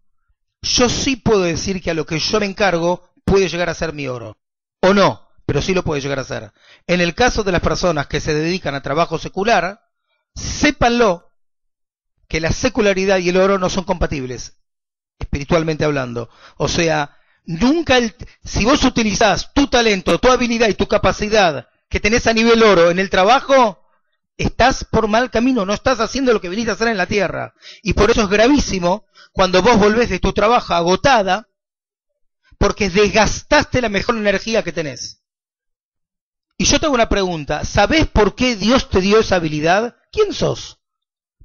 [0.62, 3.92] yo sí puedo decir que a lo que yo me encargo puede llegar a ser
[3.92, 4.38] mi oro.
[4.80, 6.52] O no, pero sí lo puede llegar a ser.
[6.86, 9.80] En el caso de las personas que se dedican a trabajo secular,
[10.34, 11.32] sépanlo
[12.28, 14.58] que la secularidad y el oro no son compatibles,
[15.18, 16.28] espiritualmente hablando.
[16.56, 18.14] O sea, nunca, el,
[18.44, 22.90] si vos utilizás tu talento, tu habilidad y tu capacidad que tenés a nivel oro
[22.90, 23.85] en el trabajo,
[24.36, 27.54] estás por mal camino, no estás haciendo lo que viniste a hacer en la tierra.
[27.82, 31.48] Y por eso es gravísimo cuando vos volvés de tu trabajo agotada,
[32.58, 35.22] porque desgastaste la mejor energía que tenés.
[36.58, 39.96] Y yo te hago una pregunta, ¿sabés por qué Dios te dio esa habilidad?
[40.10, 40.78] ¿Quién sos?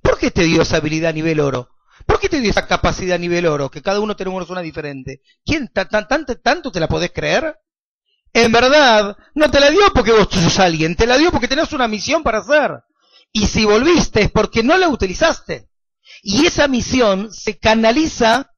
[0.02, 1.70] ¿Por qué te dio esa habilidad a nivel oro?
[2.06, 3.70] ¿Por qué te dio esa capacidad a nivel oro?
[3.70, 5.22] Que cada uno tenemos una diferente.
[5.46, 7.58] ¿Quién tanto te la podés creer?
[8.34, 11.74] En verdad, no te la dio porque vos sos alguien, te la dio porque tenés
[11.74, 12.72] una misión para hacer.
[13.34, 15.70] Y si volviste es porque no la utilizaste.
[16.24, 18.52] Y esa misión se canaliza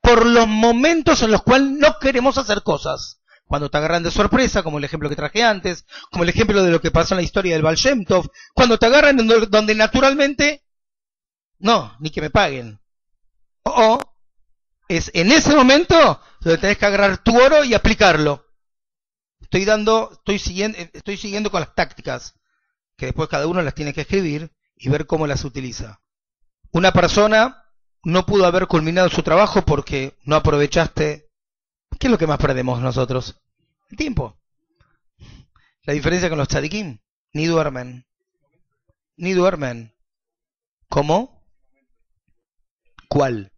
[0.00, 3.20] por los momentos en los cuales no queremos hacer cosas.
[3.44, 6.70] Cuando te agarran de sorpresa, como el ejemplo que traje antes, como el ejemplo de
[6.70, 7.78] lo que pasó en la historia del Baal
[8.54, 10.64] cuando te agarran donde naturalmente
[11.58, 12.80] no, ni que me paguen.
[13.62, 14.00] O
[14.88, 18.45] es en ese momento donde tenés que agarrar tu oro y aplicarlo.
[19.46, 22.34] Estoy dando, estoy siguiendo, estoy siguiendo con las tácticas,
[22.96, 26.00] que después cada uno las tiene que escribir y ver cómo las utiliza.
[26.72, 27.64] Una persona
[28.02, 31.30] no pudo haber culminado su trabajo porque no aprovechaste.
[31.96, 33.40] ¿Qué es lo que más perdemos nosotros?
[33.88, 34.36] El tiempo.
[35.84, 36.98] La diferencia con los tzadikim,
[37.32, 38.04] ni duermen.
[39.16, 39.94] Ni duermen.
[40.88, 41.46] ¿Cómo?
[43.08, 43.52] ¿Cuál?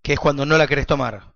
[0.00, 1.27] Que es cuando no la querés tomar.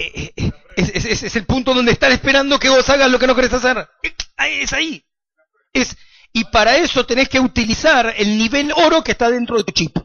[0.00, 3.34] Eh, eh, eh, es, el punto donde están esperando que vos hagas lo que no
[3.34, 3.86] querés hacer.
[4.38, 5.04] Es ahí.
[5.74, 5.94] Es,
[6.32, 9.98] y para eso tenés que utilizar el nivel oro que está dentro de tu chip.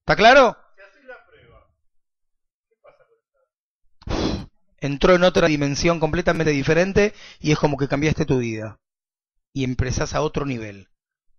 [0.00, 0.56] ¿Está claro?
[4.80, 8.80] Entró en otra dimensión completamente diferente y es como que cambiaste tu vida.
[9.52, 10.88] Y empezás a otro nivel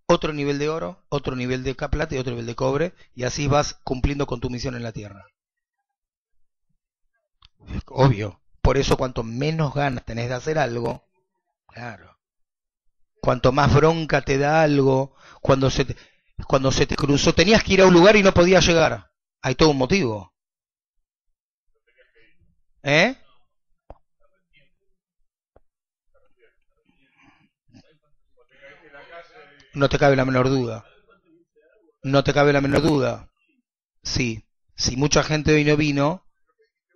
[0.06, 3.46] otro nivel de oro, otro nivel de plata y otro nivel de cobre, y así
[3.46, 5.26] vas cumpliendo con tu misión en la tierra.
[7.86, 11.04] Obvio, Por eso cuanto menos ganas tenés de hacer algo,
[11.66, 12.18] claro.
[13.20, 15.96] Cuanto más bronca te da algo, cuando se te,
[16.46, 19.10] cuando se te cruzó, tenías que ir a un lugar y no podías llegar.
[19.42, 20.32] Hay todo un motivo.
[22.82, 23.16] ¿Eh?
[29.74, 30.84] No te cabe la menor duda.
[32.02, 33.30] No te cabe la menor duda.
[34.02, 34.46] Sí,
[34.76, 36.23] si mucha gente hoy no vino,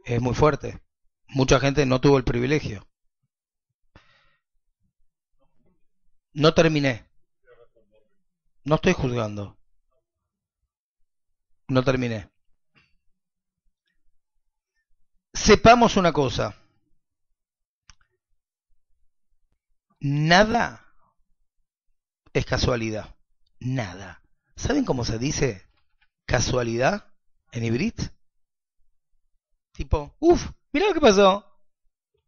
[0.08, 0.80] es muy fuerte.
[1.28, 2.88] Mucha gente no tuvo el privilegio.
[6.32, 7.06] No terminé.
[8.64, 9.58] No estoy juzgando.
[11.68, 12.30] No terminé.
[15.34, 16.56] Sepamos una cosa.
[20.00, 20.86] Nada
[22.32, 23.14] es casualidad.
[23.60, 24.22] Nada.
[24.56, 25.68] ¿Saben cómo se dice
[26.24, 27.12] casualidad
[27.52, 28.17] en ibrit?
[29.78, 31.44] Tipo, uff, mira lo que pasó.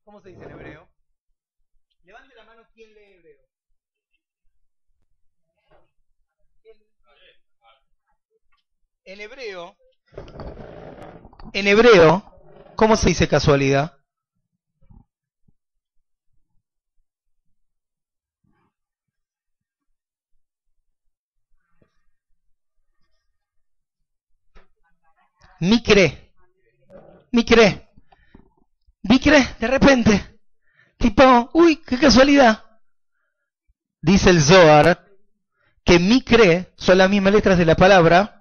[0.04, 0.88] ¿Cómo se dice en hebreo?
[2.04, 3.40] Levante la mano quien lee hebreo.
[9.02, 9.76] En hebreo,
[11.52, 12.22] en hebreo,
[12.76, 13.98] ¿cómo se dice casualidad?
[25.58, 26.29] Micre.
[27.32, 27.88] Micre.
[29.02, 30.38] Micre, de repente.
[30.96, 32.64] Tipo, uy, qué casualidad.
[34.02, 35.06] Dice el Zohar
[35.84, 38.40] que Micre son las mismas letras de la palabra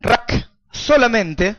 [0.00, 1.56] Rak, solamente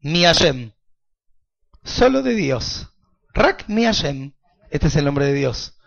[0.00, 0.70] Mi Hashem,
[1.82, 2.90] solo de Dios.
[3.32, 4.34] Rak mi Hashem.
[4.74, 5.78] Este es el nombre de Dios.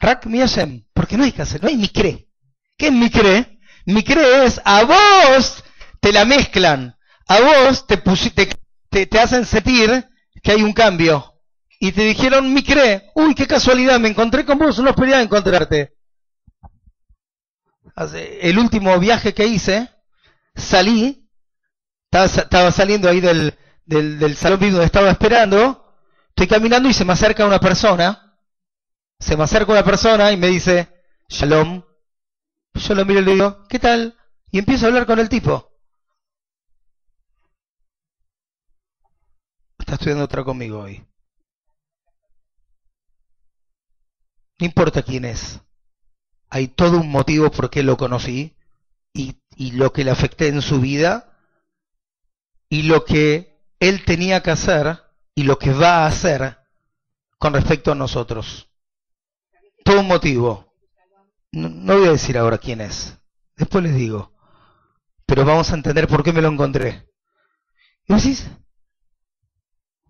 [0.00, 0.84] Rak mi Hashem.
[0.92, 2.26] Porque no hay que hacer, no hay Mikre.
[2.76, 3.60] ¿Qué es Mikre?
[3.86, 5.62] Mikre es a vos
[6.00, 6.96] te la mezclan.
[7.28, 7.98] A vos te,
[8.90, 10.08] te, te, hacen sentir
[10.42, 11.38] que hay un cambio.
[11.78, 13.12] Y te dijeron Mikre.
[13.14, 15.94] Uy, qué casualidad, me encontré con vos, no esperaba encontrarte.
[18.40, 19.88] El último viaje que hice,
[20.56, 21.28] salí,
[22.10, 25.81] estaba, saliendo ahí del, del, del salón donde estaba esperando,
[26.32, 28.38] Estoy caminando y se me acerca una persona,
[29.20, 30.88] se me acerca una persona y me dice,
[31.28, 31.84] Shalom.
[32.74, 34.18] Yo lo miro y le digo, ¿qué tal?
[34.50, 35.70] Y empiezo a hablar con el tipo.
[39.78, 41.04] Está estudiando otra conmigo hoy.
[44.58, 45.60] No importa quién es.
[46.48, 48.56] Hay todo un motivo por qué lo conocí
[49.12, 51.38] y, y lo que le afecté en su vida
[52.70, 55.01] y lo que él tenía que hacer
[55.34, 56.58] y lo que va a hacer
[57.38, 58.68] con respecto a nosotros.
[59.84, 60.74] Todo un motivo.
[61.50, 63.18] No, voy a decir ahora quién es.
[63.56, 64.32] Después les digo.
[65.26, 67.08] Pero vamos a entender por qué me lo encontré.
[68.06, 68.48] Y decís,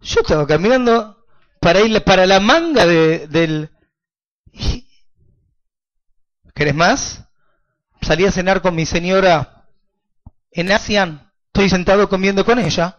[0.01, 1.25] yo estaba caminando
[1.61, 3.71] para ir para la manga de, del...
[6.55, 7.25] ¿Querés más?
[8.03, 9.69] Salí a cenar con mi señora
[10.51, 11.33] en Asian.
[11.47, 12.99] Estoy sentado comiendo con ella.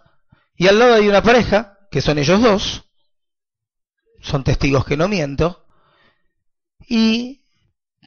[0.55, 2.89] Y al lado hay una pareja que son ellos dos,
[4.19, 5.63] son testigos que no miento,
[6.87, 7.43] y,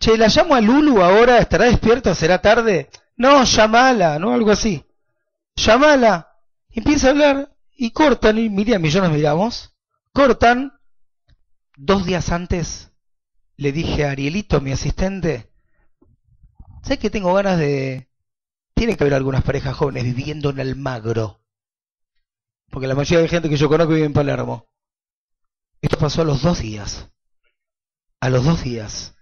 [0.01, 2.13] che, la llamo a Lulu ahora, ¿estará despierta?
[2.13, 2.91] ¿Será tarde?
[3.17, 4.35] No, llamala, ¿no?
[4.35, 4.85] Algo así.
[5.55, 6.33] Llamala.
[6.71, 9.73] Empieza a hablar y cortan, y Miriam y yo nos miramos,
[10.13, 10.73] cortan.
[11.77, 12.91] Dos días antes
[13.57, 15.53] le dije a Arielito, mi asistente,
[16.83, 18.09] sé que tengo ganas de...
[18.75, 21.46] Tiene que haber algunas parejas jóvenes viviendo en Almagro.
[22.77, 24.69] Porque la mayoría de gente que yo conozco vive en Palermo.
[25.81, 27.09] Esto pasó a los dos días.
[28.21, 29.15] A los dos días.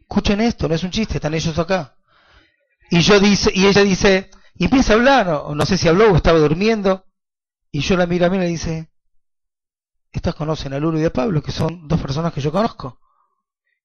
[0.00, 1.94] Escuchen esto, no es un chiste, están ellos acá.
[2.90, 6.10] Y yo dice, y ella dice, y empieza a hablar, o no sé si habló
[6.10, 7.04] o estaba durmiendo,
[7.70, 8.90] y yo la miro a mí y le dice,
[10.10, 12.98] estas conocen a Lulu y a Pablo, que son dos personas que yo conozco.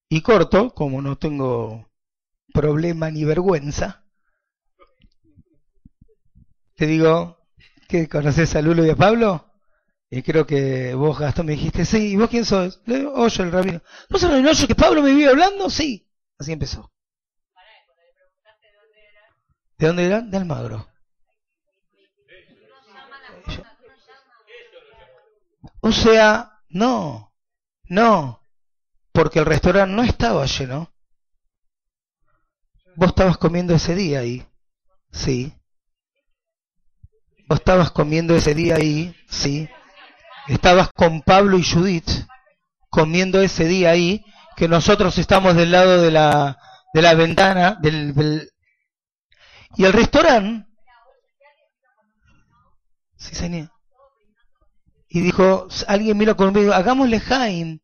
[0.08, 1.92] Y corto, como no tengo
[2.54, 4.06] problema ni vergüenza,
[6.76, 7.39] te digo,
[7.90, 9.52] ¿Qué, ¿Conoces a Lulo y a Pablo?
[10.08, 12.80] Y creo que vos, Gastón, me dijiste, sí, ¿y vos quién sos?
[12.86, 13.82] Le digo, Oye, el rabino.
[14.08, 15.68] ¿No sabes el oye que Pablo me vive hablando?
[15.68, 16.08] Sí.
[16.38, 16.92] Así empezó.
[19.76, 20.20] ¿De dónde era?
[20.20, 20.86] De Almagro.
[25.80, 27.34] O sea, no,
[27.88, 28.46] no,
[29.12, 30.92] porque el restaurante no estaba lleno.
[32.94, 34.46] Vos estabas comiendo ese día ahí,
[35.10, 35.59] sí.
[37.50, 39.12] ¿Vos estabas comiendo ese día ahí?
[39.28, 39.68] Sí.
[40.46, 42.08] Estabas con Pablo y Judith
[42.88, 44.24] comiendo ese día ahí,
[44.56, 46.60] que nosotros estamos del lado de la,
[46.94, 48.52] de la ventana del,
[49.76, 50.68] y el restaurante
[53.16, 53.72] sí señor.
[55.08, 57.80] Y dijo alguien mira conmigo hagámosle Jaime.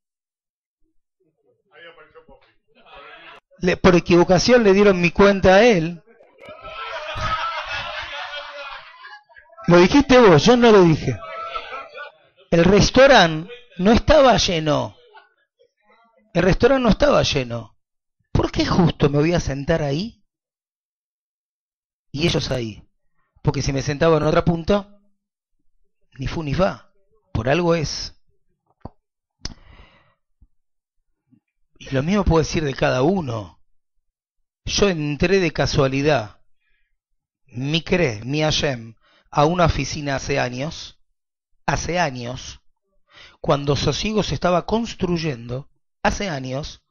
[3.83, 6.05] Por equivocación le dieron mi cuenta a él
[9.67, 11.19] lo dijiste vos yo no lo dije
[12.51, 14.97] el restaurante no estaba lleno
[16.33, 17.77] el restaurante no estaba lleno
[18.33, 20.17] ¿por qué justo me voy a sentar ahí
[22.17, 22.83] y ellos ahí.
[23.43, 25.03] Porque si me sentaba en otra punta,
[26.19, 26.91] ni fu ni fa.
[27.31, 28.15] Por algo es.
[31.79, 33.61] Y lo mismo puedo decir de cada uno.
[34.65, 36.41] Yo entré de casualidad,
[37.45, 38.97] mi cre, mi Hashem,
[39.37, 40.99] a una oficina hace años,
[41.67, 42.63] hace años,
[43.43, 45.69] cuando Sosiego se estaba construyendo,
[46.03, 46.83] hace años,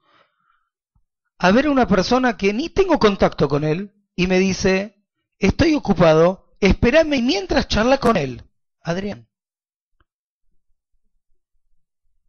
[1.39, 5.03] a ver a una persona que ni tengo contacto con él y me dice,
[5.39, 8.47] estoy ocupado, espérame mientras charla con él.
[8.83, 9.27] Adrián.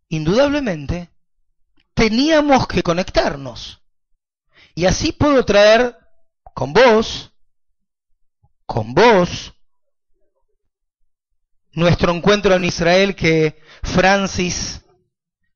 [0.09, 1.11] Indudablemente,
[1.93, 3.83] teníamos que conectarnos.
[4.75, 5.95] Y así puedo traer
[6.55, 7.35] con vos,
[8.65, 9.53] con vos,
[11.77, 14.83] nuestro encuentro en Israel que Francis,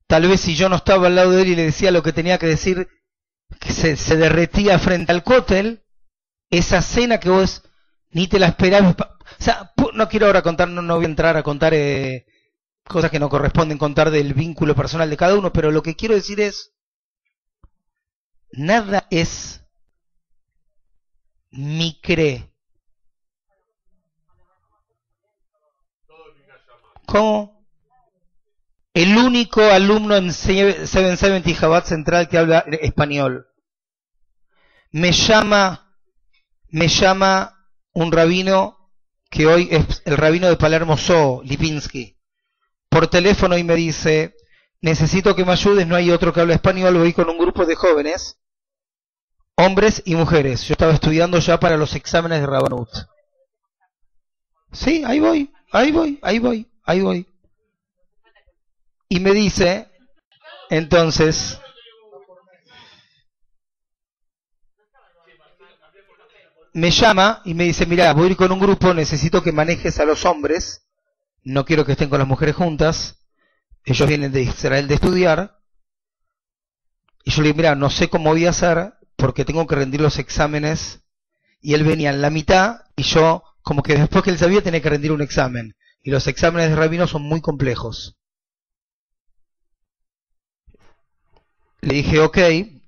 [0.07, 2.13] tal vez si yo no estaba al lado de él y le decía lo que
[2.13, 2.87] tenía que decir,
[3.59, 5.83] que se, derretía frente al cótel,
[6.51, 7.63] esa cena que vos
[8.11, 8.95] ni te la esperabas.
[8.95, 12.27] O sea, no quiero ahora contar, no, no voy a entrar a contar eh,
[12.83, 16.13] cosas que no corresponden contar del vínculo personal de cada uno, pero lo que quiero
[16.13, 16.71] decir es,
[18.51, 19.65] nada es
[21.49, 22.50] micre.
[27.11, 27.67] ¿Cómo?
[28.93, 33.47] El único alumno en 770 Jabat Central que habla español.
[34.91, 35.91] Me llama
[36.71, 38.77] me llama un rabino
[39.29, 42.17] que hoy es el rabino de Palermo So, Lipinski,
[42.89, 44.35] por teléfono y me dice,
[44.81, 47.75] necesito que me ayudes, no hay otro que hable español, voy con un grupo de
[47.75, 48.39] jóvenes,
[49.55, 50.63] hombres y mujeres.
[50.63, 52.89] Yo estaba estudiando ya para los exámenes de Rabanut.
[54.71, 57.27] Sí, ahí voy, ahí voy, ahí voy, ahí voy.
[59.09, 59.89] Y me dice,
[60.69, 61.59] entonces,
[66.73, 69.99] me llama y me dice, mira, voy a ir con un grupo, necesito que manejes
[69.99, 70.87] a los hombres,
[71.43, 73.17] no quiero que estén con las mujeres juntas,
[73.83, 75.59] ellos vienen de Israel de estudiar,
[77.23, 80.01] y yo le digo, mira, no sé cómo voy a hacer, porque tengo que rendir
[80.01, 81.01] los exámenes,
[81.59, 84.81] y él venía en la mitad, y yo, como que después que él sabía, tenía
[84.81, 88.17] que rendir un examen, y los exámenes de rabino son muy complejos.
[91.81, 92.37] Le dije, ok,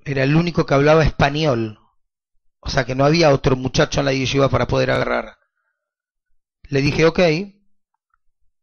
[0.06, 1.80] era el único que hablaba español,
[2.60, 5.38] o sea que no había otro muchacho en la yeshiva para poder agarrar.
[6.69, 7.19] Le dije, ok,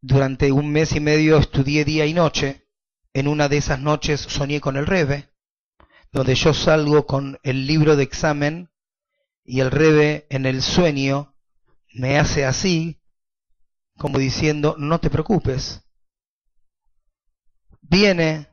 [0.00, 2.66] durante un mes y medio estudié día y noche.
[3.12, 5.34] En una de esas noches soñé con el Rebe,
[6.12, 8.70] donde yo salgo con el libro de examen
[9.44, 11.34] y el Rebe en el sueño
[11.92, 12.99] me hace así,
[14.00, 15.82] como diciendo, no te preocupes.
[17.82, 18.48] Viene,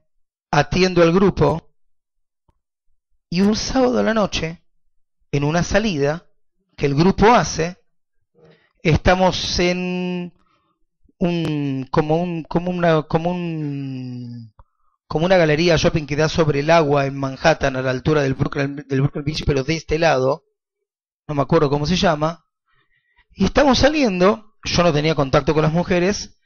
[0.51, 1.73] atiendo al grupo
[3.29, 4.61] y un sábado a la noche
[5.31, 6.29] en una salida
[6.75, 7.77] que el grupo hace,
[8.83, 10.33] estamos en
[11.17, 14.53] un como un como una como un
[15.07, 18.33] como una galería shopping que da sobre el agua en Manhattan a la altura del
[18.33, 20.43] Brooklyn, del Brooklyn Beach, pero de este lado,
[21.25, 22.45] no me acuerdo cómo se llama,
[23.33, 26.37] y estamos saliendo, yo no tenía contacto con las mujeres,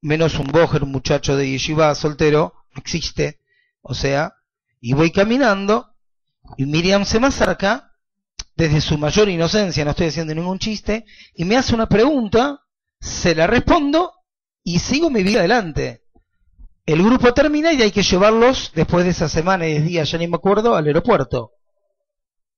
[0.00, 3.40] menos un bojer, un muchacho de yeshiva soltero, no existe,
[3.82, 4.34] o sea,
[4.80, 5.94] y voy caminando,
[6.56, 7.92] y Miriam se me acerca,
[8.56, 11.04] desde su mayor inocencia, no estoy haciendo ningún chiste,
[11.34, 12.60] y me hace una pregunta,
[13.00, 14.12] se la respondo
[14.62, 16.02] y sigo mi vida adelante.
[16.86, 20.18] El grupo termina y hay que llevarlos después de esa semana y 10 días, ya
[20.18, 21.52] ni me acuerdo, al aeropuerto.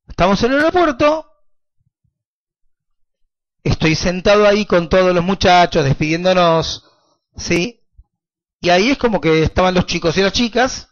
[0.09, 1.27] Estamos en el aeropuerto,
[3.63, 6.91] estoy sentado ahí con todos los muchachos despidiéndonos,
[7.37, 7.81] ¿sí?
[8.61, 10.89] Y ahí es como que estaban los chicos y las chicas,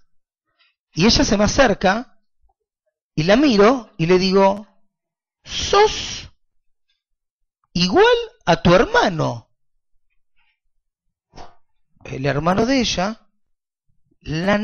[0.92, 2.18] y ella se me acerca
[3.14, 4.66] y la miro y le digo,
[5.44, 6.30] sos
[7.72, 8.06] igual
[8.44, 9.48] a tu hermano.
[12.04, 13.28] El hermano de ella,
[14.20, 14.58] la,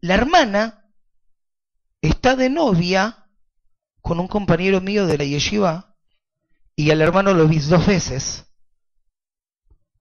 [0.00, 0.92] la hermana,
[2.00, 3.26] está de novia
[4.00, 5.87] con un compañero mío de la yeshiva
[6.78, 8.46] y al hermano lo vi dos veces.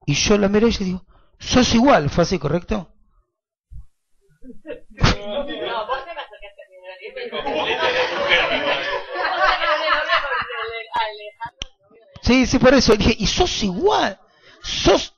[0.06, 1.06] Y yo la miro y le digo,
[1.40, 2.94] sos igual, ¿fue así correcto?
[12.22, 12.96] Sí, sí, por eso.
[12.96, 14.20] dije, y sos igual.
[14.62, 15.16] Sos...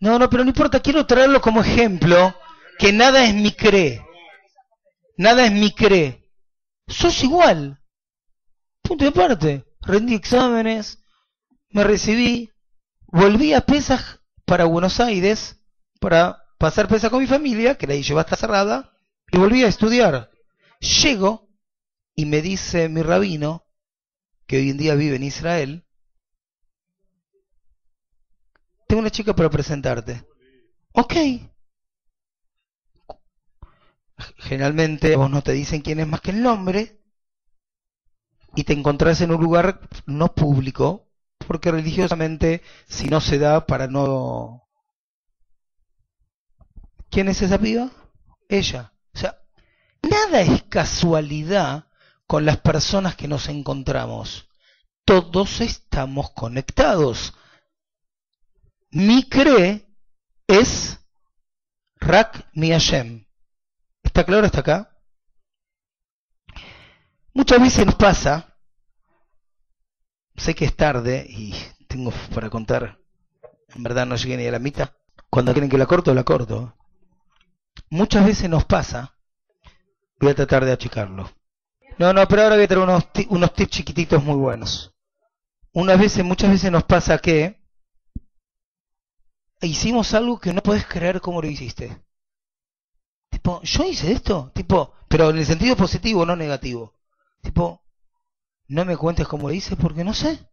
[0.00, 2.34] No, no, pero no importa, quiero traerlo como ejemplo,
[2.80, 4.04] que nada es mi cree.
[5.16, 6.28] Nada es mi cree.
[6.88, 7.80] Sos igual.
[8.82, 9.65] Punto de parte.
[9.86, 10.98] Rendí exámenes,
[11.70, 12.50] me recibí,
[13.06, 15.60] volví a Pesaj para Buenos Aires,
[16.00, 18.92] para pasar Pesaj con mi familia, que la lleva hasta cerrada,
[19.30, 20.30] y volví a estudiar.
[20.80, 21.48] Llego
[22.16, 23.64] y me dice mi rabino,
[24.48, 25.86] que hoy en día vive en Israel,
[28.88, 30.24] tengo una chica para presentarte.
[30.92, 31.14] Ok.
[34.38, 36.95] Generalmente vos no te dicen quién es más que el nombre
[38.56, 41.06] y te encontrás en un lugar no público,
[41.46, 44.66] porque religiosamente si no se da para no...
[47.10, 47.90] ¿Quién es esa piba?
[48.48, 48.92] Ella.
[49.14, 49.38] O sea,
[50.02, 51.86] nada es casualidad
[52.26, 54.48] con las personas que nos encontramos.
[55.04, 57.34] Todos estamos conectados.
[58.90, 59.86] Mi cree
[60.46, 60.98] es
[61.96, 63.26] Rak Mi Hashem.
[64.02, 64.95] ¿Está claro hasta acá?
[67.36, 68.56] Muchas veces nos pasa,
[70.36, 71.54] sé que es tarde y
[71.86, 72.98] tengo para contar,
[73.74, 74.88] en verdad no llegué ni a la mitad.
[75.28, 76.74] Cuando quieren que la corto, la corto.
[77.90, 79.18] Muchas veces nos pasa,
[80.18, 81.30] voy a tratar de achicarlo.
[81.98, 84.94] No, no, pero ahora voy a traer unos, unos tips chiquititos muy buenos.
[85.74, 87.60] Unas veces, muchas veces nos pasa que
[89.60, 92.02] hicimos algo que no puedes creer cómo lo hiciste.
[93.28, 96.95] Tipo, yo hice esto, tipo, pero en el sentido positivo, no negativo.
[97.46, 97.80] Tipo,
[98.66, 100.50] no me cuentes cómo lo hice porque no sé.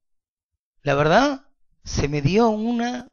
[0.83, 1.47] La verdad,
[1.83, 3.07] se me dio una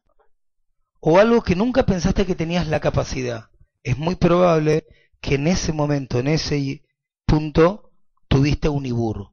[1.01, 3.49] o algo que nunca pensaste que tenías la capacidad.
[3.83, 4.87] Es muy probable
[5.23, 6.85] que en ese momento, en ese
[7.25, 7.91] punto,
[8.29, 9.33] tuviste un ibur.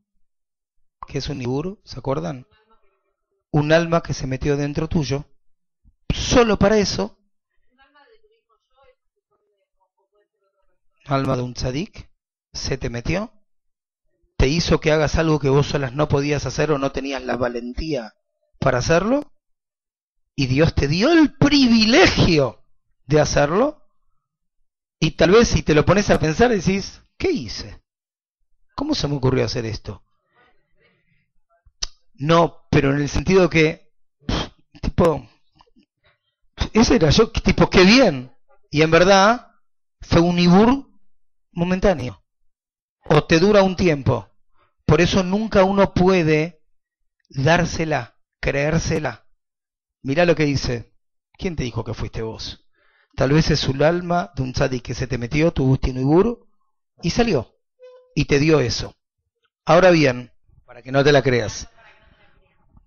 [1.05, 1.81] ¿Qué es un ibur?
[1.83, 2.47] ¿Se acuerdan?
[3.51, 5.25] Un alma que se metió dentro tuyo.
[6.13, 7.19] Solo para eso.
[11.05, 12.09] Alma de un tzadik
[12.53, 13.36] se te metió
[14.37, 17.35] te hizo que hagas algo que vos solas no podías hacer o no tenías la
[17.35, 18.13] valentía
[18.59, 19.33] para hacerlo,
[20.35, 22.63] y Dios te dio el privilegio
[23.07, 23.83] de hacerlo,
[24.99, 27.81] y tal vez si te lo pones a pensar decís, ¿qué hice?
[28.75, 30.03] ¿Cómo se me ocurrió hacer esto?
[32.13, 33.91] No, pero en el sentido que,
[34.81, 35.27] tipo,
[36.73, 38.31] ese era yo, tipo, qué bien.
[38.69, 39.51] Y en verdad
[40.01, 40.87] fue un ibur
[41.51, 42.23] momentáneo
[43.09, 44.29] o te dura un tiempo.
[44.85, 46.61] Por eso nunca uno puede
[47.29, 49.25] dársela, creérsela.
[50.01, 50.93] Mira lo que dice.
[51.37, 52.65] ¿Quién te dijo que fuiste vos?
[53.15, 56.47] Tal vez es el alma de un tzadik que se te metió, tu Gustino Ibur,
[57.01, 57.55] y salió.
[58.15, 58.95] Y te dio eso.
[59.65, 60.31] Ahora bien,
[60.65, 61.67] para que no te la creas.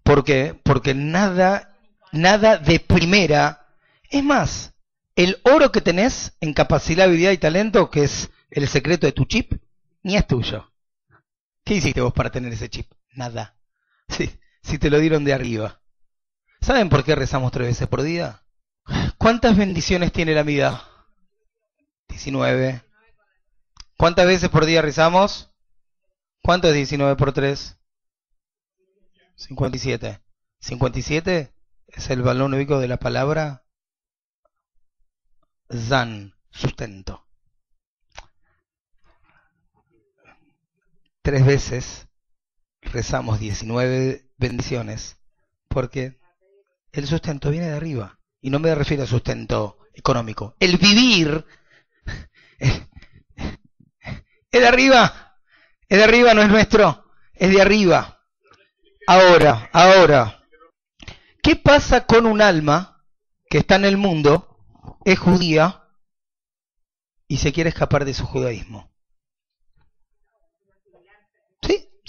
[0.03, 0.59] ¿Por qué?
[0.65, 1.77] Porque nada,
[2.13, 3.69] nada de primera.
[4.09, 4.75] Es más,
[5.15, 9.27] el oro que tenés en capacidad, habilidad y talento, que es el secreto de tu
[9.27, 9.53] chip,
[10.03, 10.73] ni es tuyo.
[11.65, 12.91] ¿Qué hiciste vos para tener ese chip?
[13.15, 13.57] Nada.
[14.09, 14.29] Sí,
[14.61, 15.81] si te lo dieron de arriba.
[16.61, 18.43] ¿Saben por qué rezamos tres veces por día?
[19.19, 20.85] ¿Cuántas bendiciones tiene la vida?
[22.09, 22.83] 19.
[23.97, 25.53] ¿Cuántas veces por día rezamos?
[26.43, 27.79] ¿Cuánto es 19 por 3?
[29.37, 30.21] 57.
[30.59, 31.55] 57
[31.87, 33.65] es el valor ubico de la palabra
[35.71, 37.27] zan, sustento.
[41.23, 42.09] Tres veces
[42.83, 45.19] rezamos 19 bendiciones
[45.69, 46.19] porque
[46.93, 48.19] el sustento viene de arriba.
[48.41, 50.57] Y no me refiero a sustento económico.
[50.59, 51.45] El vivir
[52.59, 52.81] es
[54.51, 55.37] de arriba.
[55.89, 57.05] Es de arriba, no es nuestro.
[57.35, 58.21] Es de arriba.
[59.07, 60.45] Ahora, ahora.
[61.43, 63.05] ¿Qué pasa con un alma
[63.49, 64.59] que está en el mundo,
[65.05, 65.85] es judía
[67.27, 68.90] y se quiere escapar de su judaísmo?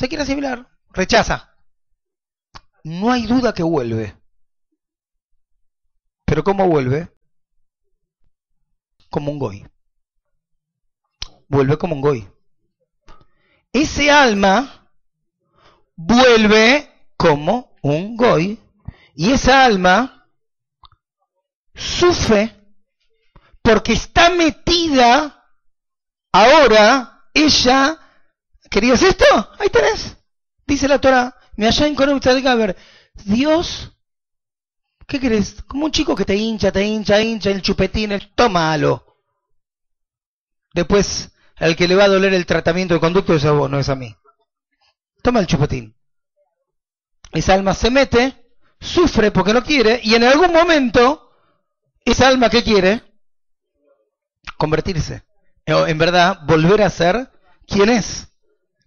[0.02, 1.56] Se quiere asimilar, rechaza.
[2.84, 4.18] No hay duda que vuelve.
[6.26, 7.15] Pero ¿cómo vuelve?
[9.11, 9.68] Como un goy.
[11.48, 12.28] Vuelve como un goy.
[13.72, 14.91] Ese alma
[15.95, 18.60] vuelve como un goy
[19.14, 20.28] y esa alma
[21.76, 22.56] sufre
[23.61, 25.45] porque está metida
[26.32, 27.99] ahora ella
[28.72, 29.26] ¿Querías esto?
[29.60, 30.18] Ahí tenés.
[30.65, 31.35] Dice la Torah.
[31.57, 32.77] Me allá en ver.
[33.26, 33.91] Dios,
[35.06, 35.61] ¿qué querés?
[35.68, 39.18] Como un chico que te hincha, te hincha, hincha, el chupetín, el tómalo.
[40.73, 43.77] Después al que le va a doler el tratamiento de conducto es a vos, no
[43.77, 44.15] es a mí.
[45.22, 45.93] Toma el chupetín.
[47.34, 51.30] Esa alma se mete, sufre porque no quiere, y en algún momento,
[52.06, 53.03] esa alma que quiere,
[54.57, 55.23] convertirse.
[55.65, 57.30] En verdad, volver a ser
[57.68, 58.31] quien es.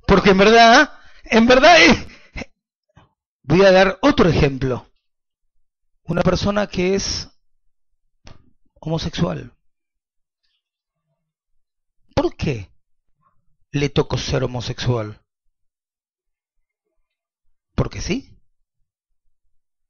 [0.06, 0.92] Porque en verdad,
[1.24, 2.52] en verdad, eh,
[3.42, 4.86] voy a dar otro ejemplo.
[6.04, 7.28] Una persona que es
[8.80, 9.52] homosexual.
[12.14, 12.70] ¿Por qué
[13.70, 15.20] le tocó ser homosexual?
[17.74, 18.38] Porque sí.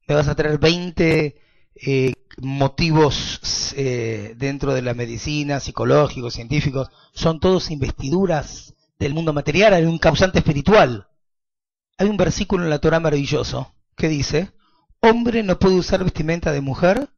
[0.06, 1.40] Me vas a traer 20
[1.74, 6.88] eh, motivos eh, dentro de la medicina, psicológicos, científicos.
[7.12, 9.74] Son todos investiduras del mundo material.
[9.74, 11.08] Hay un causante espiritual.
[11.98, 14.52] Hay un versículo en la Torah maravilloso que dice,
[15.00, 17.08] hombre no puede usar vestimenta de mujer,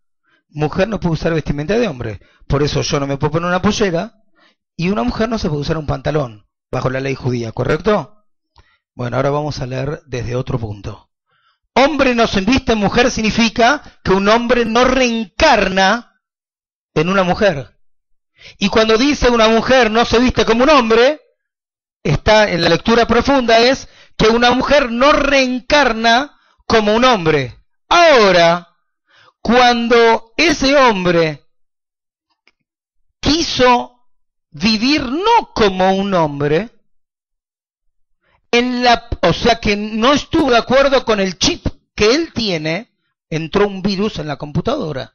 [0.48, 2.20] mujer no puede usar vestimenta de hombre.
[2.46, 4.22] Por eso yo no me puedo poner una pollera
[4.76, 8.24] y una mujer no se puede usar un pantalón bajo la ley judía, ¿correcto?
[8.94, 11.10] Bueno, ahora vamos a leer desde otro punto.
[11.74, 16.20] Hombre no se viste en mujer significa que un hombre no reencarna
[16.94, 17.78] en una mujer.
[18.58, 21.20] Y cuando dice una mujer no se viste como un hombre,
[22.10, 27.58] está en la lectura profunda es que una mujer no reencarna como un hombre.
[27.88, 28.68] Ahora,
[29.40, 31.44] cuando ese hombre
[33.20, 34.08] quiso
[34.50, 36.70] vivir no como un hombre,
[38.50, 42.92] en la, o sea que no estuvo de acuerdo con el chip que él tiene,
[43.28, 45.14] entró un virus en la computadora.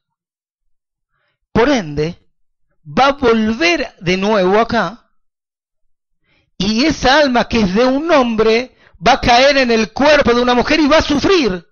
[1.51, 2.19] Por ende,
[2.85, 5.00] va a volver de nuevo acá
[6.67, 8.75] y esa alma que es de un hombre
[9.05, 11.67] va a caer en el cuerpo de una mujer y va a sufrir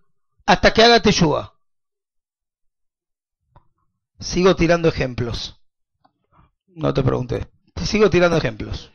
[0.46, 1.54] hasta que haga teshuva.
[4.20, 5.60] Sigo tirando ejemplos.
[6.68, 7.48] No te pregunté.
[7.74, 8.92] Te sigo tirando ejemplos.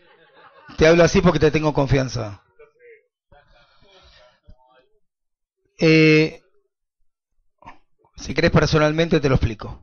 [0.77, 2.43] Te hablo así porque te tengo confianza.
[5.79, 6.43] Eh,
[8.16, 9.83] si crees personalmente te lo explico.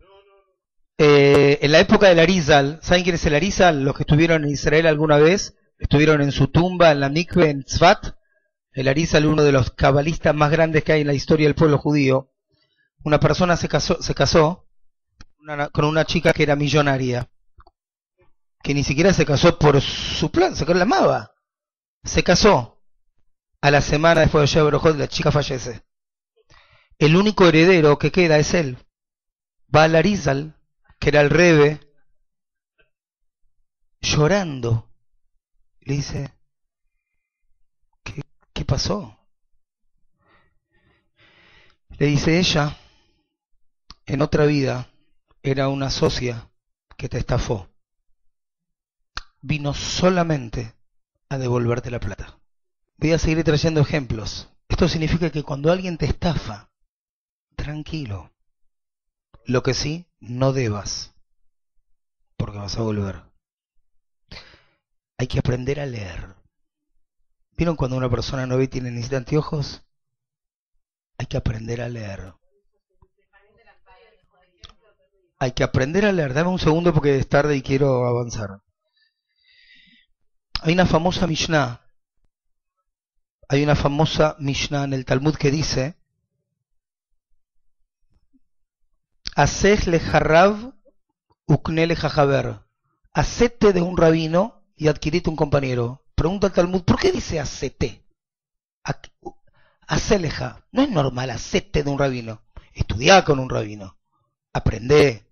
[0.97, 3.83] Eh, en la época del Arizal, ¿saben quién es el Arizal?
[3.83, 7.63] Los que estuvieron en Israel alguna vez, estuvieron en su tumba en la mikve en
[7.63, 8.15] Tzfat.
[8.71, 11.79] El Arizal, uno de los cabalistas más grandes que hay en la historia del pueblo
[11.79, 12.31] judío.
[13.03, 14.67] Una persona se casó, se casó
[15.73, 17.29] con una chica que era millonaria,
[18.61, 21.33] que ni siquiera se casó por su plan, se la amaba.
[22.03, 22.79] Se casó.
[23.59, 25.83] A la semana después de Brojot, la chica fallece.
[26.99, 28.77] El único heredero que queda es él.
[29.75, 30.55] Va a Larizal,
[30.99, 31.79] que era el rebe,
[33.99, 34.90] llorando.
[35.81, 36.33] Le dice,
[38.03, 38.21] ¿qué,
[38.53, 39.17] qué pasó?
[41.97, 42.77] Le dice ella,
[44.05, 44.89] en otra vida
[45.43, 46.49] era una socia
[46.97, 47.67] que te estafó.
[49.41, 50.75] Vino solamente
[51.29, 52.39] a devolverte la plata.
[52.97, 54.49] Voy a seguir trayendo ejemplos.
[54.69, 56.69] Esto significa que cuando alguien te estafa,
[57.55, 58.31] tranquilo.
[59.45, 61.13] Lo que sí, no debas,
[62.37, 63.30] porque vas a volver.
[65.21, 66.35] Hay que aprender a leer.
[67.55, 69.83] ¿Vieron cuando una persona no ve y tiene ni anteojos?
[71.15, 72.33] Hay que aprender a leer.
[75.37, 76.33] Hay que aprender a leer.
[76.33, 78.63] Dame un segundo porque es tarde y quiero avanzar.
[80.63, 81.81] Hay una famosa Mishnah.
[83.47, 85.97] Hay una famosa Mishnah en el Talmud que dice
[89.35, 90.73] Haced le jarrab
[91.45, 92.61] uknele jajaber.
[93.13, 96.03] Hacete de un rabino y adquirite un compañero.
[96.15, 98.03] Pregunta el Talmud, ¿por qué dice hacete?
[99.87, 100.65] Haceleja.
[100.71, 102.41] No es normal hacete de un rabino.
[102.73, 103.99] Estudia con un rabino.
[104.51, 105.23] Aprende.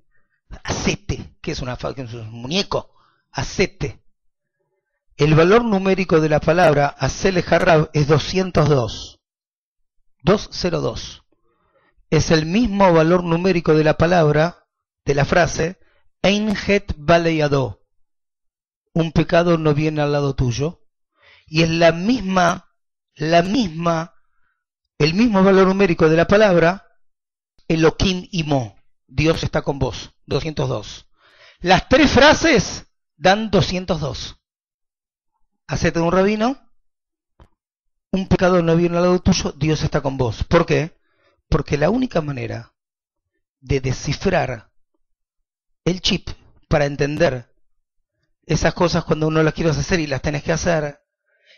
[0.63, 1.37] Hacete.
[1.41, 2.93] ¿Qué es una que es un muñeco?
[3.31, 4.03] Hacete.
[5.17, 9.19] El valor numérico de la palabra hacele jarrab es 202.
[10.21, 11.23] 202
[12.11, 14.67] es el mismo valor numérico de la palabra,
[15.05, 15.79] de la frase,
[16.21, 17.78] Einhet Baleyado.
[18.99, 20.81] Un pecado no viene al lado tuyo.
[21.47, 22.69] Y es la misma,
[23.15, 24.13] la misma,
[24.97, 26.85] el mismo valor numérico de la palabra,
[27.69, 28.75] Elohim Imo.
[29.07, 30.11] Dios está con vos.
[30.25, 31.07] 202.
[31.61, 34.35] Las tres frases dan 202.
[35.67, 36.57] Hacete un rabino.
[38.11, 39.53] Un pecado no viene al lado tuyo.
[39.53, 40.43] Dios está con vos.
[40.43, 40.99] ¿Por qué?
[41.47, 42.73] Porque la única manera
[43.61, 44.73] de descifrar
[45.85, 46.29] el chip
[46.67, 47.48] para entender
[48.49, 50.99] esas cosas cuando uno las quiere hacer y las tenés que hacer,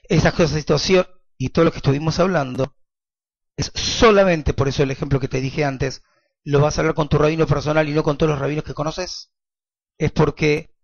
[0.04, 1.08] esas cosas, situación
[1.38, 2.76] y todo lo que estuvimos hablando,
[3.56, 6.04] es solamente, por eso el ejemplo que te dije antes,
[6.44, 8.74] lo vas a hablar con tu rabino personal y no con todos los rabinos que
[8.74, 9.32] conoces,
[9.98, 10.76] es porque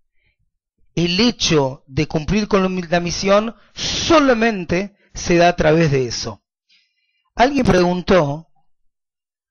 [0.95, 6.41] el hecho de cumplir con la misión solamente se da a través de eso.
[7.35, 8.47] Alguien preguntó,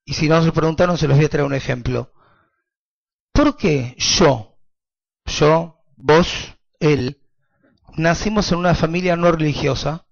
[0.06, 2.14] y si no se preguntaron se los voy a traer un ejemplo,
[3.32, 4.58] ¿por qué yo,
[5.26, 7.20] yo, vos, él,
[7.96, 10.06] nacimos en una familia no religiosa?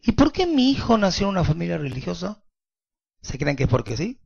[0.00, 2.42] ¿Y por qué mi hijo nació en una familia religiosa?
[3.20, 4.20] ¿Se creen que es porque sí?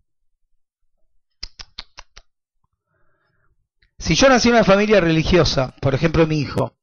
[3.99, 6.77] Si yo nací en una familia religiosa, por ejemplo mi hijo,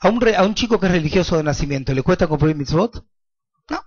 [0.00, 3.04] a un, a un chico que es religioso de nacimiento, ¿le cuesta cumplir mitzvot?
[3.70, 3.80] No.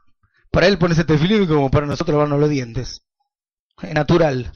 [0.52, 3.06] Para él ponerse tefilín como para nosotros lavarnos los dientes.
[3.82, 4.52] Es natural.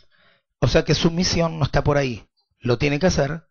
[0.60, 2.30] O sea que su misión no está por ahí.
[2.60, 3.49] Lo tiene que hacer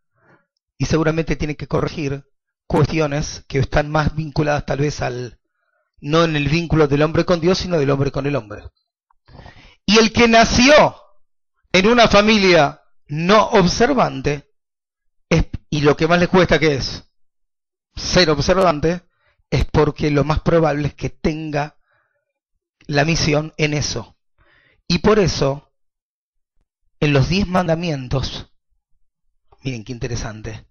[0.78, 2.24] y seguramente tiene que corregir
[2.66, 5.40] cuestiones que están más vinculadas tal vez al,
[6.00, 8.62] no en el vínculo del hombre con Dios, sino del hombre con el hombre.
[9.84, 10.96] Y el que nació
[11.72, 14.55] en una familia no observante,
[15.28, 17.05] es, y lo que más le cuesta que es
[17.96, 19.02] ser observante,
[19.50, 21.78] es porque lo más probable es que tenga
[22.86, 24.16] la misión en eso.
[24.86, 25.72] Y por eso,
[27.00, 28.52] en los diez mandamientos,
[29.62, 30.68] miren qué interesante,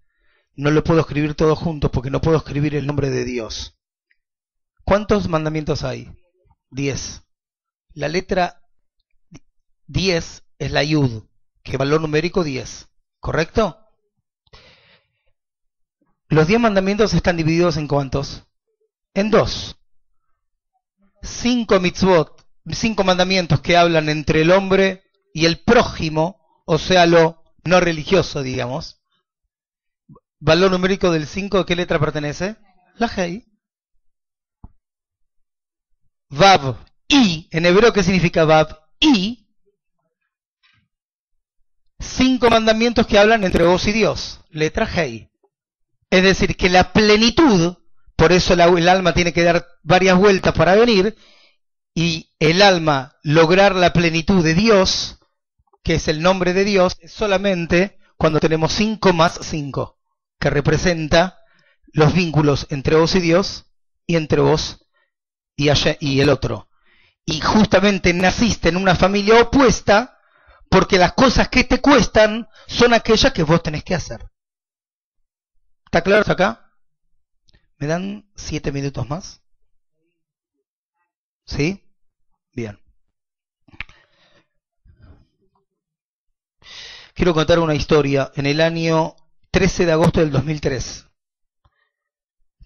[0.58, 3.78] no lo puedo escribir todo juntos porque no puedo escribir el nombre de Dios.
[4.84, 6.12] ¿Cuántos mandamientos hay?
[6.68, 7.22] Diez.
[7.94, 8.60] La letra
[9.86, 11.22] diez es la yud,
[11.62, 12.88] que valor numérico 10,
[13.20, 13.78] ¿correcto?
[16.28, 18.42] Los 10 mandamientos están divididos en cuántos?
[19.14, 19.76] En dos.
[21.22, 27.44] Cinco mitzvot, cinco mandamientos que hablan entre el hombre y el prójimo, o sea, lo
[27.62, 28.97] no religioso, digamos.
[30.40, 32.56] Valor numérico del 5, ¿a qué letra pertenece?
[32.96, 33.44] La Hei.
[36.30, 36.76] Vav,
[37.08, 38.78] I, en hebreo, ¿qué significa Vav?
[39.00, 39.48] I
[41.98, 44.40] cinco mandamientos que hablan entre vos y Dios.
[44.50, 45.30] Letra Hei.
[46.10, 47.76] Es decir, que la plenitud,
[48.16, 51.16] por eso el alma tiene que dar varias vueltas para venir,
[51.94, 55.18] y el alma lograr la plenitud de Dios,
[55.82, 59.97] que es el nombre de Dios, solamente cuando tenemos cinco más cinco,
[60.38, 61.40] que representa
[61.92, 63.66] los vínculos entre vos y Dios,
[64.06, 64.86] y entre vos
[65.56, 65.68] y,
[66.00, 66.68] y el otro.
[67.24, 70.18] Y justamente naciste en una familia opuesta,
[70.70, 74.24] porque las cosas que te cuestan son aquellas que vos tenés que hacer.
[75.84, 76.72] ¿Está claro hasta acá?
[77.78, 79.40] ¿Me dan siete minutos más?
[81.46, 81.82] ¿Sí?
[82.52, 82.78] Bien.
[87.14, 88.30] Quiero contar una historia.
[88.34, 89.16] En el año
[89.58, 91.08] 13 de agosto del 2003.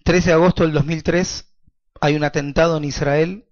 [0.03, 1.51] 13 de agosto del 2003
[1.99, 3.49] hay un atentado en Israel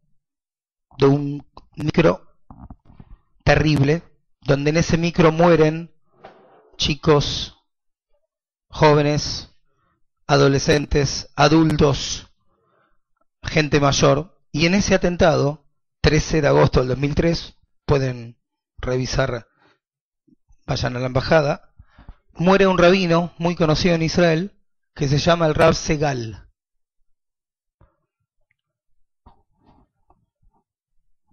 [0.99, 1.43] de un
[1.75, 2.37] micro
[3.43, 4.03] terrible
[4.41, 5.91] donde en ese micro mueren
[6.77, 7.57] chicos,
[8.69, 9.49] jóvenes,
[10.27, 12.27] adolescentes, adultos,
[13.41, 14.39] gente mayor.
[14.51, 15.65] Y en ese atentado,
[16.01, 17.57] 13 de agosto del 2003,
[17.87, 18.39] pueden
[18.77, 19.47] revisar,
[20.67, 21.70] vayan a la embajada,
[22.33, 24.51] muere un rabino muy conocido en Israel
[24.95, 26.47] que se llama el Rab Segal.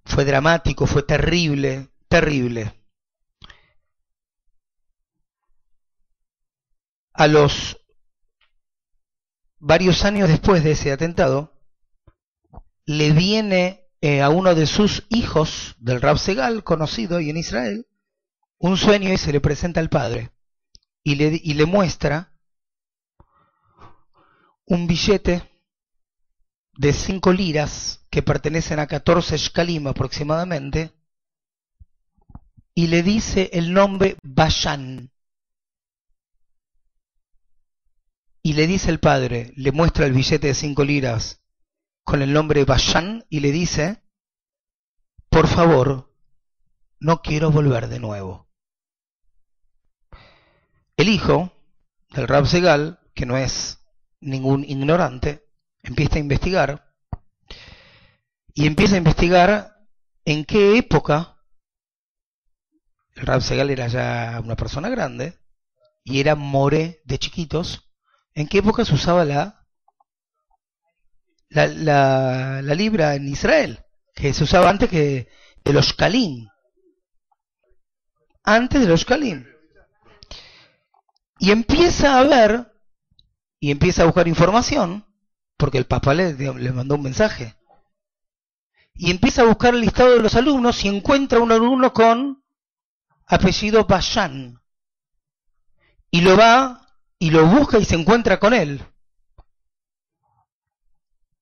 [0.05, 2.79] Fue dramático, fue terrible, terrible.
[7.19, 7.81] a los
[9.59, 11.53] varios años después de ese atentado,
[12.87, 17.89] le viene eh, a uno de sus hijos del Rab Segal, conocido y en Israel,
[18.59, 20.31] un sueño y se le presenta al padre
[21.12, 22.32] y le, muestra
[24.66, 25.43] un billete
[26.76, 30.93] de cinco liras que pertenecen a 14 shkalim aproximadamente
[32.74, 35.10] y le dice el nombre Bashan.
[38.43, 41.43] y le dice el padre, le muestra el billete de cinco liras
[42.02, 44.02] con el nombre Bashan y le dice,
[45.28, 46.14] por favor,
[46.98, 48.48] no quiero volver de nuevo.
[50.99, 51.53] El hijo
[52.11, 53.79] del Rab Segal, que no es
[54.20, 55.47] ningún ignorante,
[55.83, 56.93] empieza a investigar
[58.53, 59.77] y empieza a investigar
[60.27, 61.39] en qué época
[63.15, 65.39] el Rab Segal era ya una persona grande
[66.03, 67.89] y era more de chiquitos
[68.35, 69.66] ¿En qué época se usaba la,
[71.49, 73.85] la, la, libra en Israel?
[74.15, 75.29] Que se usaba antes que
[75.65, 76.49] de los Kalim.
[78.45, 79.45] Antes de los Kalim.
[81.39, 82.73] Y empieza a ver,
[83.60, 85.06] y empieza a buscar información,
[85.56, 87.56] porque el Papa le, le mandó un mensaje.
[88.94, 92.43] Y empieza a buscar el listado de los alumnos y encuentra un alumno con
[93.27, 94.60] apellido Bashan.
[96.10, 96.89] Y lo va
[97.19, 98.82] y lo busca y se encuentra con él.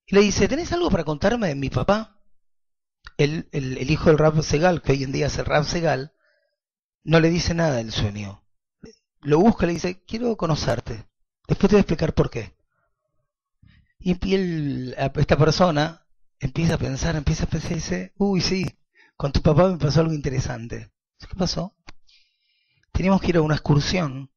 [0.06, 2.20] Y le dice, ¿tenés algo para contarme de mi papá?
[3.16, 6.12] El, el, hijo del Rab Segal, que hoy en día es el Rab Segal,
[7.02, 8.45] no le dice nada del sueño.
[9.27, 11.09] Lo busca y le dice, quiero conocerte.
[11.48, 12.55] Después te voy a explicar por qué.
[13.98, 16.07] Y esta persona
[16.39, 18.78] empieza a pensar, empieza a pensar y dice, uy, sí,
[19.16, 20.93] con tu papá me pasó algo interesante.
[21.19, 21.74] ¿Qué pasó?
[22.93, 24.31] Teníamos que ir a una excursión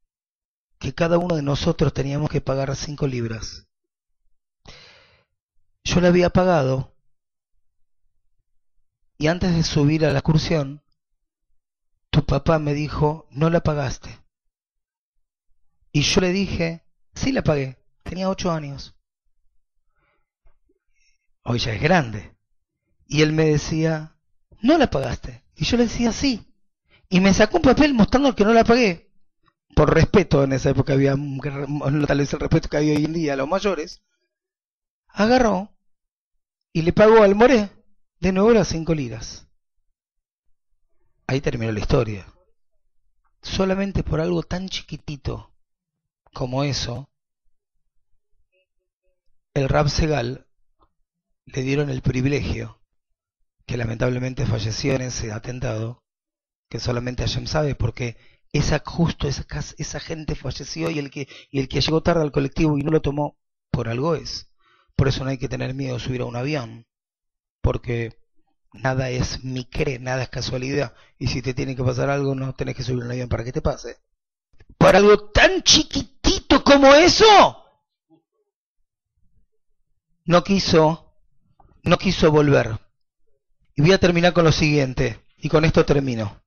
[0.79, 3.67] que cada uno de nosotros teníamos que pagar cinco libras.
[5.83, 6.95] Yo la había pagado
[9.19, 10.81] y antes de subir a la excursión,
[12.09, 14.18] tu papá me dijo, no la pagaste.
[15.91, 16.83] Y yo le dije,
[17.13, 18.95] sí la pagué, tenía ocho años.
[21.43, 22.35] Hoy ya es grande.
[23.07, 24.15] Y él me decía,
[24.61, 25.43] no la pagaste.
[25.55, 26.45] Y yo le decía, sí.
[27.09, 29.11] Y me sacó un papel mostrando que no la pagué.
[29.75, 33.33] Por respeto, en esa época había, tal vez el respeto que había hoy en día
[33.33, 34.03] a los mayores.
[35.07, 35.75] Agarró
[36.71, 37.71] y le pagó al Moré
[38.19, 39.47] de nuevo las cinco liras.
[41.25, 42.27] Ahí terminó la historia.
[43.41, 45.53] Solamente por algo tan chiquitito
[46.33, 47.09] como eso,
[49.53, 50.47] el Rab Segal
[51.45, 52.81] le dieron el privilegio,
[53.65, 56.03] que lamentablemente falleció en ese atentado,
[56.69, 58.17] que solamente Hashem sabe, porque
[58.51, 59.45] esa, justo esa,
[59.77, 62.91] esa gente falleció y el, que, y el que llegó tarde al colectivo y no
[62.91, 63.37] lo tomó,
[63.71, 64.49] por algo es.
[64.95, 66.85] Por eso no hay que tener miedo de subir a un avión,
[67.61, 68.17] porque
[68.73, 72.75] nada es micre, nada es casualidad, y si te tiene que pasar algo, no tenés
[72.75, 73.97] que subir a un avión para que te pase.
[74.77, 75.63] Por algo tan
[76.49, 77.63] chiquitito como eso,
[80.25, 81.09] no quiso
[81.83, 82.79] no quiso volver.
[83.75, 86.43] Y voy a terminar con lo siguiente, y con esto termino.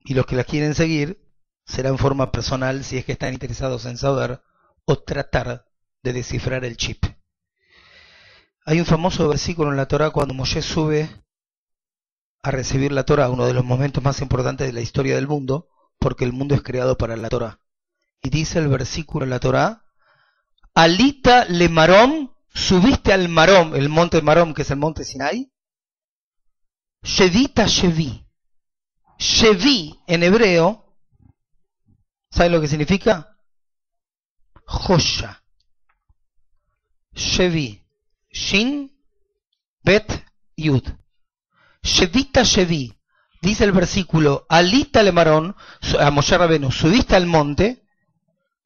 [0.00, 1.20] Y los que la quieren seguir
[1.66, 4.42] será en forma personal si es que están interesados en saber
[4.84, 5.66] o tratar
[6.02, 7.04] de descifrar el chip.
[8.66, 11.08] Hay un famoso versículo en la Torah cuando Moshe sube
[12.42, 15.68] a recibir la Torah, uno de los momentos más importantes de la historia del mundo,
[15.98, 17.63] porque el mundo es creado para la Torah.
[18.24, 19.84] Y dice el versículo en la Torah,
[20.74, 25.50] Alita le marom subiste al Marom, el monte Marom, que es el monte Sinai,
[27.02, 28.24] Shevita Shevi.
[29.18, 30.96] Shevi en hebreo,
[32.30, 33.36] ¿sabes lo que significa?
[34.64, 35.42] Josha.
[37.12, 37.84] Shevi.
[38.30, 38.90] Shin,
[39.82, 40.24] Bet,
[40.56, 40.84] Yud.
[41.82, 42.96] Shevita Shevi.
[43.42, 45.54] Dice el versículo, Alita le Marón,
[46.00, 47.83] a Moshe Rabenu, subiste al monte,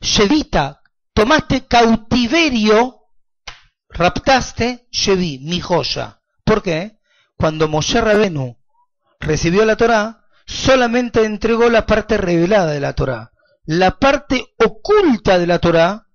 [0.00, 0.80] Shevita,
[1.12, 2.98] tomaste cautiverio
[3.88, 6.20] raptaste Shevi, mi joya.
[6.44, 6.98] ¿Por qué?
[7.36, 8.58] Cuando Moshe Rabenu
[9.20, 13.32] recibió la Torá, solamente entregó la parte revelada de la Torá.
[13.64, 16.06] La parte oculta de la Torá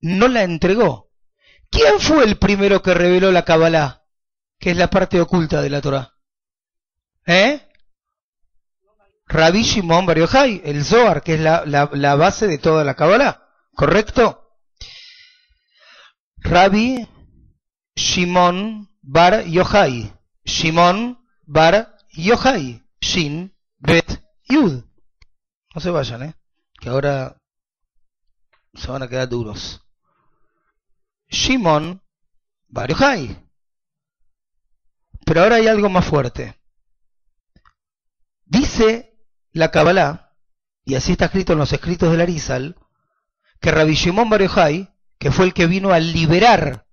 [0.00, 1.10] no la entregó.
[1.70, 4.04] ¿Quién fue el primero que reveló la Kabbalah?
[4.58, 6.14] Que es la parte oculta de la Torá.
[7.26, 7.68] ¿Eh?
[9.26, 13.48] Rabbi Shimon Bar Yochai, el Zohar, que es la, la base de toda la Kabbalah.
[13.74, 14.44] ¿Correcto?
[16.36, 17.08] Rabbi
[17.96, 20.12] Shimon Bar Yochai.
[20.44, 22.82] Shimon Bar Yochai.
[23.00, 24.84] Shin Bet Yud.
[25.74, 26.34] No se vayan, ¿eh?
[26.80, 27.36] Que ahora
[28.74, 29.80] se van a quedar duros.
[31.28, 32.02] Shimon
[32.68, 33.42] Bar Yochai.
[35.24, 36.60] Pero ahora hay algo más fuerte.
[38.44, 39.13] Dice
[39.54, 40.32] la Kabbalah,
[40.84, 42.76] y así está escrito en los escritos de Arizal,
[43.60, 44.42] que Rabbi Shimon Bar
[45.18, 46.86] que fue el que vino a liberar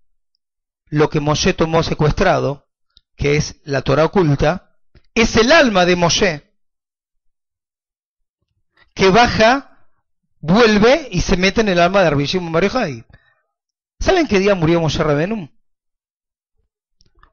[0.86, 2.70] lo que Moshe tomó secuestrado,
[3.18, 4.78] que es la Torah oculta,
[5.16, 6.54] es el alma de Moshe,
[8.94, 9.90] que baja,
[10.40, 13.06] vuelve y se mete en el alma de Arbishim Marejai.
[14.00, 15.50] ¿Saben qué día murió Moshe Rabenum?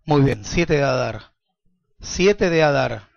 [0.05, 1.35] Muy bien, 7 de Adar.
[2.01, 3.08] 7 de Adar.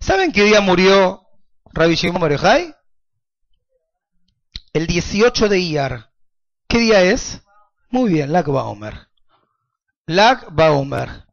[0.00, 1.26] ¿Saben qué día murió
[1.72, 2.32] Rabbi Shimon
[4.72, 6.10] El 18 de Iyar.
[6.66, 7.42] ¿Qué día es?
[7.90, 9.08] Muy bien, Lag Baomer.
[10.06, 11.26] Lag Baomer.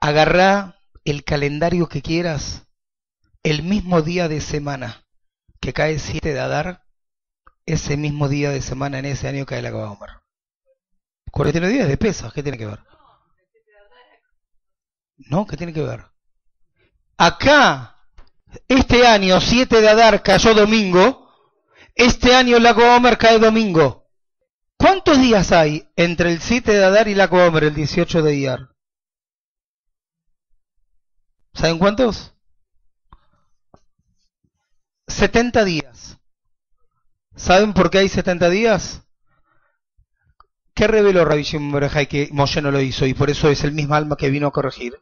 [0.00, 2.66] Agarrá el calendario que quieras,
[3.44, 5.06] el mismo día de semana
[5.60, 6.84] que cae 7 de Adar,
[7.66, 10.10] ese mismo día de semana en ese año cae Lag Baomer.
[11.30, 12.80] 49 días de pesas, ¿qué tiene que ver?
[15.18, 16.11] No, ¿qué tiene que ver?
[17.24, 18.00] Acá,
[18.66, 21.30] este año 7 de Adar cayó domingo,
[21.94, 24.10] este año la Omer cae domingo.
[24.76, 28.70] ¿Cuántos días hay entre el 7 de Adar y la Omer, el 18 de Iyar?
[31.54, 32.34] ¿Saben cuántos?
[35.06, 36.18] 70 días.
[37.36, 39.02] ¿Saben por qué hay 70 días?
[40.74, 43.94] ¿Qué reveló Rabbi Shimon que Moshe no lo hizo y por eso es el mismo
[43.94, 45.00] alma que vino a corregir?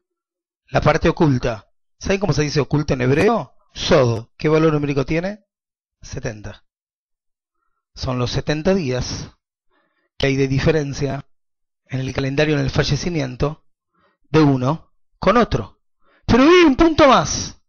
[0.68, 1.69] La parte oculta.
[2.01, 3.55] ¿Saben cómo se dice oculta en hebreo?
[3.74, 4.32] Sodo.
[4.39, 5.44] ¿Qué valor numérico tiene?
[6.01, 6.64] 70.
[7.94, 9.31] Son los 70 días
[10.16, 11.28] que hay de diferencia
[11.86, 13.66] en el calendario en el fallecimiento
[14.31, 15.82] de uno con otro.
[16.24, 17.60] Pero hay un punto más.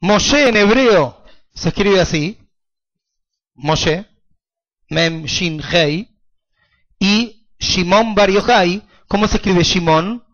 [0.00, 2.38] Moshe en hebreo se escribe así.
[3.54, 4.06] Moshe,
[4.88, 6.16] Mem Shin Hei,
[6.98, 10.24] y Shimon Bar Yochai, ¿cómo se escribe Shimon?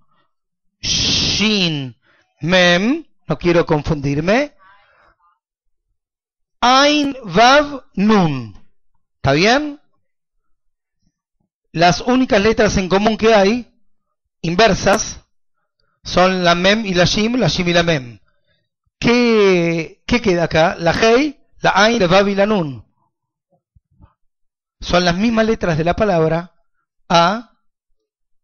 [0.80, 1.97] Shin
[2.40, 4.54] Mem, no quiero confundirme.
[6.60, 8.54] Ain Vav Nun.
[9.16, 9.80] ¿Está bien?
[11.72, 13.72] Las únicas letras en común que hay,
[14.42, 15.20] inversas,
[16.02, 18.20] son la Mem y la Shim, la Shim y la Mem.
[18.98, 20.76] ¿Qué, qué queda acá?
[20.78, 22.84] La Hei, la Ain, la Vav y la Nun.
[24.80, 26.54] Son las mismas letras de la palabra
[27.08, 27.52] A,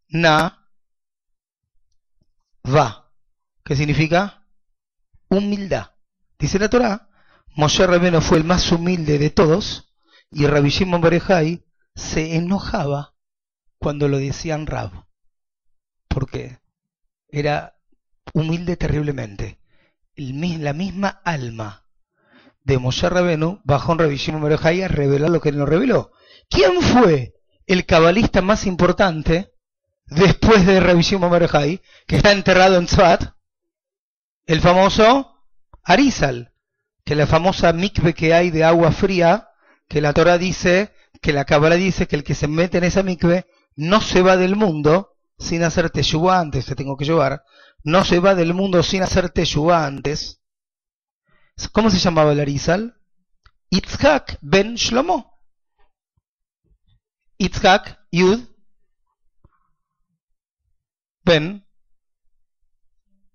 [0.09, 0.61] Na,
[2.65, 3.04] Va.
[3.65, 4.45] ¿Qué significa?
[5.27, 5.87] Humildad.
[6.37, 7.09] Dice la Torah,
[7.55, 9.91] Moshe Rabeno fue el más humilde de todos
[10.29, 11.65] y Rabbi Shimon Berejai
[11.95, 13.15] se enojaba
[13.79, 14.91] cuando lo decían Rab.
[16.07, 16.59] Porque
[17.27, 17.75] era
[18.33, 19.59] humilde terriblemente.
[20.15, 21.87] La misma alma
[22.63, 26.11] de Moshe Rabenu bajó en Rabbi Shimon Berejai a revelar lo que él no reveló.
[26.51, 27.33] ¿Quién fue
[27.65, 29.53] el cabalista más importante
[30.05, 33.34] después de Rabbi Shimon Berejai, que está enterrado en Tzvat?
[34.45, 35.41] El famoso
[35.83, 36.53] Arizal,
[37.03, 39.49] que la famosa mikve que hay de agua fría,
[39.87, 43.03] que la Torah dice, que la Kabbalah dice que el que se mete en esa
[43.03, 47.43] mikve no se va del mundo sin hacer teshuva antes, te tengo que llevar,
[47.83, 50.41] no se va del mundo sin hacer teshuva antes.
[51.71, 52.99] ¿Cómo se llamaba el Arizal?
[53.69, 55.39] Itzhak ben Shlomo.
[57.37, 58.39] Itzhak, Yud,
[61.25, 61.65] Ben,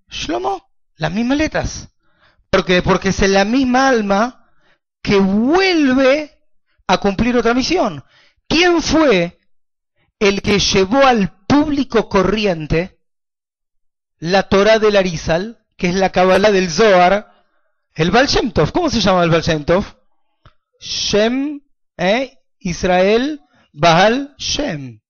[0.08, 0.69] Shlomo,
[1.00, 1.88] las mismas letras.
[2.50, 4.50] Porque, porque es la misma alma
[5.02, 6.38] que vuelve
[6.86, 8.04] a cumplir otra misión.
[8.46, 9.38] ¿Quién fue
[10.18, 13.00] el que llevó al público corriente
[14.18, 17.44] la Torah del Arizal, que es la Kabbalah del Zohar,
[17.94, 18.70] el Baal Shem Tov?
[18.70, 19.86] ¿Cómo se llama el Baal Shem Tov?
[20.80, 21.62] Shem,
[21.96, 23.40] eh, Israel,
[23.72, 25.00] Baal Shem.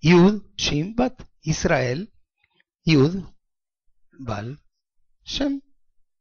[0.00, 2.12] Yud, Shem, Bat, Israel,
[2.84, 3.24] Yud,
[4.20, 4.60] Baal,
[5.26, 5.60] Shem.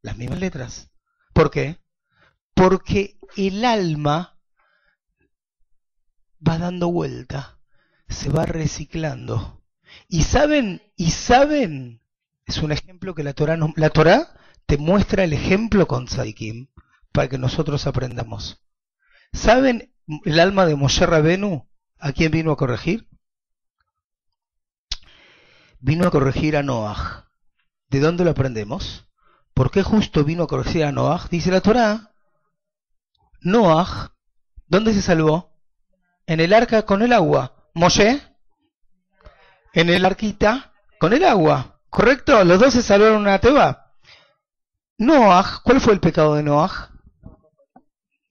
[0.02, 0.92] Las mismas letras.
[1.32, 1.80] ¿Por qué?
[2.54, 4.40] Porque el alma
[6.48, 7.60] va dando vuelta,
[8.10, 9.64] se va reciclando.
[10.08, 12.02] Y saben, y saben,
[12.46, 16.68] es un ejemplo que la Torah, no, la Torah te muestra el ejemplo con Saikim
[17.12, 18.64] para que nosotros aprendamos.
[19.34, 21.70] ¿Saben el alma de Moshe Rabenu,
[22.00, 23.08] ¿a quién vino a corregir?
[25.80, 27.25] Vino a corregir a Noah.
[27.90, 29.08] ¿De dónde lo aprendemos?
[29.54, 31.28] ¿Por qué justo vino a corregir a Noah?
[31.30, 32.12] Dice la Torah.
[33.42, 34.14] Noah,
[34.68, 35.58] ¿dónde se salvó?
[36.26, 37.70] En el arca con el agua.
[37.74, 38.22] Moshe,
[39.74, 41.82] en el arquita con el agua.
[41.90, 42.44] ¿Correcto?
[42.44, 43.94] Los dos se salvaron una teba.
[44.98, 46.92] Noah, ¿cuál fue el pecado de Noah?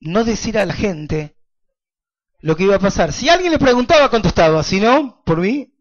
[0.01, 1.37] No decir a la gente
[2.41, 3.13] lo que iba a pasar.
[3.13, 4.63] Si alguien le preguntaba, contestaba.
[4.63, 5.75] Si no, por mí,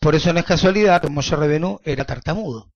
[0.00, 2.71] por eso no es casualidad Moshe Revenú era tartamudo.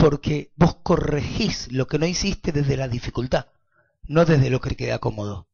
[0.00, 3.46] Porque vos corregís lo que no hiciste desde la dificultad,
[4.08, 5.48] no desde lo que queda cómodo.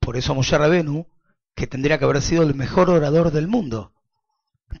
[0.00, 1.06] Por eso Moshe Rabenu,
[1.54, 3.92] que tendría que haber sido el mejor orador del mundo,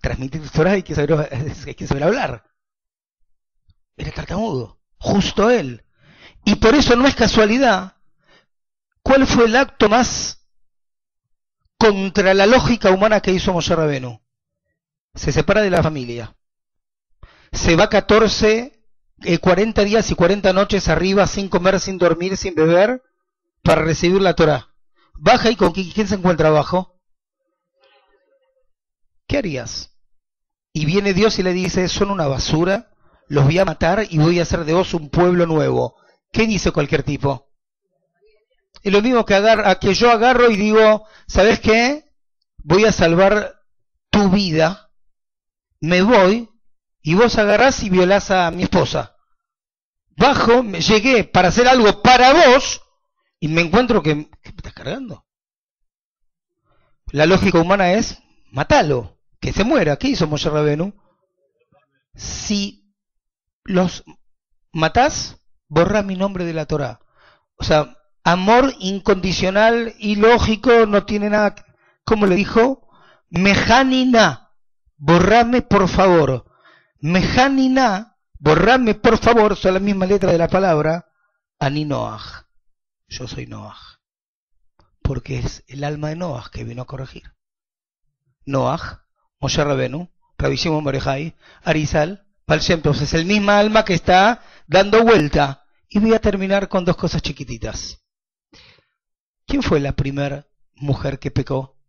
[0.00, 1.28] transmitir Torah hay que saber,
[1.76, 2.44] que hablar.
[3.96, 5.84] Era tartamudo, justo él.
[6.44, 7.96] Y por eso no es casualidad
[9.02, 10.46] ¿Cuál fue el acto más
[11.76, 14.20] contra la lógica humana que hizo Moshe Rabenu?
[15.14, 16.34] Se separa de la familia.
[17.52, 18.82] Se va 14,
[19.40, 23.02] 40 eh, días y 40 noches arriba sin comer, sin dormir, sin beber,
[23.62, 24.74] para recibir la Torah.
[25.14, 26.98] Baja y con quién se encuentra abajo.
[29.26, 29.92] ¿Qué harías?
[30.72, 32.90] Y viene Dios y le dice, son una basura,
[33.28, 35.96] los voy a matar y voy a hacer de vos un pueblo nuevo.
[36.32, 37.50] ¿Qué dice cualquier tipo?
[38.82, 42.10] Es lo mismo que, agar que yo agarro y digo, ¿sabes qué?
[42.64, 43.60] Voy a salvar
[44.10, 44.90] tu vida,
[45.80, 46.51] me voy
[47.02, 49.16] y vos agarrás y violás a mi esposa.
[50.16, 52.82] Bajo, me llegué para hacer algo para vos
[53.40, 55.26] y me encuentro que, ¿qué me estás cargando?
[57.06, 59.96] La lógica humana es, matalo, que se muera.
[59.96, 60.94] ¿Qué hizo Moshe Rabenu?
[62.14, 62.94] Si
[63.64, 64.04] los
[64.72, 65.38] matás,
[65.68, 67.00] borra mi nombre de la Torah.
[67.56, 71.54] O sea, amor incondicional y lógico no tiene nada.
[72.04, 72.88] ¿Cómo le dijo?
[73.28, 74.50] Mejanina,
[74.96, 76.51] borrame por favor.
[77.02, 81.08] Mejanina, borrame por favor, son la misma letra de la palabra,
[81.58, 82.46] Ani Noach.
[83.08, 83.98] Yo soy Noach.
[85.02, 87.34] Porque es el alma de Noach que vino a corregir.
[88.46, 89.00] Noach,
[89.40, 90.86] Moshe Rabenu, Rabbi Shimon
[91.64, 95.64] Arizal, Baal es el misma alma que está dando vuelta.
[95.88, 98.00] Y voy a terminar con dos cosas chiquititas.
[99.44, 101.80] ¿Quién fue la primera mujer que pecó?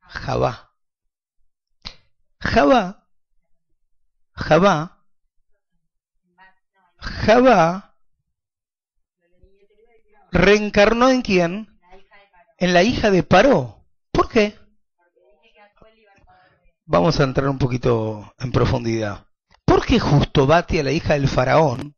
[0.00, 0.72] Jabá.
[2.38, 3.03] Jabá.
[4.34, 5.04] Jabá.
[6.98, 7.94] Jabá
[10.34, 11.78] reencarnó en quién?
[12.58, 13.84] En la hija de Paró.
[14.10, 14.58] ¿Por qué?
[16.86, 19.26] Vamos a entrar un poquito en profundidad.
[19.64, 21.96] ¿Por qué justo Batia, la hija del faraón,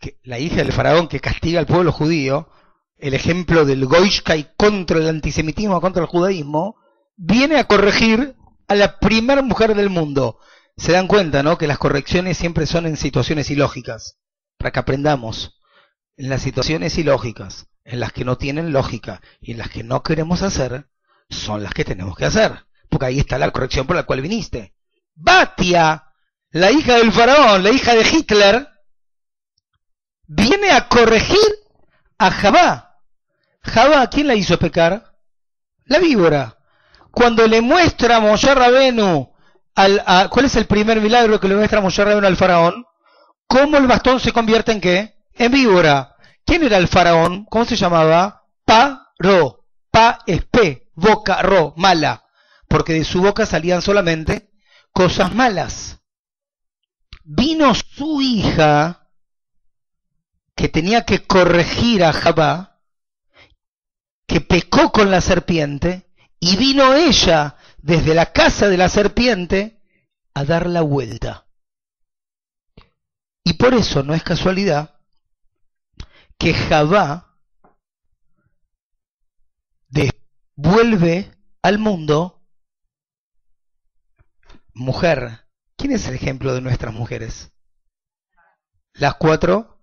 [0.00, 2.50] que, la hija del faraón que castiga al pueblo judío,
[2.96, 6.76] el ejemplo del Goishkai contra el antisemitismo, contra el judaísmo,
[7.16, 8.36] viene a corregir
[8.66, 10.40] a la primera mujer del mundo?
[10.78, 11.58] Se dan cuenta, ¿no?
[11.58, 14.16] Que las correcciones siempre son en situaciones ilógicas,
[14.56, 15.60] para que aprendamos.
[16.16, 20.02] En las situaciones ilógicas, en las que no tienen lógica y en las que no
[20.02, 20.88] queremos hacer,
[21.28, 24.74] son las que tenemos que hacer porque ahí está la corrección por la cual viniste.
[25.14, 26.04] Batia,
[26.50, 28.68] la hija del faraón, la hija de Hitler,
[30.26, 31.38] viene a corregir
[32.18, 32.96] a Jabá.
[33.62, 35.14] Jabá, ¿quién la hizo pecar?
[35.84, 36.58] La víbora.
[37.10, 38.54] Cuando le muestra a Moshe
[40.30, 42.84] ¿cuál es el primer milagro que le muestra Moshe Rabenu al faraón?
[43.46, 45.14] ¿Cómo el bastón se convierte en qué?
[45.34, 46.16] En víbora.
[46.44, 47.44] ¿Quién era el faraón?
[47.46, 48.44] ¿Cómo se llamaba?
[48.64, 49.64] Pa-ro.
[49.90, 50.44] Pa es
[50.94, 52.24] boca, ro, mala
[52.68, 54.50] porque de su boca salían solamente
[54.92, 56.00] cosas malas.
[57.24, 59.08] Vino su hija,
[60.54, 62.80] que tenía que corregir a Jabá,
[64.26, 66.10] que pecó con la serpiente,
[66.40, 69.80] y vino ella desde la casa de la serpiente
[70.34, 71.46] a dar la vuelta.
[73.44, 75.00] Y por eso no es casualidad
[76.38, 77.38] que Jabá
[79.88, 81.32] devuelve
[81.62, 82.38] al mundo
[84.74, 85.46] mujer,
[85.76, 87.52] ¿quién es el ejemplo de nuestras mujeres?
[88.92, 89.82] Las cuatro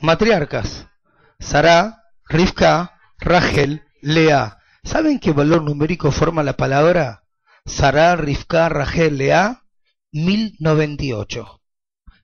[0.00, 0.86] matriarcas.
[1.38, 4.58] Sara, Rivka, Rachel, Lea.
[4.84, 7.25] ¿Saben qué valor numérico forma la palabra?
[7.66, 9.64] Sara, Rivka, Rachel, Lea,
[10.12, 11.60] 1098.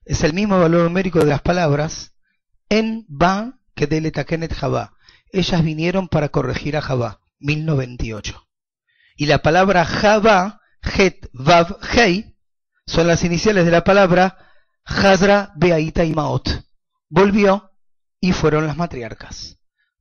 [0.05, 2.15] Es el mismo valor numérico de las palabras
[2.69, 4.95] en Ba que de Letakenet Jabá.
[5.31, 8.47] Ellas vinieron para corregir a Jabá, 1098.
[9.15, 12.35] Y la palabra Jabá Het, Vav, Hei,
[12.85, 14.37] son las iniciales de la palabra
[14.85, 16.65] Hazra, Beaita y Maot.
[17.09, 17.71] Volvió
[18.19, 19.59] y fueron las matriarcas,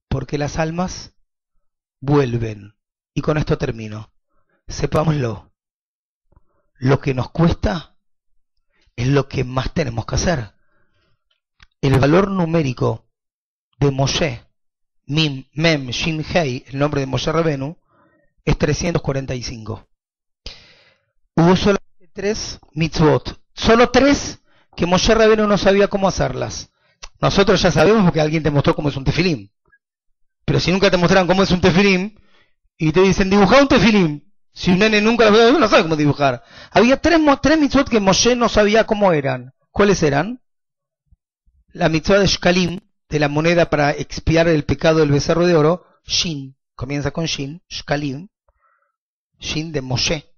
[0.09, 1.15] porque las almas
[2.01, 2.75] vuelven.
[3.15, 4.12] Y con esto termino.
[4.73, 5.53] Sepámoslo.
[6.75, 7.97] Lo que nos cuesta
[8.97, 10.55] es lo que más tenemos que hacer.
[11.81, 13.07] El valor numérico
[13.79, 14.47] de Moshe,
[15.07, 17.77] Mim, Mem, Shin, Hei, el nombre de Moshe Rabenu,
[18.45, 19.89] es 345
[21.35, 23.41] hubo solamente tres mitzvot.
[23.55, 24.41] Solo tres
[24.77, 26.71] que Moshe Rabenu no sabía cómo hacerlas.
[27.21, 29.49] Nosotros ya sabemos porque alguien te mostró cómo es un tefilim.
[30.45, 32.17] Pero si nunca te mostraron cómo es un tefilim
[32.77, 36.45] y te dicen dibujar un tefilim, si un nene nunca lo no sabe cómo dibujar.
[36.71, 39.55] Había tres, tres mitzvot que Moshe no sabía cómo eran.
[39.71, 40.43] ¿Cuáles eran?
[41.69, 45.87] La mitzvah de Shkalim, de la moneda para expiar el pecado del becerro de oro,
[46.05, 48.29] Shin, comienza con Shin, Shkalim,
[49.39, 50.35] Shin de Moshe.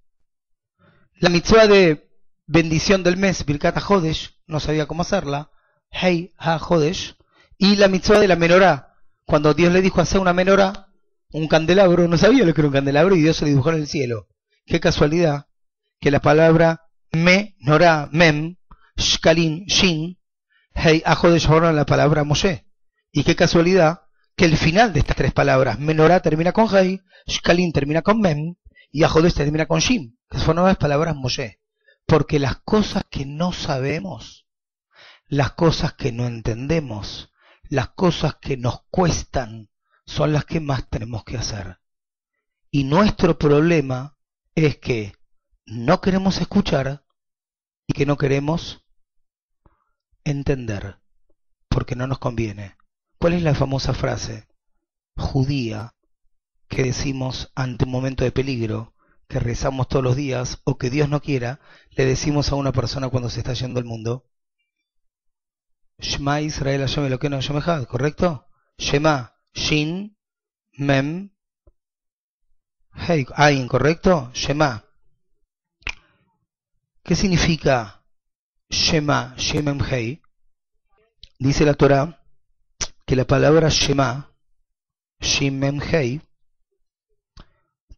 [1.15, 2.09] La mitzvah de
[2.45, 5.51] bendición del mes, Birkat HaJodesh, no sabía cómo hacerla.
[5.89, 7.15] Hey HaJodesh.
[7.57, 8.95] Y la mitzvah de la menorá.
[9.25, 10.89] Cuando Dios le dijo hacer una menorá,
[11.35, 13.87] un candelabro, no sabía lo que era un candelabro y Dios se dibujó en el
[13.87, 14.29] cielo.
[14.65, 15.47] Qué casualidad
[15.99, 18.55] que la palabra menorá, mem,
[18.95, 20.17] shkalin, shin,
[20.73, 22.65] hey HaJodesh fueron la palabra Moshe.
[23.11, 24.03] Y qué casualidad
[24.37, 28.55] que el final de estas tres palabras, menorá termina con hey, shkalin termina con mem,
[28.89, 31.59] y HaJodesh termina con shin que son nuevas palabras Moshe.
[32.05, 34.47] Porque las cosas que no sabemos,
[35.27, 37.29] las cosas que no entendemos,
[37.63, 39.69] las cosas que nos cuestan,
[40.05, 41.79] son las que más tenemos que hacer.
[42.71, 44.17] Y nuestro problema
[44.53, 45.13] es que
[45.65, 47.05] no queremos escuchar
[47.87, 48.83] y que no queremos
[50.23, 50.99] entender,
[51.69, 52.75] porque no nos conviene.
[53.19, 54.47] ¿Cuál es la famosa frase
[55.15, 55.95] judía
[56.67, 58.95] que decimos ante un momento de peligro?
[59.27, 61.59] que rezamos todos los días o que Dios no quiera,
[61.91, 64.29] le decimos a una persona cuando se está yendo el mundo?
[65.97, 67.39] Shema Israel Hashem Elokeinu
[67.87, 68.47] ¿correcto?
[68.77, 70.15] Shema, Shin,
[70.73, 71.31] Mem,
[72.93, 74.31] Hey, Ain, ¿correcto?
[74.33, 74.85] Shema.
[77.03, 78.03] ¿Qué significa
[78.69, 80.21] Shema, Shemem Hey?
[81.39, 82.23] Dice la Torah
[83.05, 84.33] que la palabra Shema,
[85.19, 86.21] Shemem Hey,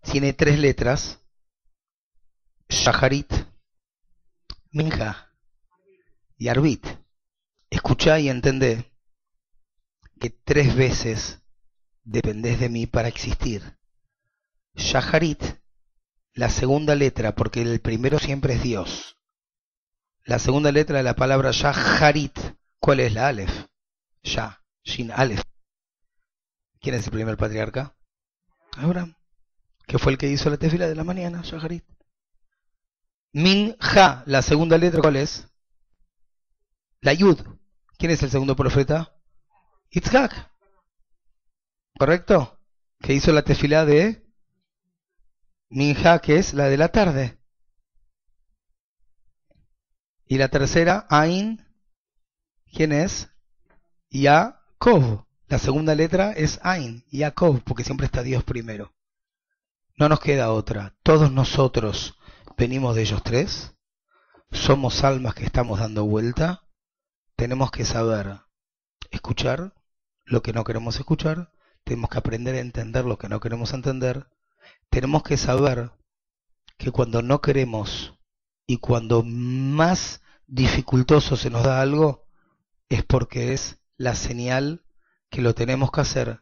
[0.02, 1.20] tiene tres letras,
[2.70, 3.32] Shaharit,
[4.72, 5.34] Minja
[6.38, 6.86] y Arbit.
[7.70, 8.92] Escuchá y entendé
[10.20, 11.42] que tres veces
[12.08, 13.78] dependés de mí para existir.
[14.76, 15.44] Shaharit,
[16.34, 19.18] la segunda letra, porque el primero siempre es Dios.
[20.24, 22.38] La segunda letra de la palabra Shaharit,
[22.80, 23.68] ¿cuál es la Aleph?
[24.24, 25.44] Shah, Shin Aleph.
[26.80, 27.96] ¿Quién es el primer patriarca?
[28.74, 29.16] Abraham,
[29.86, 31.84] que fue el que hizo la tefila de la mañana, Shaharit.
[33.34, 35.48] Min Ha, la segunda letra, ¿cuál es?
[37.02, 37.40] La Yud.
[37.98, 39.14] ¿Quién es el segundo profeta?
[39.90, 40.57] Itzhak.
[41.98, 42.60] ¿Correcto?
[42.99, 44.24] Que hizo la tefila de
[45.69, 47.40] Minja, que es la de la tarde.
[50.26, 51.65] Y la tercera, Ain,
[52.72, 53.30] ¿quién es?
[54.10, 55.26] Yaakov.
[55.48, 58.94] La segunda letra es Ain, Yaakov, porque siempre está Dios primero.
[59.98, 60.95] No nos queda otra.
[61.02, 62.18] Todos nosotros
[62.57, 63.74] venimos de ellos tres.
[64.52, 66.64] Somos almas que estamos dando vuelta.
[67.36, 68.41] Tenemos que saber
[69.10, 69.74] escuchar
[70.26, 71.52] lo que no queremos escuchar.
[71.88, 74.27] Tenemos que aprender a entender lo que no queremos entender
[74.89, 75.91] tenemos que saber
[76.77, 78.15] que cuando no queremos
[78.65, 82.26] y cuando más dificultoso se nos da algo,
[82.89, 84.85] es porque es la señal
[85.30, 86.41] que lo tenemos que hacer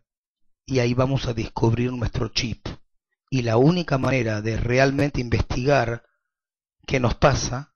[0.66, 2.68] y ahí vamos a descubrir nuestro chip.
[3.30, 6.04] Y la única manera de realmente investigar
[6.86, 7.74] qué nos pasa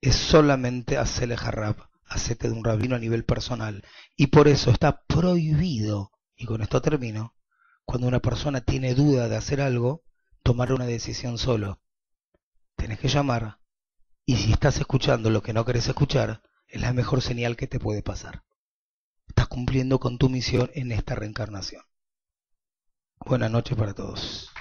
[0.00, 3.84] es solamente hacerle jarrab, hacerte de un rabino a nivel personal.
[4.16, 7.34] Y por eso está prohibido, y con esto termino,
[7.84, 10.02] cuando una persona tiene duda de hacer algo,
[10.42, 11.80] tomar una decisión solo.
[12.76, 13.58] Tienes que llamar
[14.24, 17.80] y si estás escuchando lo que no querés escuchar, es la mejor señal que te
[17.80, 18.44] puede pasar.
[19.26, 21.82] Estás cumpliendo con tu misión en esta reencarnación.
[23.24, 24.51] Buenas noches para todos.